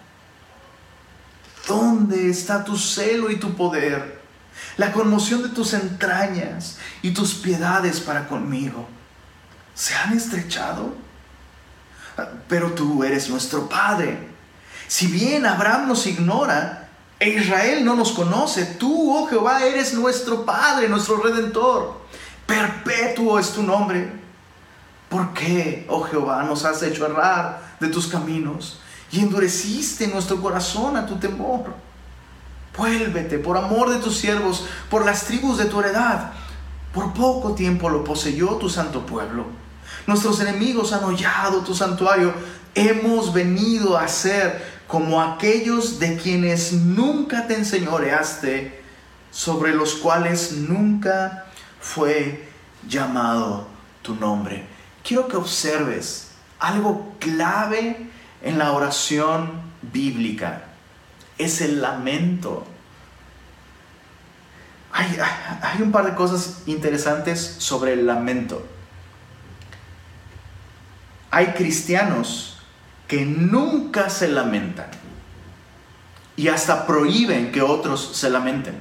¿Dónde 1.68 2.30
está 2.30 2.64
tu 2.64 2.78
celo 2.78 3.30
y 3.30 3.38
tu 3.38 3.56
poder? 3.56 4.20
La 4.78 4.92
conmoción 4.92 5.44
de 5.44 5.50
tus 5.50 5.74
entrañas 5.74 6.78
y 7.02 7.12
tus 7.12 7.36
piedades 7.36 8.00
para 8.00 8.28
conmigo. 8.28 8.88
¿Se 9.74 9.96
han 9.96 10.16
estrechado? 10.16 10.96
Pero 12.48 12.74
tú 12.74 13.04
eres 13.04 13.30
nuestro 13.30 13.68
Padre. 13.70 14.30
Si 14.88 15.08
bien 15.08 15.46
Abraham 15.46 15.88
nos 15.88 16.06
ignora 16.06 16.90
e 17.20 17.30
Israel 17.30 17.84
no 17.86 17.96
nos 17.96 18.12
conoce, 18.12 18.66
tú, 18.66 19.16
oh 19.16 19.28
Jehová, 19.28 19.64
eres 19.64 19.94
nuestro 19.94 20.46
Padre, 20.46 20.90
nuestro 20.90 21.22
Redentor. 21.22 22.00
Perpetuo 22.46 23.40
es 23.40 23.52
tu 23.52 23.64
nombre 23.64 24.20
¿Por 25.10 25.34
qué, 25.34 25.86
oh 25.90 26.04
Jehová, 26.04 26.44
nos 26.44 26.66
has 26.66 26.84
hecho 26.84 27.06
errar 27.06 27.62
de 27.80 27.88
tus 27.88 28.08
caminos 28.08 28.80
y 29.12 29.20
endureciste 29.22 30.08
nuestro 30.08 30.40
corazón 30.40 30.96
a 30.96 31.08
tu 31.08 31.16
temor? 31.16 31.74
Vuélvete 32.78 33.40
por 33.40 33.58
amor 33.58 33.90
de 33.90 33.98
tus 33.98 34.18
siervos, 34.18 34.68
por 34.90 35.04
las 35.04 35.26
tribus 35.26 35.58
de 35.58 35.66
tu 35.66 35.80
heredad. 35.80 36.32
Por 36.94 37.12
poco 37.14 37.54
tiempo 37.56 37.90
lo 37.90 38.04
poseyó 38.04 38.56
tu 38.58 38.70
santo 38.70 39.06
pueblo. 39.06 39.48
Nuestros 40.06 40.40
enemigos 40.42 40.94
han 40.94 41.04
hollado 41.04 41.62
tu 41.62 41.74
santuario. 41.74 42.32
Hemos 42.76 43.34
venido 43.34 43.98
a 43.98 44.08
ser 44.08 44.80
como 44.88 45.22
aquellos 45.22 46.00
de 46.00 46.18
quienes 46.18 46.74
nunca 46.74 47.48
te 47.48 47.56
enseñoreaste, 47.56 48.80
sobre 49.32 49.74
los 49.74 49.96
cuales 49.96 50.52
nunca 50.52 51.46
fue 51.80 52.48
llamado 52.88 53.68
tu 54.02 54.16
nombre 54.16 54.79
quiero 55.10 55.28
que 55.28 55.38
observes 55.38 56.28
algo 56.60 57.16
clave 57.18 57.98
en 58.44 58.60
la 58.60 58.74
oración 58.74 59.50
bíblica. 59.92 60.66
Es 61.40 61.62
el 61.62 61.82
lamento. 61.82 62.64
Hay, 64.92 65.82
un 65.82 65.92
par 65.92 66.06
de 66.06 66.14
cosas 66.14 66.62
interesantes 66.68 67.56
sobre 67.58 67.94
el 67.94 68.06
lamento. 68.06 68.64
Hay 71.32 71.54
cristianos 71.54 72.60
que 73.08 73.26
nunca 73.26 74.12
se 74.12 74.28
lamentan 74.28 74.92
y 76.36 76.50
hasta 76.50 76.86
prohíben 76.86 77.52
que 77.52 77.64
otros 77.64 78.12
se 78.16 78.30
lamenten. 78.30 78.80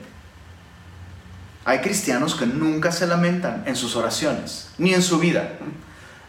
Hay 1.65 1.79
cristianos 1.79 2.35
que 2.35 2.45
nunca 2.45 2.93
se 2.93 3.07
lamentan 3.07 3.63
en 3.65 3.77
sus 3.77 3.97
oraciones, 3.97 4.69
ni 4.77 4.93
en 4.93 5.03
su 5.03 5.19
vida 5.19 5.59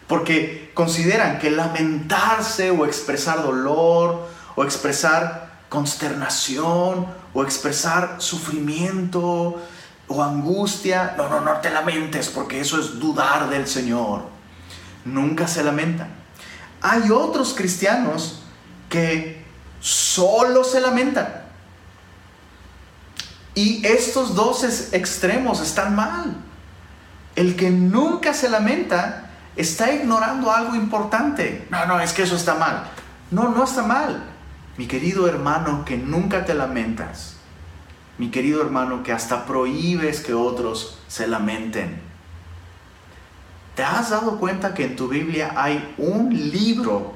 porque 0.09 0.71
consideran 0.73 1.37
que 1.37 1.51
lamentarse 1.51 2.71
o 2.71 2.83
expresar 2.87 3.43
dolor 3.43 4.27
o 4.55 4.63
expresar 4.63 5.61
consternación 5.69 7.05
o 7.31 7.43
expresar 7.43 8.15
sufrimiento 8.17 9.61
o 10.07 10.23
angustia. 10.23 11.13
No, 11.15 11.29
no, 11.29 11.41
no 11.41 11.53
te 11.61 11.69
lamentes 11.69 12.27
porque 12.29 12.59
eso 12.59 12.79
es 12.79 12.99
dudar 12.99 13.51
del 13.51 13.67
Señor. 13.67 14.23
Nunca 15.05 15.47
se 15.47 15.63
lamentan. 15.63 16.09
Hay 16.81 17.11
otros 17.11 17.53
cristianos 17.53 18.41
que 18.89 19.45
solo 19.79 20.63
se 20.63 20.81
lamentan. 20.81 21.43
Y 23.53 23.85
estos 23.85 24.33
dos 24.33 24.63
extremos 24.91 25.61
están 25.61 25.95
mal. 25.95 26.35
El 27.35 27.55
que 27.55 27.69
nunca 27.69 28.33
se 28.33 28.49
lamenta 28.49 29.28
está 29.55 29.93
ignorando 29.93 30.51
algo 30.51 30.75
importante. 30.75 31.67
No, 31.69 31.85
no, 31.85 31.99
es 31.99 32.13
que 32.13 32.23
eso 32.23 32.35
está 32.35 32.55
mal. 32.55 32.89
No, 33.31 33.49
no 33.49 33.63
está 33.63 33.83
mal. 33.83 34.23
Mi 34.77 34.87
querido 34.87 35.27
hermano, 35.27 35.83
que 35.85 35.97
nunca 35.97 36.45
te 36.45 36.53
lamentas. 36.53 37.35
Mi 38.17 38.31
querido 38.31 38.61
hermano, 38.61 39.03
que 39.03 39.11
hasta 39.11 39.45
prohíbes 39.45 40.21
que 40.21 40.33
otros 40.33 40.99
se 41.07 41.27
lamenten. 41.27 42.01
¿Te 43.75 43.83
has 43.83 44.09
dado 44.09 44.39
cuenta 44.39 44.73
que 44.73 44.85
en 44.85 44.95
tu 44.95 45.07
Biblia 45.07 45.53
hay 45.55 45.95
un 45.97 46.51
libro 46.51 47.13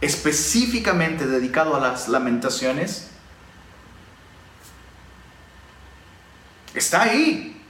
específicamente 0.00 1.26
dedicado 1.26 1.74
a 1.74 1.80
las 1.80 2.08
lamentaciones? 2.08 3.10
Está 6.74 7.02
ahí. 7.02 7.60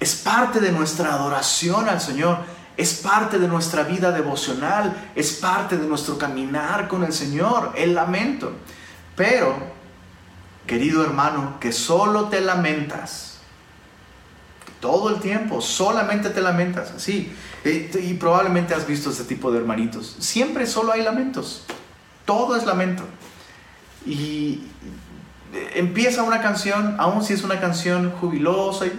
Es 0.00 0.14
parte 0.14 0.60
de 0.60 0.72
nuestra 0.72 1.12
adoración 1.12 1.88
al 1.88 2.00
Señor. 2.00 2.38
Es 2.78 2.94
parte 2.94 3.40
de 3.40 3.48
nuestra 3.48 3.82
vida 3.82 4.12
devocional. 4.12 5.10
Es 5.16 5.32
parte 5.32 5.76
de 5.76 5.86
nuestro 5.86 6.16
caminar 6.16 6.86
con 6.86 7.02
el 7.02 7.12
Señor. 7.12 7.72
El 7.74 7.96
lamento. 7.96 8.52
Pero, 9.16 9.56
querido 10.64 11.02
hermano, 11.02 11.58
que 11.58 11.72
solo 11.72 12.28
te 12.28 12.40
lamentas. 12.40 13.38
Todo 14.80 15.08
el 15.10 15.20
tiempo, 15.20 15.60
solamente 15.60 16.30
te 16.30 16.40
lamentas, 16.40 16.92
así. 16.92 17.34
Y, 17.64 18.14
probablemente 18.14 18.74
has 18.74 18.86
visto 18.86 19.10
este 19.10 19.24
tipo 19.24 19.50
de 19.50 19.58
hermanitos. 19.58 20.14
Siempre 20.20 20.64
solo 20.64 20.92
hay 20.92 21.02
lamentos. 21.02 21.64
Todo 22.24 22.54
es 22.54 22.64
lamento. 22.64 23.02
Y 24.06 24.62
empieza 25.74 26.22
una 26.22 26.40
canción, 26.40 26.94
aun 27.00 27.24
si 27.24 27.32
es 27.32 27.42
una 27.42 27.58
canción 27.58 28.12
jubilosa 28.12 28.86
y, 28.86 28.92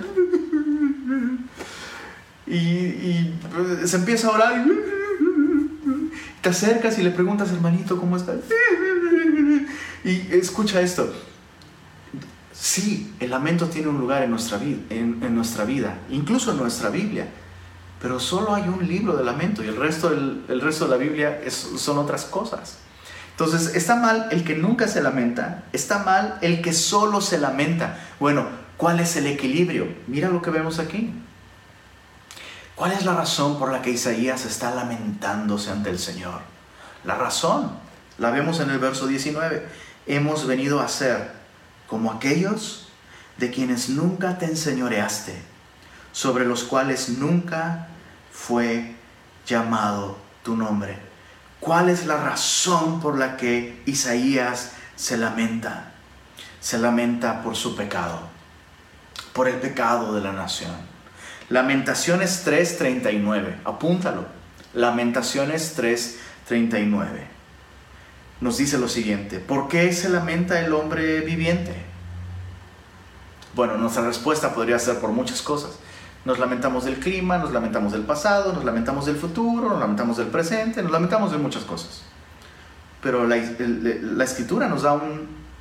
se 2.50 3.98
empieza 3.98 4.28
a 4.28 4.32
orar 4.32 4.68
y 4.68 4.90
te 6.42 6.50
acercas 6.50 6.98
y 6.98 7.04
le 7.04 7.12
preguntas, 7.12 7.52
hermanito, 7.52 8.00
¿cómo 8.00 8.18
estás? 8.18 8.38
Y 10.04 10.28
escucha 10.32 10.82
esto. 10.82 11.14
Sí, 12.54 13.14
el 13.20 13.30
lamento 13.30 13.68
tiene 13.68 13.88
un 13.88 14.00
lugar 14.00 14.24
en 14.24 14.32
nuestra, 14.32 14.58
vida, 14.58 14.80
en, 14.90 15.36
nuestra 15.36 15.64
vida, 15.64 16.00
incluso 16.10 16.52
en 16.52 16.58
nuestra 16.58 16.90
Biblia, 16.90 17.28
pero 18.02 18.20
solo 18.20 18.54
hay 18.54 18.68
un 18.68 18.86
libro 18.88 19.16
de 19.16 19.24
lamento 19.24 19.64
y 19.64 19.68
el 19.68 19.76
resto, 19.76 20.12
el 20.12 20.62
resto 20.62 20.86
de 20.86 20.92
la 20.92 20.98
Biblia 20.98 21.42
son 21.50 21.98
otras 21.98 22.26
cosas. 22.26 22.80
Entonces, 23.40 23.74
está 23.76 23.96
mal 23.96 24.28
el 24.32 24.44
que 24.44 24.58
nunca 24.58 24.90
se 24.90 25.02
lamenta, 25.02 25.64
está 25.72 26.00
mal 26.00 26.38
el 26.42 26.62
que 26.62 26.74
solo 26.74 27.22
se 27.22 27.40
lamenta. 27.40 27.98
Bueno, 28.20 28.46
¿cuál 28.76 29.00
es 29.00 29.16
el 29.16 29.28
equilibrio? 29.28 29.88
Mira 30.08 30.28
lo 30.28 30.42
que 30.42 30.50
vemos 30.50 30.78
aquí. 30.80 31.14
¿Cuál 32.80 32.94
es 32.94 33.04
la 33.04 33.14
razón 33.14 33.60
por 33.60 33.74
la 33.74 33.82
que 33.82 33.90
Isaías 33.90 34.46
está 34.46 34.74
lamentándose 34.74 35.70
ante 35.70 35.90
el 35.90 36.00
Señor? 36.00 36.40
La 37.04 37.16
razón 37.16 37.72
la 38.18 38.32
vemos 38.32 38.62
en 38.62 38.70
el 38.70 38.80
verso 38.80 39.06
19. 39.06 39.68
Hemos 40.08 40.48
venido 40.48 40.80
a 40.80 40.88
ser 40.88 41.30
como 41.88 42.10
aquellos 42.10 42.88
de 43.36 43.52
quienes 43.52 43.90
nunca 43.90 44.38
te 44.38 44.46
enseñoreaste, 44.46 45.42
sobre 46.14 46.46
los 46.46 46.64
cuales 46.64 47.10
nunca 47.10 47.90
fue 48.32 48.96
llamado 49.46 50.18
tu 50.42 50.56
nombre. 50.56 50.98
¿Cuál 51.60 51.90
es 51.90 52.06
la 52.06 52.16
razón 52.16 53.02
por 53.02 53.18
la 53.18 53.36
que 53.36 53.84
Isaías 53.88 54.72
se 54.96 55.18
lamenta? 55.18 55.92
Se 56.62 56.78
lamenta 56.78 57.44
por 57.44 57.58
su 57.58 57.76
pecado, 57.76 58.22
por 59.34 59.50
el 59.50 59.56
pecado 59.56 60.16
de 60.16 60.22
la 60.22 60.32
nación. 60.32 60.89
Lamentaciones 61.50 62.44
3:39, 62.46 63.56
apúntalo. 63.66 64.26
Lamentaciones 64.76 65.76
3:39. 65.76 67.28
Nos 68.40 68.58
dice 68.58 68.78
lo 68.78 68.88
siguiente, 68.88 69.40
¿por 69.40 69.68
qué 69.68 69.92
se 69.92 70.10
lamenta 70.10 70.64
el 70.64 70.74
hombre 70.74 71.22
viviente? 71.22 71.74
Bueno, 73.56 73.78
nuestra 73.78 74.06
respuesta 74.06 74.54
podría 74.54 74.78
ser 74.78 75.00
por 75.00 75.10
muchas 75.12 75.42
cosas. 75.42 75.72
Nos 76.24 76.38
lamentamos 76.38 76.86
del 76.86 77.00
clima, 77.00 77.38
nos 77.40 77.52
lamentamos 77.52 77.94
del 77.94 78.04
pasado, 78.04 78.54
nos 78.54 78.64
lamentamos 78.64 79.08
del 79.08 79.16
futuro, 79.16 79.70
nos 79.70 79.80
lamentamos 79.80 80.18
del 80.18 80.28
presente, 80.28 80.84
nos 80.84 80.92
lamentamos 80.92 81.32
de 81.32 81.38
muchas 81.40 81.64
cosas. 81.64 82.04
Pero 83.02 83.26
la, 83.26 83.38
escritura 84.24 84.68
nos 84.68 84.84
da 84.84 85.02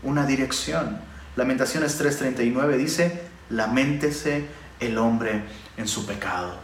una 0.03 0.27
dirección. 0.27 0.99
Lamentaciones 1.35 1.99
3:39 2.01 2.77
dice, 2.77 3.23
lamentese 3.49 4.47
el 4.81 4.99
hombre 4.99 5.43
en 5.79 5.89
su 5.89 6.05
pecado. 6.05 6.59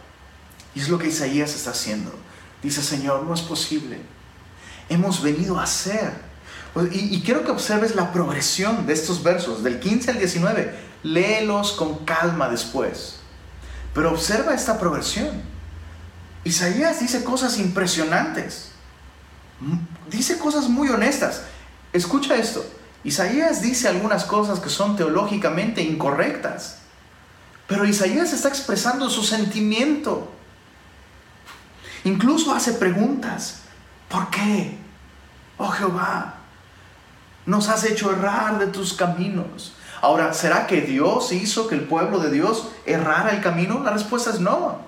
Y 0.75 0.81
es 0.81 0.89
lo 0.89 0.99
que 0.99 1.07
Isaías 1.07 1.55
está 1.55 1.71
haciendo. 1.71 2.13
Dice, 2.61 2.83
Señor, 2.83 3.23
no 3.23 3.33
es 3.33 3.41
posible. 3.41 3.99
Hemos 4.89 5.23
venido 5.23 5.57
a 5.57 5.63
hacer. 5.63 6.13
Y, 6.91 7.15
y 7.15 7.21
quiero 7.21 7.43
que 7.43 7.51
observes 7.51 7.95
la 7.95 8.11
progresión 8.11 8.85
de 8.85 8.93
estos 8.93 9.23
versos, 9.23 9.63
del 9.63 9.79
15 9.79 10.11
al 10.11 10.19
19. 10.19 10.75
Léelos 11.03 11.71
con 11.71 12.05
calma 12.05 12.49
después. 12.49 13.17
Pero 13.93 14.11
observa 14.11 14.53
esta 14.53 14.77
progresión. 14.77 15.41
Isaías 16.43 16.99
dice 16.99 17.23
cosas 17.23 17.57
impresionantes. 17.57 18.71
Dice 20.09 20.37
cosas 20.37 20.67
muy 20.67 20.89
honestas. 20.89 21.43
Escucha 21.93 22.35
esto. 22.35 22.63
Isaías 23.05 23.61
dice 23.61 23.87
algunas 23.87 24.25
cosas 24.25 24.59
que 24.59 24.69
son 24.69 24.95
teológicamente 24.95 25.81
incorrectas. 25.81 26.79
Pero 27.67 27.85
Isaías 27.85 28.33
está 28.33 28.47
expresando 28.47 29.09
su 29.09 29.23
sentimiento. 29.23 30.31
Incluso 32.03 32.53
hace 32.53 32.73
preguntas. 32.73 33.61
¿Por 34.09 34.29
qué? 34.29 34.77
Oh 35.57 35.69
Jehová, 35.69 36.35
nos 37.45 37.69
has 37.69 37.83
hecho 37.85 38.11
errar 38.11 38.59
de 38.59 38.67
tus 38.67 38.93
caminos. 38.93 39.73
Ahora, 40.01 40.33
¿será 40.33 40.67
que 40.67 40.81
Dios 40.81 41.31
hizo 41.31 41.67
que 41.67 41.75
el 41.75 41.81
pueblo 41.81 42.19
de 42.19 42.29
Dios 42.29 42.67
errara 42.85 43.31
el 43.31 43.41
camino? 43.41 43.81
La 43.83 43.91
respuesta 43.91 44.29
es 44.29 44.39
no. 44.39 44.79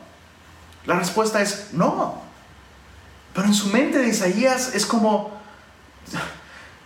La 0.85 0.95
respuesta 0.95 1.41
es 1.41 1.69
no. 1.73 2.21
Pero 3.33 3.47
en 3.47 3.53
su 3.53 3.67
mente 3.67 3.99
de 3.99 4.09
Isaías 4.09 4.75
es 4.75 4.85
como, 4.85 5.31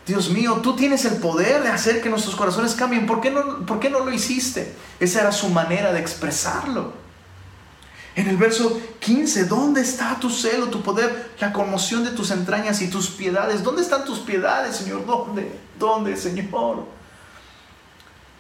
Dios 0.06 0.30
mío, 0.30 0.60
tú 0.64 0.76
tienes 0.76 1.06
el 1.06 1.18
poder 1.18 1.62
de 1.64 1.70
hacer 1.70 2.02
que 2.02 2.10
nuestros 2.10 2.36
corazones 2.36 2.74
cambien. 2.74 3.06
¿Por 3.06 3.22
qué 3.22 3.32
no, 3.32 3.66
por 3.66 3.80
qué 3.80 3.90
no 3.90 4.00
lo 4.00 4.12
hiciste? 4.12 4.76
Esa 5.00 5.22
era 5.22 5.32
su 5.32 5.50
manera 5.50 5.94
de 5.94 6.00
expresarlo. 6.00 6.94
En 8.16 8.28
el 8.28 8.36
verso 8.36 8.82
15, 9.00 9.46
¿dónde 9.46 9.82
está 9.82 10.20
tu 10.20 10.30
celo, 10.30 10.68
tu 10.68 10.82
poder, 10.82 11.32
la 11.40 11.54
conmoción 11.54 12.04
de 12.04 12.12
tus 12.12 12.32
entrañas 12.32 12.82
y 12.82 12.90
tus 12.90 13.08
piedades? 13.10 13.64
¿Dónde 13.64 13.82
están 13.84 14.04
tus 14.04 14.20
piedades, 14.20 14.76
Señor? 14.76 15.06
¿Dónde? 15.06 15.58
¿Dónde, 15.80 16.18
Señor? 16.18 16.86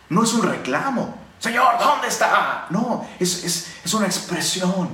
No 0.09 0.23
es 0.23 0.33
un 0.33 0.43
reclamo. 0.43 1.17
Señor, 1.39 1.79
¿dónde 1.79 2.07
está? 2.07 2.67
No, 2.69 3.07
es, 3.19 3.93
una 3.93 4.05
expresión 4.05 4.89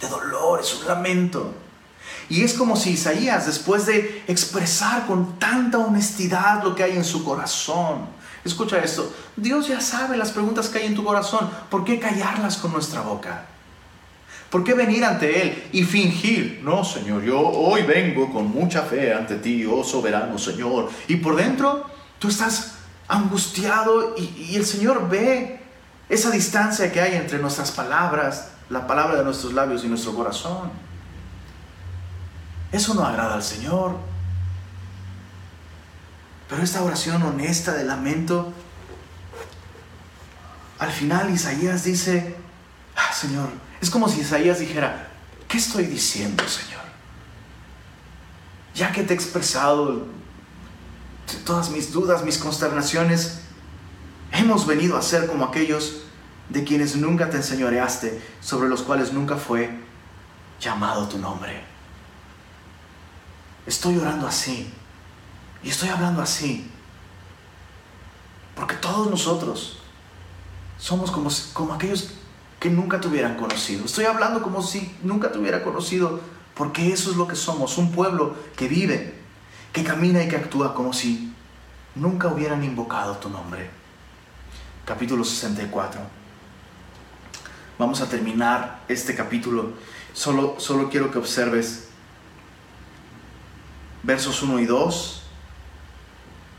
de 0.00 0.08
dolor, 0.08 0.60
es 0.60 0.74
un 0.74 0.86
lamento. 0.86 1.54
Y 2.32 2.44
es 2.44 2.54
como 2.54 2.76
si 2.76 2.92
Isaías, 2.92 3.44
después 3.44 3.84
de 3.84 4.24
expresar 4.26 5.06
con 5.06 5.38
tanta 5.38 5.76
honestidad 5.76 6.64
lo 6.64 6.74
que 6.74 6.82
hay 6.82 6.96
en 6.96 7.04
su 7.04 7.22
corazón, 7.24 8.06
escucha 8.42 8.78
esto, 8.78 9.12
Dios 9.36 9.68
ya 9.68 9.82
sabe 9.82 10.16
las 10.16 10.30
preguntas 10.30 10.70
que 10.70 10.78
hay 10.78 10.86
en 10.86 10.94
tu 10.94 11.04
corazón, 11.04 11.50
¿por 11.68 11.84
qué 11.84 12.00
callarlas 12.00 12.56
con 12.56 12.72
nuestra 12.72 13.02
boca? 13.02 13.44
¿Por 14.48 14.64
qué 14.64 14.72
venir 14.72 15.04
ante 15.04 15.42
Él 15.42 15.62
y 15.72 15.82
fingir? 15.82 16.62
No, 16.64 16.86
Señor, 16.86 17.22
yo 17.22 17.38
hoy 17.38 17.82
vengo 17.82 18.32
con 18.32 18.50
mucha 18.50 18.80
fe 18.80 19.12
ante 19.12 19.34
ti, 19.36 19.66
oh 19.66 19.84
soberano 19.84 20.38
Señor. 20.38 20.88
Y 21.08 21.16
por 21.16 21.36
dentro 21.36 21.84
tú 22.18 22.28
estás 22.28 22.76
angustiado 23.08 24.14
y, 24.16 24.56
el 24.56 24.64
Señor 24.64 25.06
ve 25.10 25.60
esa 26.08 26.30
distancia 26.30 26.90
que 26.90 27.02
hay 27.02 27.14
entre 27.14 27.38
nuestras 27.38 27.72
palabras, 27.72 28.52
la 28.70 28.86
palabra 28.86 29.18
de 29.18 29.24
nuestros 29.24 29.52
labios 29.52 29.84
y 29.84 29.88
nuestro 29.88 30.14
corazón. 30.14 30.91
Eso 32.72 32.94
no 32.94 33.04
agrada 33.04 33.34
al 33.34 33.42
Señor. 33.42 33.96
Pero 36.48 36.62
esta 36.62 36.82
oración 36.82 37.22
honesta 37.22 37.74
de 37.74 37.84
lamento, 37.84 38.52
al 40.78 40.90
final 40.90 41.30
Isaías 41.30 41.84
dice, 41.84 42.34
ah, 42.96 43.12
Señor, 43.12 43.48
es 43.80 43.90
como 43.90 44.08
si 44.08 44.20
Isaías 44.20 44.58
dijera, 44.58 45.08
¿qué 45.48 45.58
estoy 45.58 45.84
diciendo, 45.84 46.46
Señor? 46.48 46.82
Ya 48.74 48.90
que 48.92 49.02
te 49.02 49.12
he 49.12 49.16
expresado 49.16 50.06
todas 51.44 51.70
mis 51.70 51.92
dudas, 51.92 52.24
mis 52.24 52.38
consternaciones, 52.38 53.40
hemos 54.32 54.66
venido 54.66 54.96
a 54.96 55.02
ser 55.02 55.26
como 55.26 55.44
aquellos 55.44 56.02
de 56.48 56.64
quienes 56.64 56.96
nunca 56.96 57.30
te 57.30 57.36
enseñoreaste, 57.36 58.20
sobre 58.40 58.68
los 58.68 58.82
cuales 58.82 59.12
nunca 59.12 59.36
fue 59.36 59.70
llamado 60.60 61.08
tu 61.08 61.18
nombre. 61.18 61.71
Estoy 63.66 63.98
orando 63.98 64.26
así 64.26 64.68
y 65.62 65.68
estoy 65.68 65.88
hablando 65.88 66.20
así, 66.22 66.68
porque 68.56 68.74
todos 68.74 69.08
nosotros 69.08 69.78
somos 70.78 71.10
como, 71.10 71.30
como 71.52 71.74
aquellos 71.74 72.14
que 72.58 72.70
nunca 72.70 73.00
te 73.00 73.08
hubieran 73.08 73.36
conocido. 73.36 73.84
Estoy 73.84 74.04
hablando 74.06 74.42
como 74.42 74.62
si 74.62 74.96
nunca 75.02 75.30
te 75.30 75.38
hubiera 75.38 75.62
conocido, 75.62 76.20
porque 76.54 76.92
eso 76.92 77.10
es 77.10 77.16
lo 77.16 77.28
que 77.28 77.36
somos, 77.36 77.78
un 77.78 77.92
pueblo 77.92 78.34
que 78.56 78.68
vive, 78.68 79.14
que 79.72 79.84
camina 79.84 80.22
y 80.22 80.28
que 80.28 80.36
actúa 80.36 80.74
como 80.74 80.92
si 80.92 81.32
nunca 81.94 82.28
hubieran 82.28 82.64
invocado 82.64 83.16
tu 83.16 83.28
nombre. 83.28 83.70
Capítulo 84.84 85.24
64. 85.24 86.00
Vamos 87.78 88.00
a 88.00 88.08
terminar 88.08 88.80
este 88.88 89.14
capítulo. 89.14 89.72
Solo, 90.12 90.56
solo 90.58 90.90
quiero 90.90 91.10
que 91.10 91.18
observes 91.18 91.88
versos 94.02 94.42
1 94.42 94.60
y 94.60 94.66
2. 94.66 95.22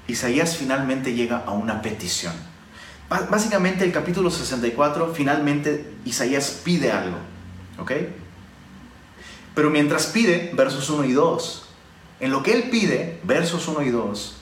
Isaías 0.07 0.57
finalmente 0.57 1.13
llega 1.13 1.43
a 1.45 1.51
una 1.51 1.81
petición. 1.81 2.33
Básicamente 3.29 3.83
el 3.83 3.91
capítulo 3.91 4.31
64, 4.31 5.13
finalmente 5.13 5.93
Isaías 6.05 6.61
pide 6.63 6.91
algo. 6.91 7.17
¿Ok? 7.77 7.91
Pero 9.55 9.69
mientras 9.69 10.07
pide, 10.07 10.51
versos 10.55 10.89
1 10.89 11.05
y 11.05 11.11
2, 11.11 11.65
en 12.21 12.31
lo 12.31 12.41
que 12.41 12.53
él 12.53 12.69
pide, 12.69 13.19
versos 13.23 13.67
1 13.67 13.83
y 13.83 13.89
2, 13.89 14.35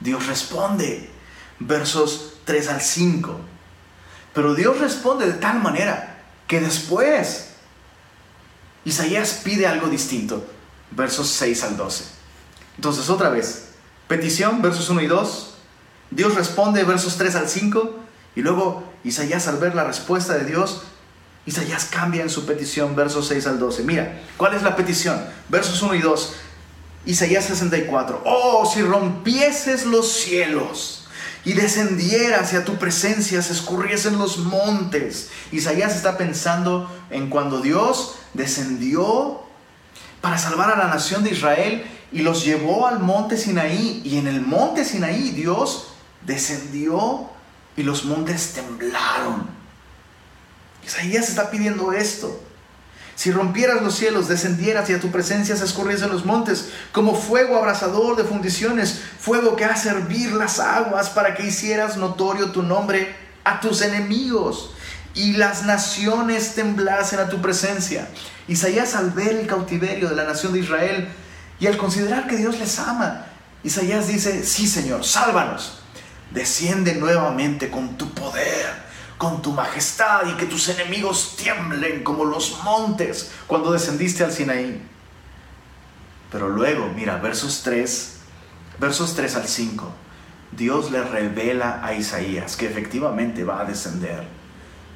Dios 0.00 0.26
responde, 0.26 1.10
versos 1.58 2.34
3 2.44 2.68
al 2.68 2.80
5. 2.80 3.40
Pero 4.32 4.54
Dios 4.54 4.78
responde 4.78 5.26
de 5.26 5.34
tal 5.34 5.60
manera 5.60 6.22
que 6.46 6.60
después 6.60 7.50
Isaías 8.84 9.40
pide 9.42 9.66
algo 9.66 9.88
distinto, 9.88 10.46
versos 10.90 11.28
6 11.28 11.64
al 11.64 11.76
12. 11.76 12.04
Entonces 12.76 13.08
otra 13.08 13.30
vez, 13.30 13.70
petición, 14.08 14.62
versos 14.62 14.88
1 14.90 15.00
y 15.02 15.06
2, 15.06 15.54
Dios 16.10 16.34
responde, 16.34 16.84
versos 16.84 17.16
3 17.16 17.34
al 17.36 17.48
5, 17.48 17.96
y 18.36 18.42
luego 18.42 18.84
Isaías 19.04 19.48
al 19.48 19.58
ver 19.58 19.74
la 19.74 19.84
respuesta 19.84 20.34
de 20.34 20.44
Dios, 20.44 20.82
Isaías 21.46 21.84
cambia 21.84 22.22
en 22.22 22.30
su 22.30 22.46
petición, 22.46 22.96
versos 22.96 23.28
6 23.28 23.46
al 23.46 23.58
12. 23.58 23.82
Mira, 23.82 24.20
¿cuál 24.36 24.54
es 24.54 24.62
la 24.62 24.76
petición? 24.76 25.22
Versos 25.48 25.82
1 25.82 25.94
y 25.94 26.00
2. 26.00 26.34
Isaías 27.06 27.44
64. 27.44 28.22
Oh, 28.24 28.70
si 28.72 28.82
rompieses 28.82 29.84
los 29.84 30.10
cielos 30.10 31.06
y 31.44 31.52
descendieras 31.52 32.44
hacia 32.44 32.64
tu 32.64 32.76
presencia, 32.76 33.42
se 33.42 33.52
escurriesen 33.52 34.18
los 34.18 34.38
montes. 34.38 35.28
Isaías 35.52 35.94
está 35.94 36.16
pensando 36.16 36.90
en 37.10 37.28
cuando 37.28 37.60
Dios 37.60 38.14
descendió 38.32 39.42
para 40.22 40.38
salvar 40.38 40.70
a 40.70 40.78
la 40.78 40.88
nación 40.88 41.22
de 41.24 41.32
Israel 41.32 41.84
y 42.14 42.20
los 42.22 42.44
llevó 42.44 42.86
al 42.86 43.00
monte 43.00 43.36
Sinaí. 43.36 44.00
Y 44.04 44.18
en 44.18 44.28
el 44.28 44.40
monte 44.40 44.84
Sinaí 44.84 45.30
Dios 45.32 45.88
descendió 46.24 47.28
y 47.76 47.82
los 47.82 48.04
montes 48.04 48.52
temblaron. 48.54 49.46
Isaías 50.86 51.28
está 51.28 51.50
pidiendo 51.50 51.92
esto. 51.92 52.40
Si 53.16 53.32
rompieras 53.32 53.82
los 53.82 53.96
cielos, 53.96 54.28
descendieras 54.28 54.88
y 54.90 54.94
a 54.94 55.00
tu 55.00 55.10
presencia 55.10 55.56
se 55.56 55.64
escurriesen 55.64 56.10
los 56.10 56.24
montes, 56.24 56.70
como 56.92 57.14
fuego 57.14 57.56
abrasador 57.56 58.16
de 58.16 58.24
fundiciones, 58.24 59.00
fuego 59.18 59.56
que 59.56 59.64
hace 59.64 59.88
hervir 59.88 60.32
las 60.32 60.58
aguas 60.60 61.10
para 61.10 61.34
que 61.34 61.46
hicieras 61.46 61.96
notorio 61.96 62.50
tu 62.50 62.62
nombre 62.62 63.14
a 63.44 63.60
tus 63.60 63.82
enemigos 63.82 64.70
y 65.14 65.32
las 65.34 65.64
naciones 65.64 66.54
temblasen 66.54 67.20
a 67.20 67.28
tu 67.28 67.40
presencia. 67.40 68.08
Isaías 68.48 68.94
al 68.94 69.10
ver 69.10 69.36
el 69.36 69.46
cautiverio 69.46 70.08
de 70.08 70.16
la 70.16 70.24
nación 70.24 70.52
de 70.52 70.60
Israel 70.60 71.08
y 71.64 71.66
al 71.66 71.78
considerar 71.78 72.26
que 72.26 72.36
Dios 72.36 72.58
les 72.58 72.78
ama, 72.78 73.24
Isaías 73.62 74.06
dice, 74.06 74.44
sí 74.44 74.66
Señor, 74.66 75.02
sálvanos, 75.02 75.78
desciende 76.30 76.94
nuevamente 76.96 77.70
con 77.70 77.96
tu 77.96 78.10
poder 78.10 78.84
con 79.16 79.40
tu 79.40 79.52
majestad 79.52 80.26
y 80.26 80.34
que 80.34 80.44
tus 80.44 80.68
enemigos 80.68 81.36
tiemblen 81.36 82.04
como 82.04 82.26
los 82.26 82.62
montes 82.62 83.30
cuando 83.46 83.72
descendiste 83.72 84.22
al 84.22 84.32
Sinaí. 84.32 84.82
Pero 86.30 86.50
luego, 86.50 86.90
mira, 86.94 87.16
versos 87.16 87.62
3, 87.62 88.16
versos 88.78 89.14
3 89.14 89.36
al 89.36 89.48
5, 89.48 89.90
Dios 90.52 90.90
le 90.90 91.02
revela 91.02 91.80
a 91.82 91.94
Isaías 91.94 92.56
que 92.56 92.66
efectivamente 92.66 93.44
va 93.44 93.60
a 93.60 93.64
descender, 93.64 94.26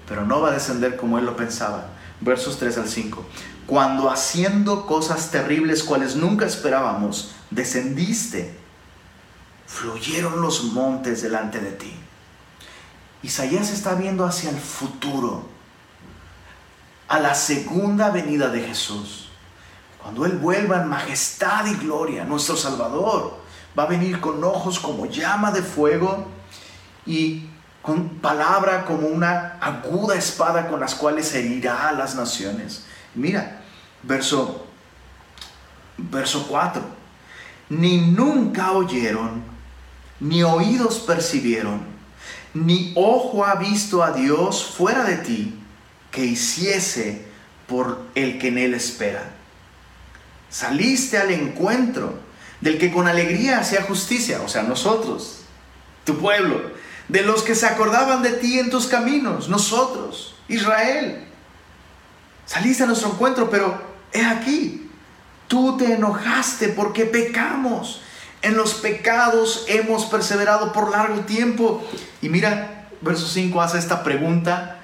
pero 0.07 0.27
no 0.27 0.43
va 0.43 0.51
a 0.51 0.53
descender 0.53 0.97
como 0.97 1.19
él 1.19 1.25
lo 1.25 1.35
pensaba. 1.35 1.87
Versos 2.21 2.59
3 2.59 2.77
al 2.77 2.89
5, 2.89 3.25
cuando 3.69 4.11
haciendo 4.11 4.85
cosas 4.87 5.31
terribles 5.31 5.85
cuales 5.85 6.17
nunca 6.17 6.47
esperábamos, 6.47 7.37
descendiste, 7.51 8.59
fluyeron 9.67 10.41
los 10.41 10.65
montes 10.65 11.23
delante 11.23 11.61
de 11.61 11.71
ti 11.71 11.95
Isaías 13.23 13.71
está 13.71 13.95
viendo 13.95 14.25
hacia 14.25 14.51
el 14.51 14.59
futuro, 14.59 15.49
a 17.09 17.19
la 17.19 17.35
segunda 17.35 18.11
venida 18.11 18.49
de 18.49 18.61
Jesús. 18.61 19.29
Cuando 20.01 20.25
Él 20.25 20.39
vuelva 20.39 20.83
en 20.83 20.89
majestad 20.89 21.67
y 21.67 21.75
gloria, 21.75 22.25
nuestro 22.25 22.57
Salvador 22.57 23.39
va 23.77 23.85
a 23.85 23.87
venir 23.87 24.21
con 24.21 24.43
ojos 24.45 24.79
como 24.79 25.07
llama 25.07 25.51
de 25.51 25.63
fuego 25.63 26.29
y 27.07 27.49
con 27.83 28.09
palabra 28.21 28.85
como 28.85 29.09
una 29.09 29.59
aguda 29.61 30.15
espada 30.15 30.69
con 30.69 30.79
las 30.79 30.95
cuales 30.95 31.35
herirá 31.35 31.89
a 31.89 31.93
las 31.93 32.15
naciones. 32.15 32.85
Mira, 33.15 33.58
verso, 34.03 34.67
verso 35.97 36.47
4. 36.49 36.83
Ni 37.71 37.99
nunca 37.99 38.73
oyeron, 38.73 39.43
ni 40.21 40.43
oídos 40.43 40.99
percibieron 41.01 41.99
ni 42.55 42.93
ojo 42.97 43.45
ha 43.45 43.57
visto 43.57 44.03
a 44.03 44.13
Dios 44.13 44.65
fuera 44.65 45.05
de 45.05 45.17
ti 45.17 45.55
que 46.11 46.25
hiciese 46.25 47.27
por 47.67 48.07
el 48.15 48.39
que 48.39 48.49
en 48.49 48.59
él 48.59 48.75
espera. 48.75 49.35
Saliste 50.51 51.19
al 51.19 51.31
encuentro 51.31 52.19
del 52.61 52.79
que 52.79 52.91
con 52.91 53.07
alegría 53.07 53.59
hacía 53.59 53.83
justicia, 53.83 54.41
o 54.43 54.49
sea, 54.49 54.63
nosotros, 54.63 55.43
tu 56.05 56.19
pueblo, 56.19 56.73
de 57.09 57.23
los 57.23 57.43
que 57.43 57.55
se 57.55 57.67
acordaban 57.67 58.23
de 58.23 58.33
ti 58.33 58.59
en 58.59 58.71
tus 58.71 58.87
caminos, 58.87 59.49
nosotros, 59.49 60.35
Israel. 60.49 61.27
Saliste 62.47 62.83
a 62.83 62.87
nuestro 62.87 63.11
encuentro, 63.11 63.51
pero 63.51 63.81
he 64.13 64.25
aquí, 64.25 64.91
tú 65.47 65.77
te 65.77 65.95
enojaste 65.95 66.69
porque 66.69 67.05
pecamos 67.05 68.03
en 68.43 68.57
los 68.57 68.75
pecados 68.75 69.65
hemos 69.69 70.07
perseverado 70.07 70.73
por 70.73 70.91
largo 70.91 71.21
tiempo. 71.21 71.83
Y 72.23 72.29
mira, 72.29 72.89
verso 73.01 73.27
5 73.27 73.61
hace 73.61 73.79
esta 73.79 74.05
pregunta 74.05 74.79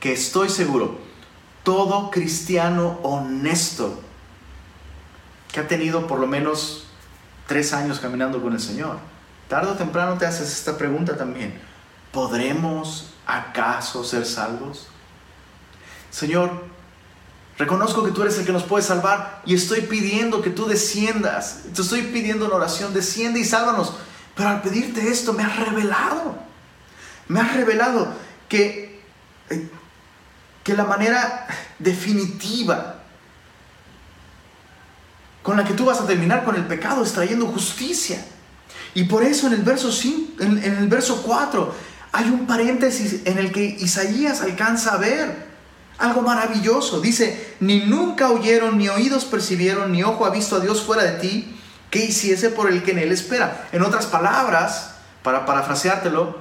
que 0.00 0.12
estoy 0.12 0.48
seguro, 0.48 0.98
todo 1.62 2.10
cristiano 2.10 2.98
honesto 3.02 4.02
que 5.52 5.60
ha 5.60 5.68
tenido 5.68 6.06
por 6.06 6.18
lo 6.20 6.26
menos 6.26 6.84
tres 7.46 7.72
años 7.72 7.98
caminando 8.00 8.42
con 8.42 8.52
el 8.52 8.60
Señor, 8.60 8.98
tarde 9.48 9.70
o 9.70 9.74
temprano 9.74 10.18
te 10.18 10.26
haces 10.26 10.52
esta 10.52 10.76
pregunta 10.76 11.16
también. 11.16 11.58
¿Podremos 12.12 13.10
acaso 13.26 14.04
ser 14.04 14.24
salvos? 14.26 14.88
Señor, 16.10 16.64
Reconozco 17.58 18.04
que 18.04 18.12
tú 18.12 18.22
eres 18.22 18.38
el 18.38 18.46
que 18.46 18.52
nos 18.52 18.62
puede 18.62 18.84
salvar 18.84 19.42
y 19.44 19.54
estoy 19.54 19.80
pidiendo 19.80 20.42
que 20.42 20.50
tú 20.50 20.66
desciendas. 20.66 21.62
Te 21.74 21.82
estoy 21.82 22.02
pidiendo 22.02 22.46
en 22.46 22.52
oración, 22.52 22.94
desciende 22.94 23.40
y 23.40 23.44
sálvanos. 23.44 23.94
Pero 24.36 24.48
al 24.50 24.62
pedirte 24.62 25.08
esto 25.08 25.32
me 25.32 25.42
has 25.42 25.58
revelado. 25.58 26.38
Me 27.26 27.40
has 27.40 27.56
revelado 27.56 28.14
que, 28.48 29.02
eh, 29.50 29.68
que 30.62 30.74
la 30.74 30.84
manera 30.84 31.48
definitiva 31.80 33.00
con 35.42 35.56
la 35.56 35.64
que 35.64 35.74
tú 35.74 35.86
vas 35.86 36.00
a 36.00 36.06
terminar 36.06 36.44
con 36.44 36.54
el 36.54 36.64
pecado 36.64 37.02
es 37.02 37.12
trayendo 37.12 37.46
justicia. 37.46 38.24
Y 38.94 39.04
por 39.04 39.24
eso 39.24 39.48
en 39.48 39.54
el 39.54 39.62
verso, 39.62 39.90
en 40.38 40.62
el 40.62 40.86
verso 40.86 41.22
4 41.22 41.74
hay 42.12 42.30
un 42.30 42.46
paréntesis 42.46 43.22
en 43.24 43.38
el 43.38 43.50
que 43.50 43.64
Isaías 43.64 44.42
alcanza 44.42 44.94
a 44.94 44.98
ver 44.98 45.47
algo 45.98 46.22
maravilloso. 46.22 47.00
Dice, 47.00 47.56
ni 47.60 47.80
nunca 47.80 48.30
oyeron, 48.30 48.78
ni 48.78 48.88
oídos 48.88 49.24
percibieron, 49.24 49.92
ni 49.92 50.02
ojo 50.02 50.24
ha 50.24 50.30
visto 50.30 50.56
a 50.56 50.60
Dios 50.60 50.82
fuera 50.82 51.02
de 51.02 51.18
ti, 51.18 51.56
que 51.90 52.04
hiciese 52.04 52.50
por 52.50 52.70
el 52.70 52.82
que 52.82 52.92
en 52.92 52.98
él 52.98 53.12
espera. 53.12 53.68
En 53.72 53.82
otras 53.82 54.06
palabras, 54.06 54.94
para 55.22 55.44
parafraseártelo, 55.44 56.38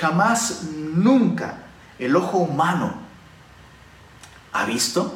jamás, 0.00 0.64
nunca 0.72 1.56
el 1.98 2.14
ojo 2.16 2.38
humano 2.38 2.94
ha 4.52 4.64
visto, 4.66 5.14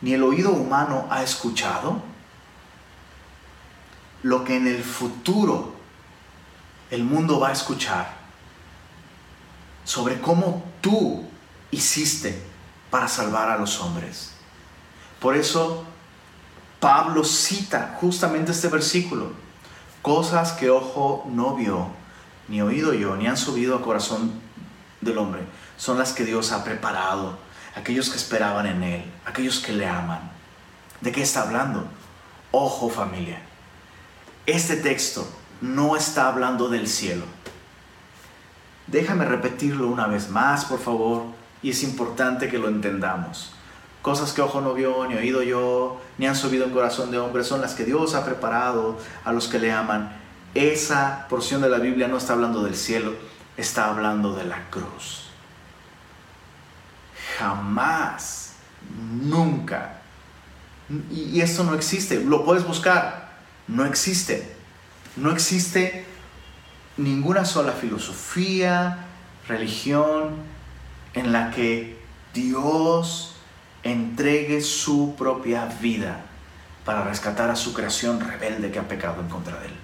ni 0.00 0.14
el 0.14 0.22
oído 0.22 0.50
humano 0.50 1.06
ha 1.10 1.22
escuchado 1.22 2.02
lo 4.22 4.44
que 4.44 4.56
en 4.56 4.66
el 4.66 4.82
futuro 4.82 5.74
el 6.90 7.04
mundo 7.04 7.40
va 7.40 7.48
a 7.48 7.52
escuchar 7.52 8.18
sobre 9.84 10.20
cómo 10.20 10.64
tú 10.80 11.26
hiciste 11.70 12.49
para 12.90 13.08
salvar 13.08 13.50
a 13.50 13.58
los 13.58 13.80
hombres. 13.80 14.32
Por 15.20 15.36
eso 15.36 15.84
Pablo 16.80 17.24
cita 17.24 17.96
justamente 18.00 18.52
este 18.52 18.68
versículo. 18.68 19.32
Cosas 20.02 20.52
que 20.52 20.70
ojo 20.70 21.26
no 21.30 21.54
vio, 21.54 21.88
ni 22.48 22.62
oído 22.62 22.94
yo, 22.94 23.16
ni 23.16 23.26
han 23.26 23.36
subido 23.36 23.76
a 23.76 23.82
corazón 23.82 24.32
del 25.00 25.18
hombre, 25.18 25.42
son 25.76 25.98
las 25.98 26.12
que 26.12 26.24
Dios 26.24 26.52
ha 26.52 26.64
preparado, 26.64 27.38
aquellos 27.74 28.08
que 28.08 28.16
esperaban 28.16 28.66
en 28.66 28.82
Él, 28.82 29.04
aquellos 29.26 29.60
que 29.60 29.72
le 29.72 29.86
aman. 29.86 30.30
¿De 31.02 31.12
qué 31.12 31.22
está 31.22 31.42
hablando? 31.42 31.86
Ojo 32.50 32.88
familia, 32.88 33.40
este 34.46 34.76
texto 34.76 35.28
no 35.60 35.96
está 35.96 36.28
hablando 36.28 36.68
del 36.68 36.88
cielo. 36.88 37.24
Déjame 38.86 39.24
repetirlo 39.24 39.86
una 39.88 40.06
vez 40.06 40.30
más, 40.30 40.64
por 40.64 40.80
favor, 40.80 41.26
y 41.62 41.70
es 41.70 41.82
importante 41.82 42.48
que 42.48 42.58
lo 42.58 42.68
entendamos. 42.68 43.52
Cosas 44.02 44.32
que 44.32 44.40
ojo 44.40 44.60
no 44.60 44.72
vio, 44.72 45.06
ni 45.06 45.14
oído 45.14 45.42
yo, 45.42 46.00
ni 46.16 46.26
han 46.26 46.34
subido 46.34 46.64
en 46.64 46.70
corazón 46.70 47.10
de 47.10 47.18
hombre, 47.18 47.44
son 47.44 47.60
las 47.60 47.74
que 47.74 47.84
Dios 47.84 48.14
ha 48.14 48.24
preparado 48.24 48.98
a 49.24 49.32
los 49.32 49.46
que 49.46 49.58
le 49.58 49.72
aman. 49.72 50.16
Esa 50.54 51.26
porción 51.28 51.60
de 51.60 51.68
la 51.68 51.78
Biblia 51.78 52.08
no 52.08 52.16
está 52.16 52.32
hablando 52.32 52.62
del 52.62 52.76
cielo, 52.76 53.12
está 53.58 53.90
hablando 53.90 54.34
de 54.34 54.44
la 54.44 54.70
cruz. 54.70 55.26
Jamás, 57.38 58.54
nunca. 59.22 60.00
Y, 61.10 61.40
esto 61.40 61.62
no 61.62 61.74
existe, 61.74 62.24
lo 62.24 62.44
puedes 62.44 62.66
buscar, 62.66 63.32
no 63.68 63.84
existe. 63.84 64.56
No 65.16 65.30
existe 65.30 66.06
ninguna 66.96 67.44
sola 67.44 67.72
filosofía, 67.72 69.06
religión 69.46 70.36
en 71.14 71.32
la 71.32 71.50
que 71.50 71.98
Dios 72.32 73.34
entregue 73.82 74.60
su 74.60 75.14
propia 75.16 75.66
vida 75.80 76.22
para 76.84 77.04
rescatar 77.04 77.50
a 77.50 77.56
su 77.56 77.72
creación 77.72 78.20
rebelde 78.20 78.70
que 78.70 78.78
ha 78.78 78.88
pecado 78.88 79.20
en 79.20 79.28
contra 79.28 79.58
de 79.58 79.66
él. 79.66 79.74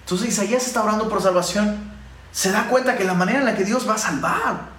Entonces 0.00 0.28
Isaías 0.28 0.66
está 0.66 0.82
orando 0.82 1.08
por 1.08 1.22
salvación, 1.22 1.92
se 2.32 2.50
da 2.50 2.68
cuenta 2.68 2.96
que 2.96 3.04
la 3.04 3.14
manera 3.14 3.40
en 3.40 3.44
la 3.44 3.54
que 3.54 3.64
Dios 3.64 3.88
va 3.88 3.94
a 3.94 3.98
salvar 3.98 4.70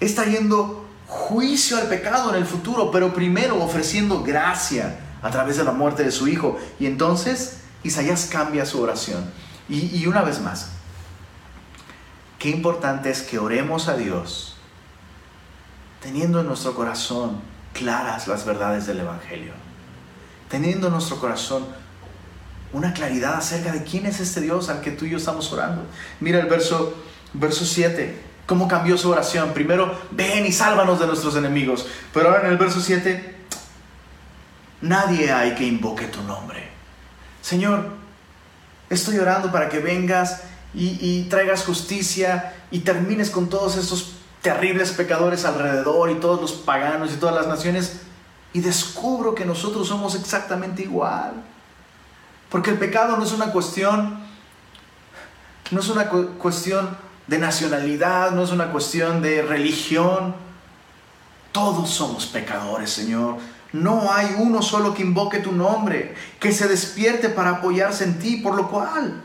está 0.00 0.24
yendo 0.24 0.88
juicio 1.06 1.76
al 1.76 1.88
pecado 1.88 2.30
en 2.30 2.36
el 2.36 2.46
futuro, 2.46 2.90
pero 2.90 3.12
primero 3.12 3.62
ofreciendo 3.62 4.22
gracia 4.22 4.98
a 5.22 5.30
través 5.30 5.56
de 5.56 5.64
la 5.64 5.72
muerte 5.72 6.02
de 6.02 6.10
su 6.10 6.28
hijo. 6.28 6.58
Y 6.78 6.86
entonces 6.86 7.58
Isaías 7.82 8.28
cambia 8.30 8.66
su 8.66 8.80
oración. 8.80 9.30
Y, 9.68 9.96
y 9.96 10.06
una 10.06 10.22
vez 10.22 10.40
más, 10.40 10.70
qué 12.44 12.50
importante 12.50 13.08
es 13.08 13.22
que 13.22 13.38
oremos 13.38 13.88
a 13.88 13.96
Dios 13.96 14.56
teniendo 16.02 16.40
en 16.40 16.46
nuestro 16.46 16.74
corazón 16.74 17.40
claras 17.72 18.28
las 18.28 18.44
verdades 18.44 18.86
del 18.86 19.00
Evangelio, 19.00 19.54
teniendo 20.50 20.88
en 20.88 20.92
nuestro 20.92 21.18
corazón 21.18 21.64
una 22.74 22.92
claridad 22.92 23.36
acerca 23.36 23.72
de 23.72 23.82
quién 23.82 24.04
es 24.04 24.20
este 24.20 24.42
Dios 24.42 24.68
al 24.68 24.82
que 24.82 24.90
tú 24.90 25.06
y 25.06 25.10
yo 25.12 25.16
estamos 25.16 25.50
orando. 25.54 25.86
Mira 26.20 26.38
el 26.38 26.46
verso, 26.46 26.94
verso 27.32 27.64
7, 27.64 28.22
cómo 28.44 28.68
cambió 28.68 28.98
su 28.98 29.08
oración. 29.08 29.54
Primero, 29.54 29.98
ven 30.10 30.44
y 30.44 30.52
sálvanos 30.52 31.00
de 31.00 31.06
nuestros 31.06 31.36
enemigos. 31.36 31.86
Pero 32.12 32.28
ahora 32.28 32.42
en 32.42 32.52
el 32.52 32.58
verso 32.58 32.82
7, 32.82 33.36
nadie 34.82 35.32
hay 35.32 35.54
que 35.54 35.64
invoque 35.64 36.08
tu 36.08 36.22
nombre. 36.24 36.68
Señor, 37.40 37.88
estoy 38.90 39.16
orando 39.16 39.50
para 39.50 39.70
que 39.70 39.78
vengas 39.78 40.42
y, 40.74 41.22
traigas 41.30 41.64
justicia 41.64 42.54
y 42.70 42.80
termines 42.80 43.30
con 43.30 43.48
todos 43.48 43.76
estos 43.76 44.14
terribles 44.42 44.92
pecadores 44.92 45.44
alrededor 45.44 46.10
y 46.10 46.16
todos 46.16 46.40
los 46.40 46.52
paganos 46.52 47.12
y 47.12 47.16
todas 47.16 47.34
las 47.34 47.46
naciones 47.46 48.00
y 48.52 48.60
descubro 48.60 49.34
que 49.34 49.44
nosotros 49.44 49.88
somos 49.88 50.14
exactamente 50.14 50.82
igual. 50.82 51.32
Porque 52.50 52.70
el 52.70 52.78
pecado 52.78 53.16
no 53.16 53.24
es 53.24 53.32
una 53.32 53.52
cuestión 53.52 54.22
no 55.70 55.80
es 55.80 55.88
una 55.88 56.08
cuestión 56.08 56.96
de 57.26 57.38
nacionalidad, 57.38 58.32
no 58.32 58.44
es 58.44 58.50
una 58.50 58.70
cuestión 58.70 59.22
de 59.22 59.42
religión. 59.42 60.34
Todos 61.52 61.90
somos 61.90 62.26
pecadores, 62.26 62.90
Señor. 62.90 63.38
No 63.72 64.12
hay 64.12 64.36
uno 64.38 64.62
solo 64.62 64.94
que 64.94 65.02
invoque 65.02 65.40
tu 65.40 65.52
nombre, 65.52 66.14
que 66.38 66.52
se 66.52 66.68
despierte 66.68 67.28
para 67.28 67.50
apoyarse 67.50 68.04
en 68.04 68.18
ti, 68.18 68.36
por 68.36 68.54
lo 68.54 68.68
cual 68.68 69.22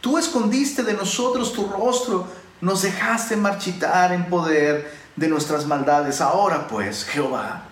tú 0.00 0.18
escondiste 0.18 0.82
de 0.82 0.94
nosotros 0.94 1.52
tu 1.52 1.68
rostro 1.68 2.26
nos 2.60 2.82
dejaste 2.82 3.36
marchitar 3.36 4.12
en 4.12 4.26
poder 4.26 4.92
de 5.16 5.28
nuestras 5.28 5.66
maldades. 5.66 6.20
Ahora 6.20 6.68
pues, 6.68 7.04
Jehová, 7.04 7.62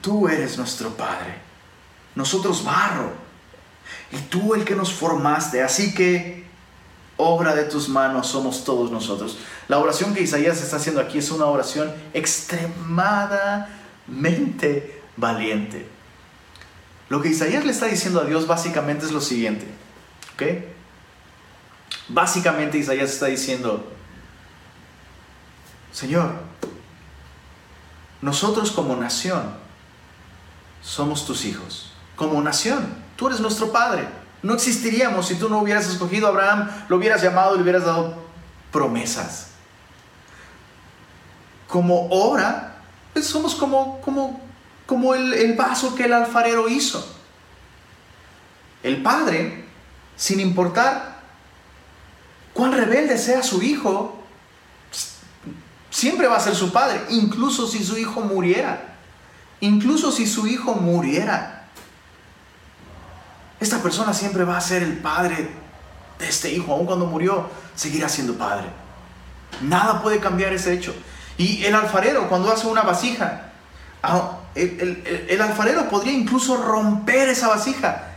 tú 0.00 0.28
eres 0.28 0.58
nuestro 0.58 0.90
Padre, 0.90 1.40
nosotros 2.14 2.64
barro, 2.64 3.10
y 4.12 4.16
tú 4.28 4.54
el 4.54 4.64
que 4.64 4.74
nos 4.74 4.92
formaste. 4.92 5.62
Así 5.62 5.94
que, 5.94 6.44
obra 7.16 7.54
de 7.54 7.64
tus 7.64 7.88
manos 7.88 8.26
somos 8.28 8.64
todos 8.64 8.90
nosotros. 8.90 9.38
La 9.68 9.78
oración 9.78 10.14
que 10.14 10.22
Isaías 10.22 10.60
está 10.62 10.76
haciendo 10.76 11.00
aquí 11.00 11.18
es 11.18 11.30
una 11.30 11.46
oración 11.46 11.92
extremadamente 12.12 15.02
valiente. 15.16 15.88
Lo 17.08 17.22
que 17.22 17.28
Isaías 17.28 17.64
le 17.64 17.72
está 17.72 17.86
diciendo 17.86 18.20
a 18.20 18.24
Dios 18.24 18.46
básicamente 18.46 19.06
es 19.06 19.12
lo 19.12 19.20
siguiente. 19.20 19.66
¿Ok? 20.34 20.42
Básicamente 22.08 22.78
Isaías 22.78 23.10
está 23.12 23.26
diciendo, 23.26 23.92
Señor, 25.92 26.30
nosotros 28.22 28.70
como 28.70 28.96
nación 28.96 29.54
somos 30.82 31.26
tus 31.26 31.44
hijos. 31.44 31.92
Como 32.14 32.40
nación, 32.40 32.94
tú 33.16 33.26
eres 33.26 33.40
nuestro 33.40 33.72
Padre. 33.72 34.08
No 34.42 34.54
existiríamos 34.54 35.26
si 35.26 35.34
tú 35.34 35.48
no 35.48 35.58
hubieras 35.58 35.88
escogido 35.88 36.26
a 36.26 36.30
Abraham, 36.30 36.70
lo 36.88 36.96
hubieras 36.96 37.22
llamado 37.22 37.54
y 37.54 37.56
le 37.56 37.62
hubieras 37.62 37.84
dado 37.84 38.14
promesas. 38.70 39.48
Como 41.66 42.08
obra, 42.10 42.76
pues 43.12 43.26
somos 43.26 43.56
como, 43.56 44.00
como, 44.02 44.40
como 44.86 45.14
el, 45.14 45.34
el 45.34 45.54
vaso 45.54 45.94
que 45.96 46.04
el 46.04 46.12
alfarero 46.12 46.68
hizo. 46.68 47.04
El 48.82 49.02
Padre, 49.02 49.64
sin 50.16 50.38
importar 50.38 51.15
cuán 52.56 52.72
rebelde 52.72 53.18
sea 53.18 53.42
su 53.42 53.62
hijo, 53.62 54.16
Siempre 55.96 56.26
va 56.26 56.36
a 56.36 56.40
ser 56.40 56.54
su 56.54 56.72
padre, 56.72 57.00
incluso 57.08 57.66
si 57.66 57.82
su 57.82 57.96
hijo 57.96 58.20
muriera. 58.20 58.96
Incluso 59.60 60.12
si 60.12 60.26
su 60.26 60.46
hijo 60.46 60.74
muriera. 60.74 61.68
Esta 63.58 63.78
persona 63.78 64.12
siempre 64.12 64.44
va 64.44 64.58
a 64.58 64.60
ser 64.60 64.82
el 64.82 64.98
padre 64.98 65.48
de 66.18 66.28
este 66.28 66.52
hijo. 66.52 66.74
Aun 66.74 66.84
cuando 66.84 67.06
murió, 67.06 67.48
seguirá 67.74 68.10
siendo 68.10 68.34
padre. 68.34 68.66
Nada 69.62 70.02
puede 70.02 70.20
cambiar 70.20 70.52
ese 70.52 70.74
hecho. 70.74 70.94
Y 71.38 71.64
el 71.64 71.74
alfarero, 71.74 72.28
cuando 72.28 72.52
hace 72.52 72.66
una 72.66 72.82
vasija, 72.82 73.52
ah, 74.02 74.40
el, 74.54 75.40
alfarero 75.40 75.88
podría 75.88 76.12
incluso 76.12 76.58
romper 76.58 77.30
esa 77.30 77.48
vasija, 77.48 78.08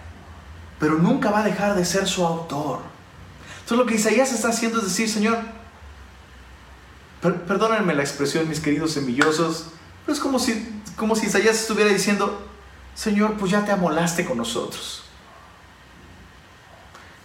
pero 0.82 0.96
nunca 0.96 1.32
va 1.32 1.40
a 1.40 1.44
dejar 1.44 1.76
de 1.76 1.86
ser 1.86 2.10
su 2.10 2.26
autor. 2.26 2.82
Entonces 3.70 3.86
lo 3.86 3.92
que 3.92 4.02
Isaías 4.02 4.34
está 4.34 4.48
haciendo 4.48 4.80
es 4.80 4.86
decir, 4.86 5.08
Señor, 5.08 5.38
perdónenme 7.22 7.94
la 7.94 8.02
expresión, 8.02 8.50
mis 8.50 8.60
queridos 8.60 8.94
semillosos, 8.94 9.68
pero 10.04 10.14
es 10.16 10.20
como 10.20 10.40
si, 10.40 10.82
como 10.96 11.16
si 11.16 11.28
Isaías 11.28 11.60
estuviera 11.60 11.92
diciendo, 11.92 12.48
Señor, 12.96 13.38
pues 13.38 13.52
ya 13.52 13.64
te 13.64 13.72
amolaste 13.72 14.26
con 14.26 14.38
nosotros. 14.38 15.04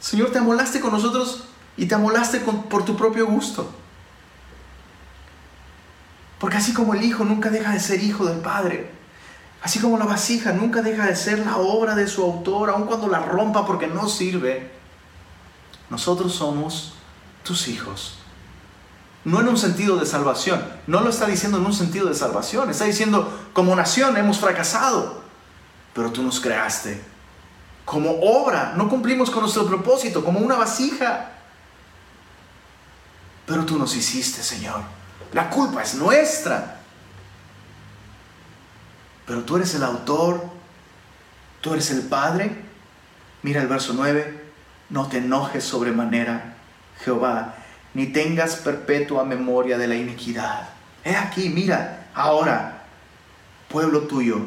Señor, 0.00 0.32
te 0.32 0.38
amolaste 0.38 0.80
con 0.80 0.92
nosotros 0.92 1.44
y 1.78 1.86
te 1.86 1.94
amolaste 1.94 2.40
por 2.40 2.84
tu 2.84 2.94
propio 2.94 3.26
gusto. 3.26 3.72
Porque 6.38 6.58
así 6.58 6.74
como 6.74 6.92
el 6.92 7.02
hijo 7.04 7.24
nunca 7.24 7.48
deja 7.48 7.72
de 7.72 7.80
ser 7.80 8.02
hijo 8.02 8.26
del 8.26 8.40
Padre, 8.40 8.90
así 9.62 9.78
como 9.78 9.96
la 9.96 10.04
vasija 10.04 10.52
nunca 10.52 10.82
deja 10.82 11.06
de 11.06 11.16
ser 11.16 11.38
la 11.38 11.56
obra 11.56 11.94
de 11.94 12.06
su 12.06 12.22
autor, 12.22 12.68
aun 12.68 12.84
cuando 12.84 13.08
la 13.08 13.20
rompa 13.20 13.64
porque 13.64 13.86
no 13.86 14.10
sirve, 14.10 14.83
nosotros 15.94 16.34
somos 16.34 16.92
tus 17.42 17.68
hijos 17.68 18.18
no 19.24 19.40
en 19.40 19.48
un 19.48 19.56
sentido 19.56 19.96
de 19.96 20.06
salvación, 20.06 20.62
no 20.86 21.00
lo 21.00 21.08
está 21.08 21.26
diciendo 21.26 21.58
en 21.58 21.64
un 21.64 21.72
sentido 21.72 22.08
de 22.08 22.14
salvación, 22.14 22.68
está 22.68 22.84
diciendo 22.84 23.48
como 23.54 23.74
nación 23.74 24.16
hemos 24.16 24.38
fracasado, 24.38 25.22
pero 25.94 26.12
tú 26.12 26.22
nos 26.22 26.40
creaste. 26.40 27.02
Como 27.86 28.20
obra, 28.20 28.74
no 28.76 28.88
cumplimos 28.88 29.30
con 29.30 29.42
nuestro 29.42 29.66
propósito, 29.66 30.24
como 30.24 30.40
una 30.40 30.56
vasija. 30.56 31.32
Pero 33.46 33.64
tú 33.64 33.78
nos 33.78 33.94
hiciste, 33.94 34.42
Señor. 34.42 34.80
La 35.32 35.50
culpa 35.50 35.82
es 35.82 35.94
nuestra. 35.94 36.80
Pero 39.26 39.42
tú 39.42 39.56
eres 39.56 39.74
el 39.74 39.82
autor, 39.82 40.42
tú 41.60 41.74
eres 41.74 41.90
el 41.90 42.02
Padre. 42.02 42.64
Mira 43.42 43.60
el 43.60 43.68
verso 43.68 43.92
9. 43.94 44.43
No 44.90 45.08
te 45.08 45.18
enojes 45.18 45.64
sobremanera, 45.64 46.54
Jehová, 47.04 47.54
ni 47.94 48.06
tengas 48.06 48.56
perpetua 48.56 49.24
memoria 49.24 49.78
de 49.78 49.88
la 49.88 49.96
iniquidad. 49.96 50.68
He 51.04 51.16
aquí, 51.16 51.48
mira, 51.48 52.08
ahora, 52.14 52.84
pueblo 53.68 54.02
tuyo, 54.02 54.40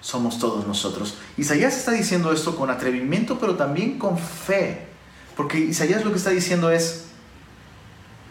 somos 0.00 0.38
todos 0.38 0.66
nosotros. 0.66 1.18
Isaías 1.36 1.76
está 1.76 1.92
diciendo 1.92 2.32
esto 2.32 2.56
con 2.56 2.70
atrevimiento, 2.70 3.38
pero 3.38 3.56
también 3.56 3.98
con 3.98 4.18
fe. 4.18 4.86
Porque 5.36 5.58
Isaías 5.58 6.04
lo 6.04 6.10
que 6.10 6.18
está 6.18 6.30
diciendo 6.30 6.70
es, 6.70 7.06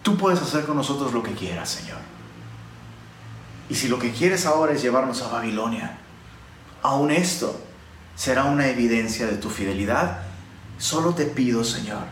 tú 0.02 0.18
puedes 0.18 0.42
hacer 0.42 0.66
con 0.66 0.78
nosotros 0.78 1.14
lo 1.14 1.22
que 1.22 1.34
quieras, 1.34 1.70
Señor. 1.70 1.98
Y 3.70 3.76
si 3.76 3.88
lo 3.88 4.00
que 4.00 4.12
quieres 4.12 4.46
ahora 4.46 4.74
es 4.74 4.82
llevarnos 4.82 5.22
a 5.22 5.28
Babilonia, 5.28 5.98
aún 6.82 7.12
esto 7.12 7.60
será 8.16 8.46
una 8.46 8.68
evidencia 8.68 9.26
de 9.26 9.38
tu 9.38 9.50
fidelidad. 9.50 10.25
Solo 10.78 11.14
te 11.14 11.26
pido, 11.26 11.64
Señor, 11.64 12.04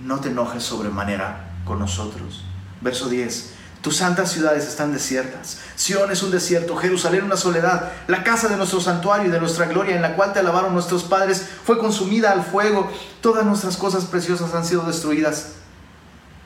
no 0.00 0.20
te 0.20 0.28
enojes 0.28 0.62
sobremanera 0.62 1.52
con 1.64 1.78
nosotros. 1.78 2.44
Verso 2.80 3.08
10. 3.08 3.54
Tus 3.84 3.96
santas 3.96 4.32
ciudades 4.32 4.66
están 4.66 4.94
desiertas. 4.94 5.58
Sión 5.74 6.10
es 6.10 6.22
un 6.22 6.30
desierto, 6.30 6.74
Jerusalén 6.74 7.24
una 7.24 7.36
soledad. 7.36 7.92
La 8.06 8.24
casa 8.24 8.48
de 8.48 8.56
nuestro 8.56 8.80
santuario 8.80 9.28
y 9.28 9.30
de 9.30 9.38
nuestra 9.38 9.66
gloria 9.66 9.94
en 9.94 10.00
la 10.00 10.16
cual 10.16 10.32
te 10.32 10.38
alabaron 10.38 10.72
nuestros 10.72 11.04
padres 11.04 11.46
fue 11.64 11.78
consumida 11.78 12.32
al 12.32 12.44
fuego. 12.44 12.90
Todas 13.20 13.44
nuestras 13.44 13.76
cosas 13.76 14.06
preciosas 14.06 14.54
han 14.54 14.64
sido 14.64 14.84
destruidas. 14.84 15.56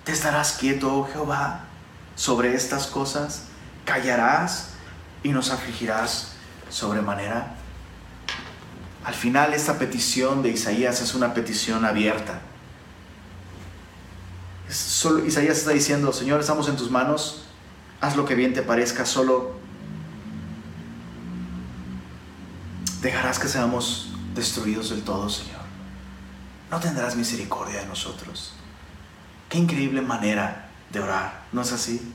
¿Te 0.02 0.10
estarás 0.10 0.52
quieto, 0.52 0.92
oh 0.92 1.08
Jehová, 1.12 1.60
sobre 2.16 2.54
estas 2.54 2.88
cosas? 2.88 3.42
¿Callarás 3.84 4.70
y 5.22 5.28
nos 5.28 5.52
afligirás 5.52 6.32
sobremanera? 6.70 7.57
Al 9.04 9.14
final 9.14 9.54
esta 9.54 9.78
petición 9.78 10.42
de 10.42 10.50
Isaías 10.50 11.00
es 11.00 11.14
una 11.14 11.34
petición 11.34 11.84
abierta. 11.84 12.40
Solo, 14.68 15.24
Isaías 15.24 15.58
está 15.58 15.70
diciendo, 15.70 16.12
Señor, 16.12 16.40
estamos 16.40 16.68
en 16.68 16.76
tus 16.76 16.90
manos, 16.90 17.44
haz 18.00 18.16
lo 18.16 18.24
que 18.24 18.34
bien 18.34 18.52
te 18.52 18.62
parezca, 18.62 19.06
solo 19.06 19.58
dejarás 23.00 23.38
que 23.38 23.48
seamos 23.48 24.10
destruidos 24.34 24.90
del 24.90 25.02
todo, 25.02 25.28
Señor. 25.30 25.60
No 26.70 26.80
tendrás 26.80 27.16
misericordia 27.16 27.80
de 27.80 27.86
nosotros. 27.86 28.52
Qué 29.48 29.58
increíble 29.58 30.02
manera 30.02 30.68
de 30.92 31.00
orar, 31.00 31.44
¿no 31.52 31.62
es 31.62 31.72
así? 31.72 32.12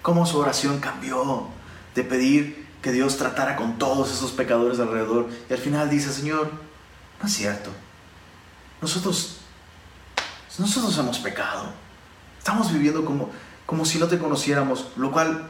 Cómo 0.00 0.26
su 0.26 0.38
oración 0.38 0.80
cambió 0.80 1.46
de 1.94 2.02
pedir 2.02 2.61
que 2.82 2.90
Dios 2.90 3.16
tratara 3.16 3.54
con 3.54 3.78
todos 3.78 4.12
esos 4.12 4.32
pecadores 4.32 4.80
alrededor 4.80 5.30
y 5.48 5.52
al 5.52 5.58
final 5.58 5.88
dice, 5.88 6.12
Señor, 6.12 6.50
no 7.20 7.26
es 7.26 7.32
cierto. 7.32 7.70
Nosotros, 8.80 9.38
nosotros 10.58 10.98
hemos 10.98 11.20
pecado. 11.20 11.72
Estamos 12.36 12.72
viviendo 12.72 13.04
como, 13.04 13.30
como 13.66 13.84
si 13.84 13.98
no 13.98 14.08
te 14.08 14.18
conociéramos, 14.18 14.88
lo 14.96 15.12
cual, 15.12 15.48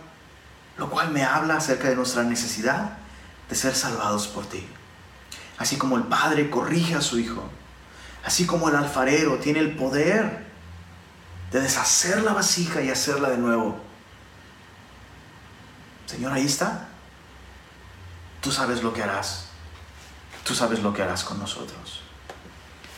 lo 0.77 0.91
cual 0.91 1.11
me 1.11 1.25
habla 1.25 1.57
acerca 1.57 1.89
de 1.89 1.97
nuestra 1.97 2.23
necesidad 2.23 2.99
de 3.49 3.57
ser 3.57 3.75
salvados 3.75 4.29
por 4.29 4.45
ti. 4.45 4.67
Así 5.57 5.79
como 5.79 5.97
el 5.97 6.05
Padre 6.05 6.51
corrige 6.51 6.97
a 6.97 7.01
su 7.01 7.19
Hijo, 7.19 7.49
así 8.25 8.45
como 8.45 8.69
el 8.69 8.77
alfarero 8.77 9.39
tiene 9.39 9.61
el 9.61 9.75
poder 9.75 10.45
de 11.51 11.61
deshacer 11.61 12.23
la 12.23 12.35
vasija 12.35 12.83
y 12.83 12.91
hacerla 12.91 13.31
de 13.31 13.39
nuevo. 13.39 13.81
Señor, 16.07 16.33
ahí 16.33 16.45
está. 16.45 16.89
Tú 18.43 18.53
sabes 18.53 18.83
lo 18.83 18.93
que 18.93 19.03
harás. 19.03 19.47
Tú 20.45 20.55
sabes 20.55 20.81
lo 20.81 20.93
que 20.93 21.01
harás 21.01 21.25
con 21.25 21.39
nosotros. 21.39 22.03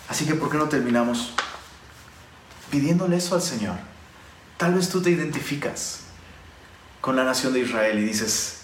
Así 0.08 0.26
que, 0.26 0.34
¿por 0.34 0.50
qué 0.50 0.58
no 0.58 0.68
terminamos 0.68 1.34
pidiéndole 2.74 3.18
eso 3.18 3.36
al 3.36 3.42
Señor. 3.42 3.76
Tal 4.56 4.74
vez 4.74 4.88
tú 4.88 5.00
te 5.00 5.10
identificas 5.10 6.00
con 7.00 7.14
la 7.14 7.22
nación 7.22 7.52
de 7.52 7.60
Israel 7.60 8.00
y 8.00 8.04
dices, 8.04 8.62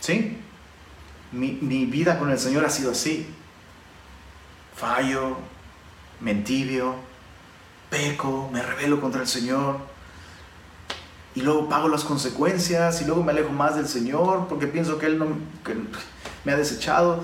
sí, 0.00 0.38
mi, 1.32 1.86
vida 1.86 2.18
con 2.18 2.30
el 2.30 2.38
Señor 2.38 2.66
ha 2.66 2.70
sido 2.70 2.90
así. 2.90 3.26
Fallo, 4.76 5.38
mentibio, 6.20 6.96
peco, 7.88 8.50
me 8.52 8.62
rebelo 8.62 9.00
contra 9.00 9.22
el 9.22 9.28
Señor. 9.28 9.80
Y 11.38 11.40
luego 11.42 11.68
pago 11.68 11.88
las 11.88 12.02
consecuencias 12.02 13.00
y 13.00 13.04
luego 13.04 13.22
me 13.22 13.30
alejo 13.30 13.50
más 13.50 13.76
del 13.76 13.86
Señor 13.86 14.48
porque 14.48 14.66
pienso 14.66 14.98
que 14.98 15.06
Él 15.06 15.20
no, 15.20 15.26
me 16.44 16.50
ha 16.50 16.56
desechado. 16.56 17.22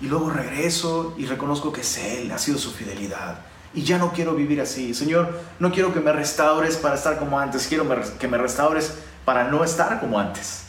Y 0.00 0.06
luego 0.06 0.30
regreso 0.30 1.14
y 1.18 1.26
reconozco 1.26 1.70
que 1.70 1.82
es 1.82 1.98
Él, 1.98 2.32
ha 2.32 2.38
sido 2.38 2.56
su 2.56 2.70
fidelidad 2.70 3.40
y 3.74 3.82
ya 3.82 3.98
no 3.98 4.14
quiero 4.14 4.34
vivir 4.34 4.58
así. 4.62 4.94
Señor, 4.94 5.38
no 5.58 5.70
quiero 5.70 5.92
que 5.92 6.00
me 6.00 6.14
restaures 6.14 6.78
para 6.78 6.94
estar 6.94 7.18
como 7.18 7.38
antes, 7.38 7.66
quiero 7.66 7.86
que 8.18 8.26
me 8.26 8.38
restaures 8.38 8.94
para 9.26 9.44
no 9.44 9.64
estar 9.64 10.00
como 10.00 10.18
antes, 10.18 10.62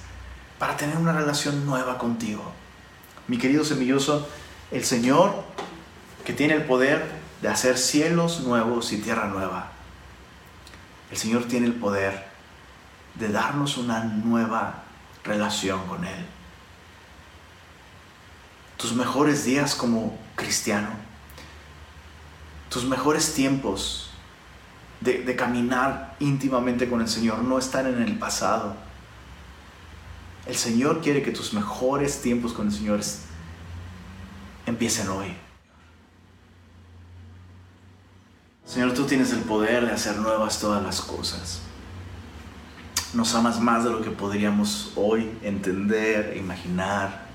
para 0.60 0.76
tener 0.76 0.98
una 0.98 1.14
relación 1.14 1.66
nueva 1.66 1.98
contigo. 1.98 2.44
Mi 3.30 3.38
querido 3.38 3.64
semilloso, 3.64 4.28
el 4.72 4.84
Señor 4.84 5.32
que 6.26 6.34
tiene 6.34 6.56
el 6.56 6.64
poder 6.64 7.02
de 7.42 7.48
hacer 7.48 7.78
cielos 7.78 8.42
nuevos 8.42 8.92
y 8.92 8.98
tierra 8.98 9.30
nueva, 9.30 9.72
el 11.12 11.16
Señor 11.16 11.46
tiene 11.46 11.68
el 11.68 11.76
poder 11.76 12.33
de 13.16 13.30
darnos 13.30 13.78
una 13.78 14.04
nueva 14.04 14.84
relación 15.24 15.86
con 15.88 16.04
Él. 16.04 16.26
Tus 18.78 18.94
mejores 18.94 19.46
días 19.46 19.76
como 19.76 20.18
cristiano 20.36 21.04
tus 22.74 22.86
mejores 22.86 23.36
tiempos 23.36 24.10
de, 25.00 25.36
caminar 25.36 26.16
íntimamente 26.20 26.90
con 26.90 27.02
el 27.02 27.08
Señor 27.08 27.40
no 27.44 27.60
están 27.60 27.86
en 27.86 28.02
el 28.02 28.18
pasado. 28.18 28.76
El 30.48 30.56
Señor 30.56 31.02
quiere 31.02 31.22
que 31.22 31.32
tus 31.32 31.54
mejores 31.54 32.22
tiempos 32.22 32.52
con 32.52 32.68
el 32.68 32.74
Señor 32.74 33.00
empiecen 34.66 35.08
hoy. 35.10 35.36
Señor, 38.66 38.96
tú 38.96 39.06
tienes 39.06 39.32
el 39.34 39.42
poder 39.42 39.86
de 39.86 39.92
hacer 39.92 40.16
nuevas 40.18 40.60
todas 40.60 40.82
las 40.82 41.00
cosas. 41.02 41.62
Nos 43.14 43.36
amas 43.36 43.60
más 43.60 43.84
de 43.84 43.92
lo 43.92 44.02
que 44.02 44.10
podríamos 44.10 44.92
hoy 44.96 45.30
entender 45.44 46.36
imaginar. 46.36 47.28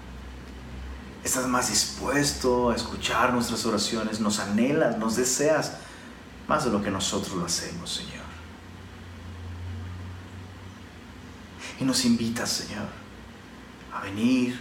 Estás 1.22 1.47
más 1.47 1.68
dispuesto 1.68 2.70
a 2.70 2.76
escuchar 2.76 3.33
nuestras 3.33 3.64
oraciones, 3.64 4.18
nos 4.18 4.41
anhelas, 4.41 4.99
nos 4.99 5.14
deseas 5.14 5.74
más 6.49 6.64
de 6.64 6.72
lo 6.72 6.83
que 6.83 6.91
nosotros 6.91 7.37
lo 7.37 7.45
hacemos, 7.45 7.93
Señor. 7.93 8.26
Y 11.81 11.85
nos 11.85 12.05
invitas, 12.05 12.51
Señor, 12.51 12.89
a 13.95 14.01
venir 14.01 14.59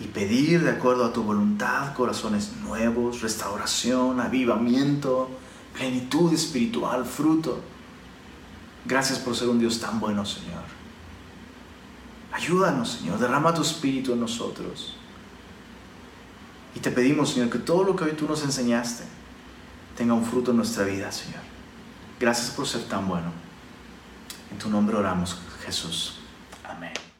y 0.00 0.04
pedir 0.08 0.62
de 0.64 0.70
acuerdo 0.70 1.06
a 1.06 1.12
tu 1.14 1.22
voluntad 1.22 1.94
corazones 1.94 2.52
nuevos, 2.62 3.22
restauración, 3.22 4.20
avivamiento, 4.20 5.30
plenitud 5.72 6.30
espiritual, 6.34 7.06
fruto. 7.06 7.71
Gracias 8.84 9.18
por 9.18 9.36
ser 9.36 9.48
un 9.48 9.58
Dios 9.58 9.80
tan 9.80 10.00
bueno, 10.00 10.24
Señor. 10.24 10.62
Ayúdanos, 12.32 12.92
Señor, 12.92 13.18
derrama 13.18 13.54
tu 13.54 13.62
espíritu 13.62 14.12
en 14.12 14.20
nosotros. 14.20 14.96
Y 16.74 16.80
te 16.80 16.90
pedimos, 16.90 17.30
Señor, 17.30 17.50
que 17.50 17.58
todo 17.58 17.84
lo 17.84 17.94
que 17.94 18.04
hoy 18.04 18.12
tú 18.12 18.26
nos 18.26 18.42
enseñaste 18.42 19.04
tenga 19.96 20.14
un 20.14 20.24
fruto 20.24 20.50
en 20.50 20.56
nuestra 20.56 20.84
vida, 20.84 21.12
Señor. 21.12 21.42
Gracias 22.18 22.50
por 22.50 22.66
ser 22.66 22.82
tan 22.84 23.06
bueno. 23.06 23.30
En 24.50 24.58
tu 24.58 24.70
nombre 24.70 24.96
oramos, 24.96 25.38
Jesús. 25.64 26.18
Amén. 26.64 27.11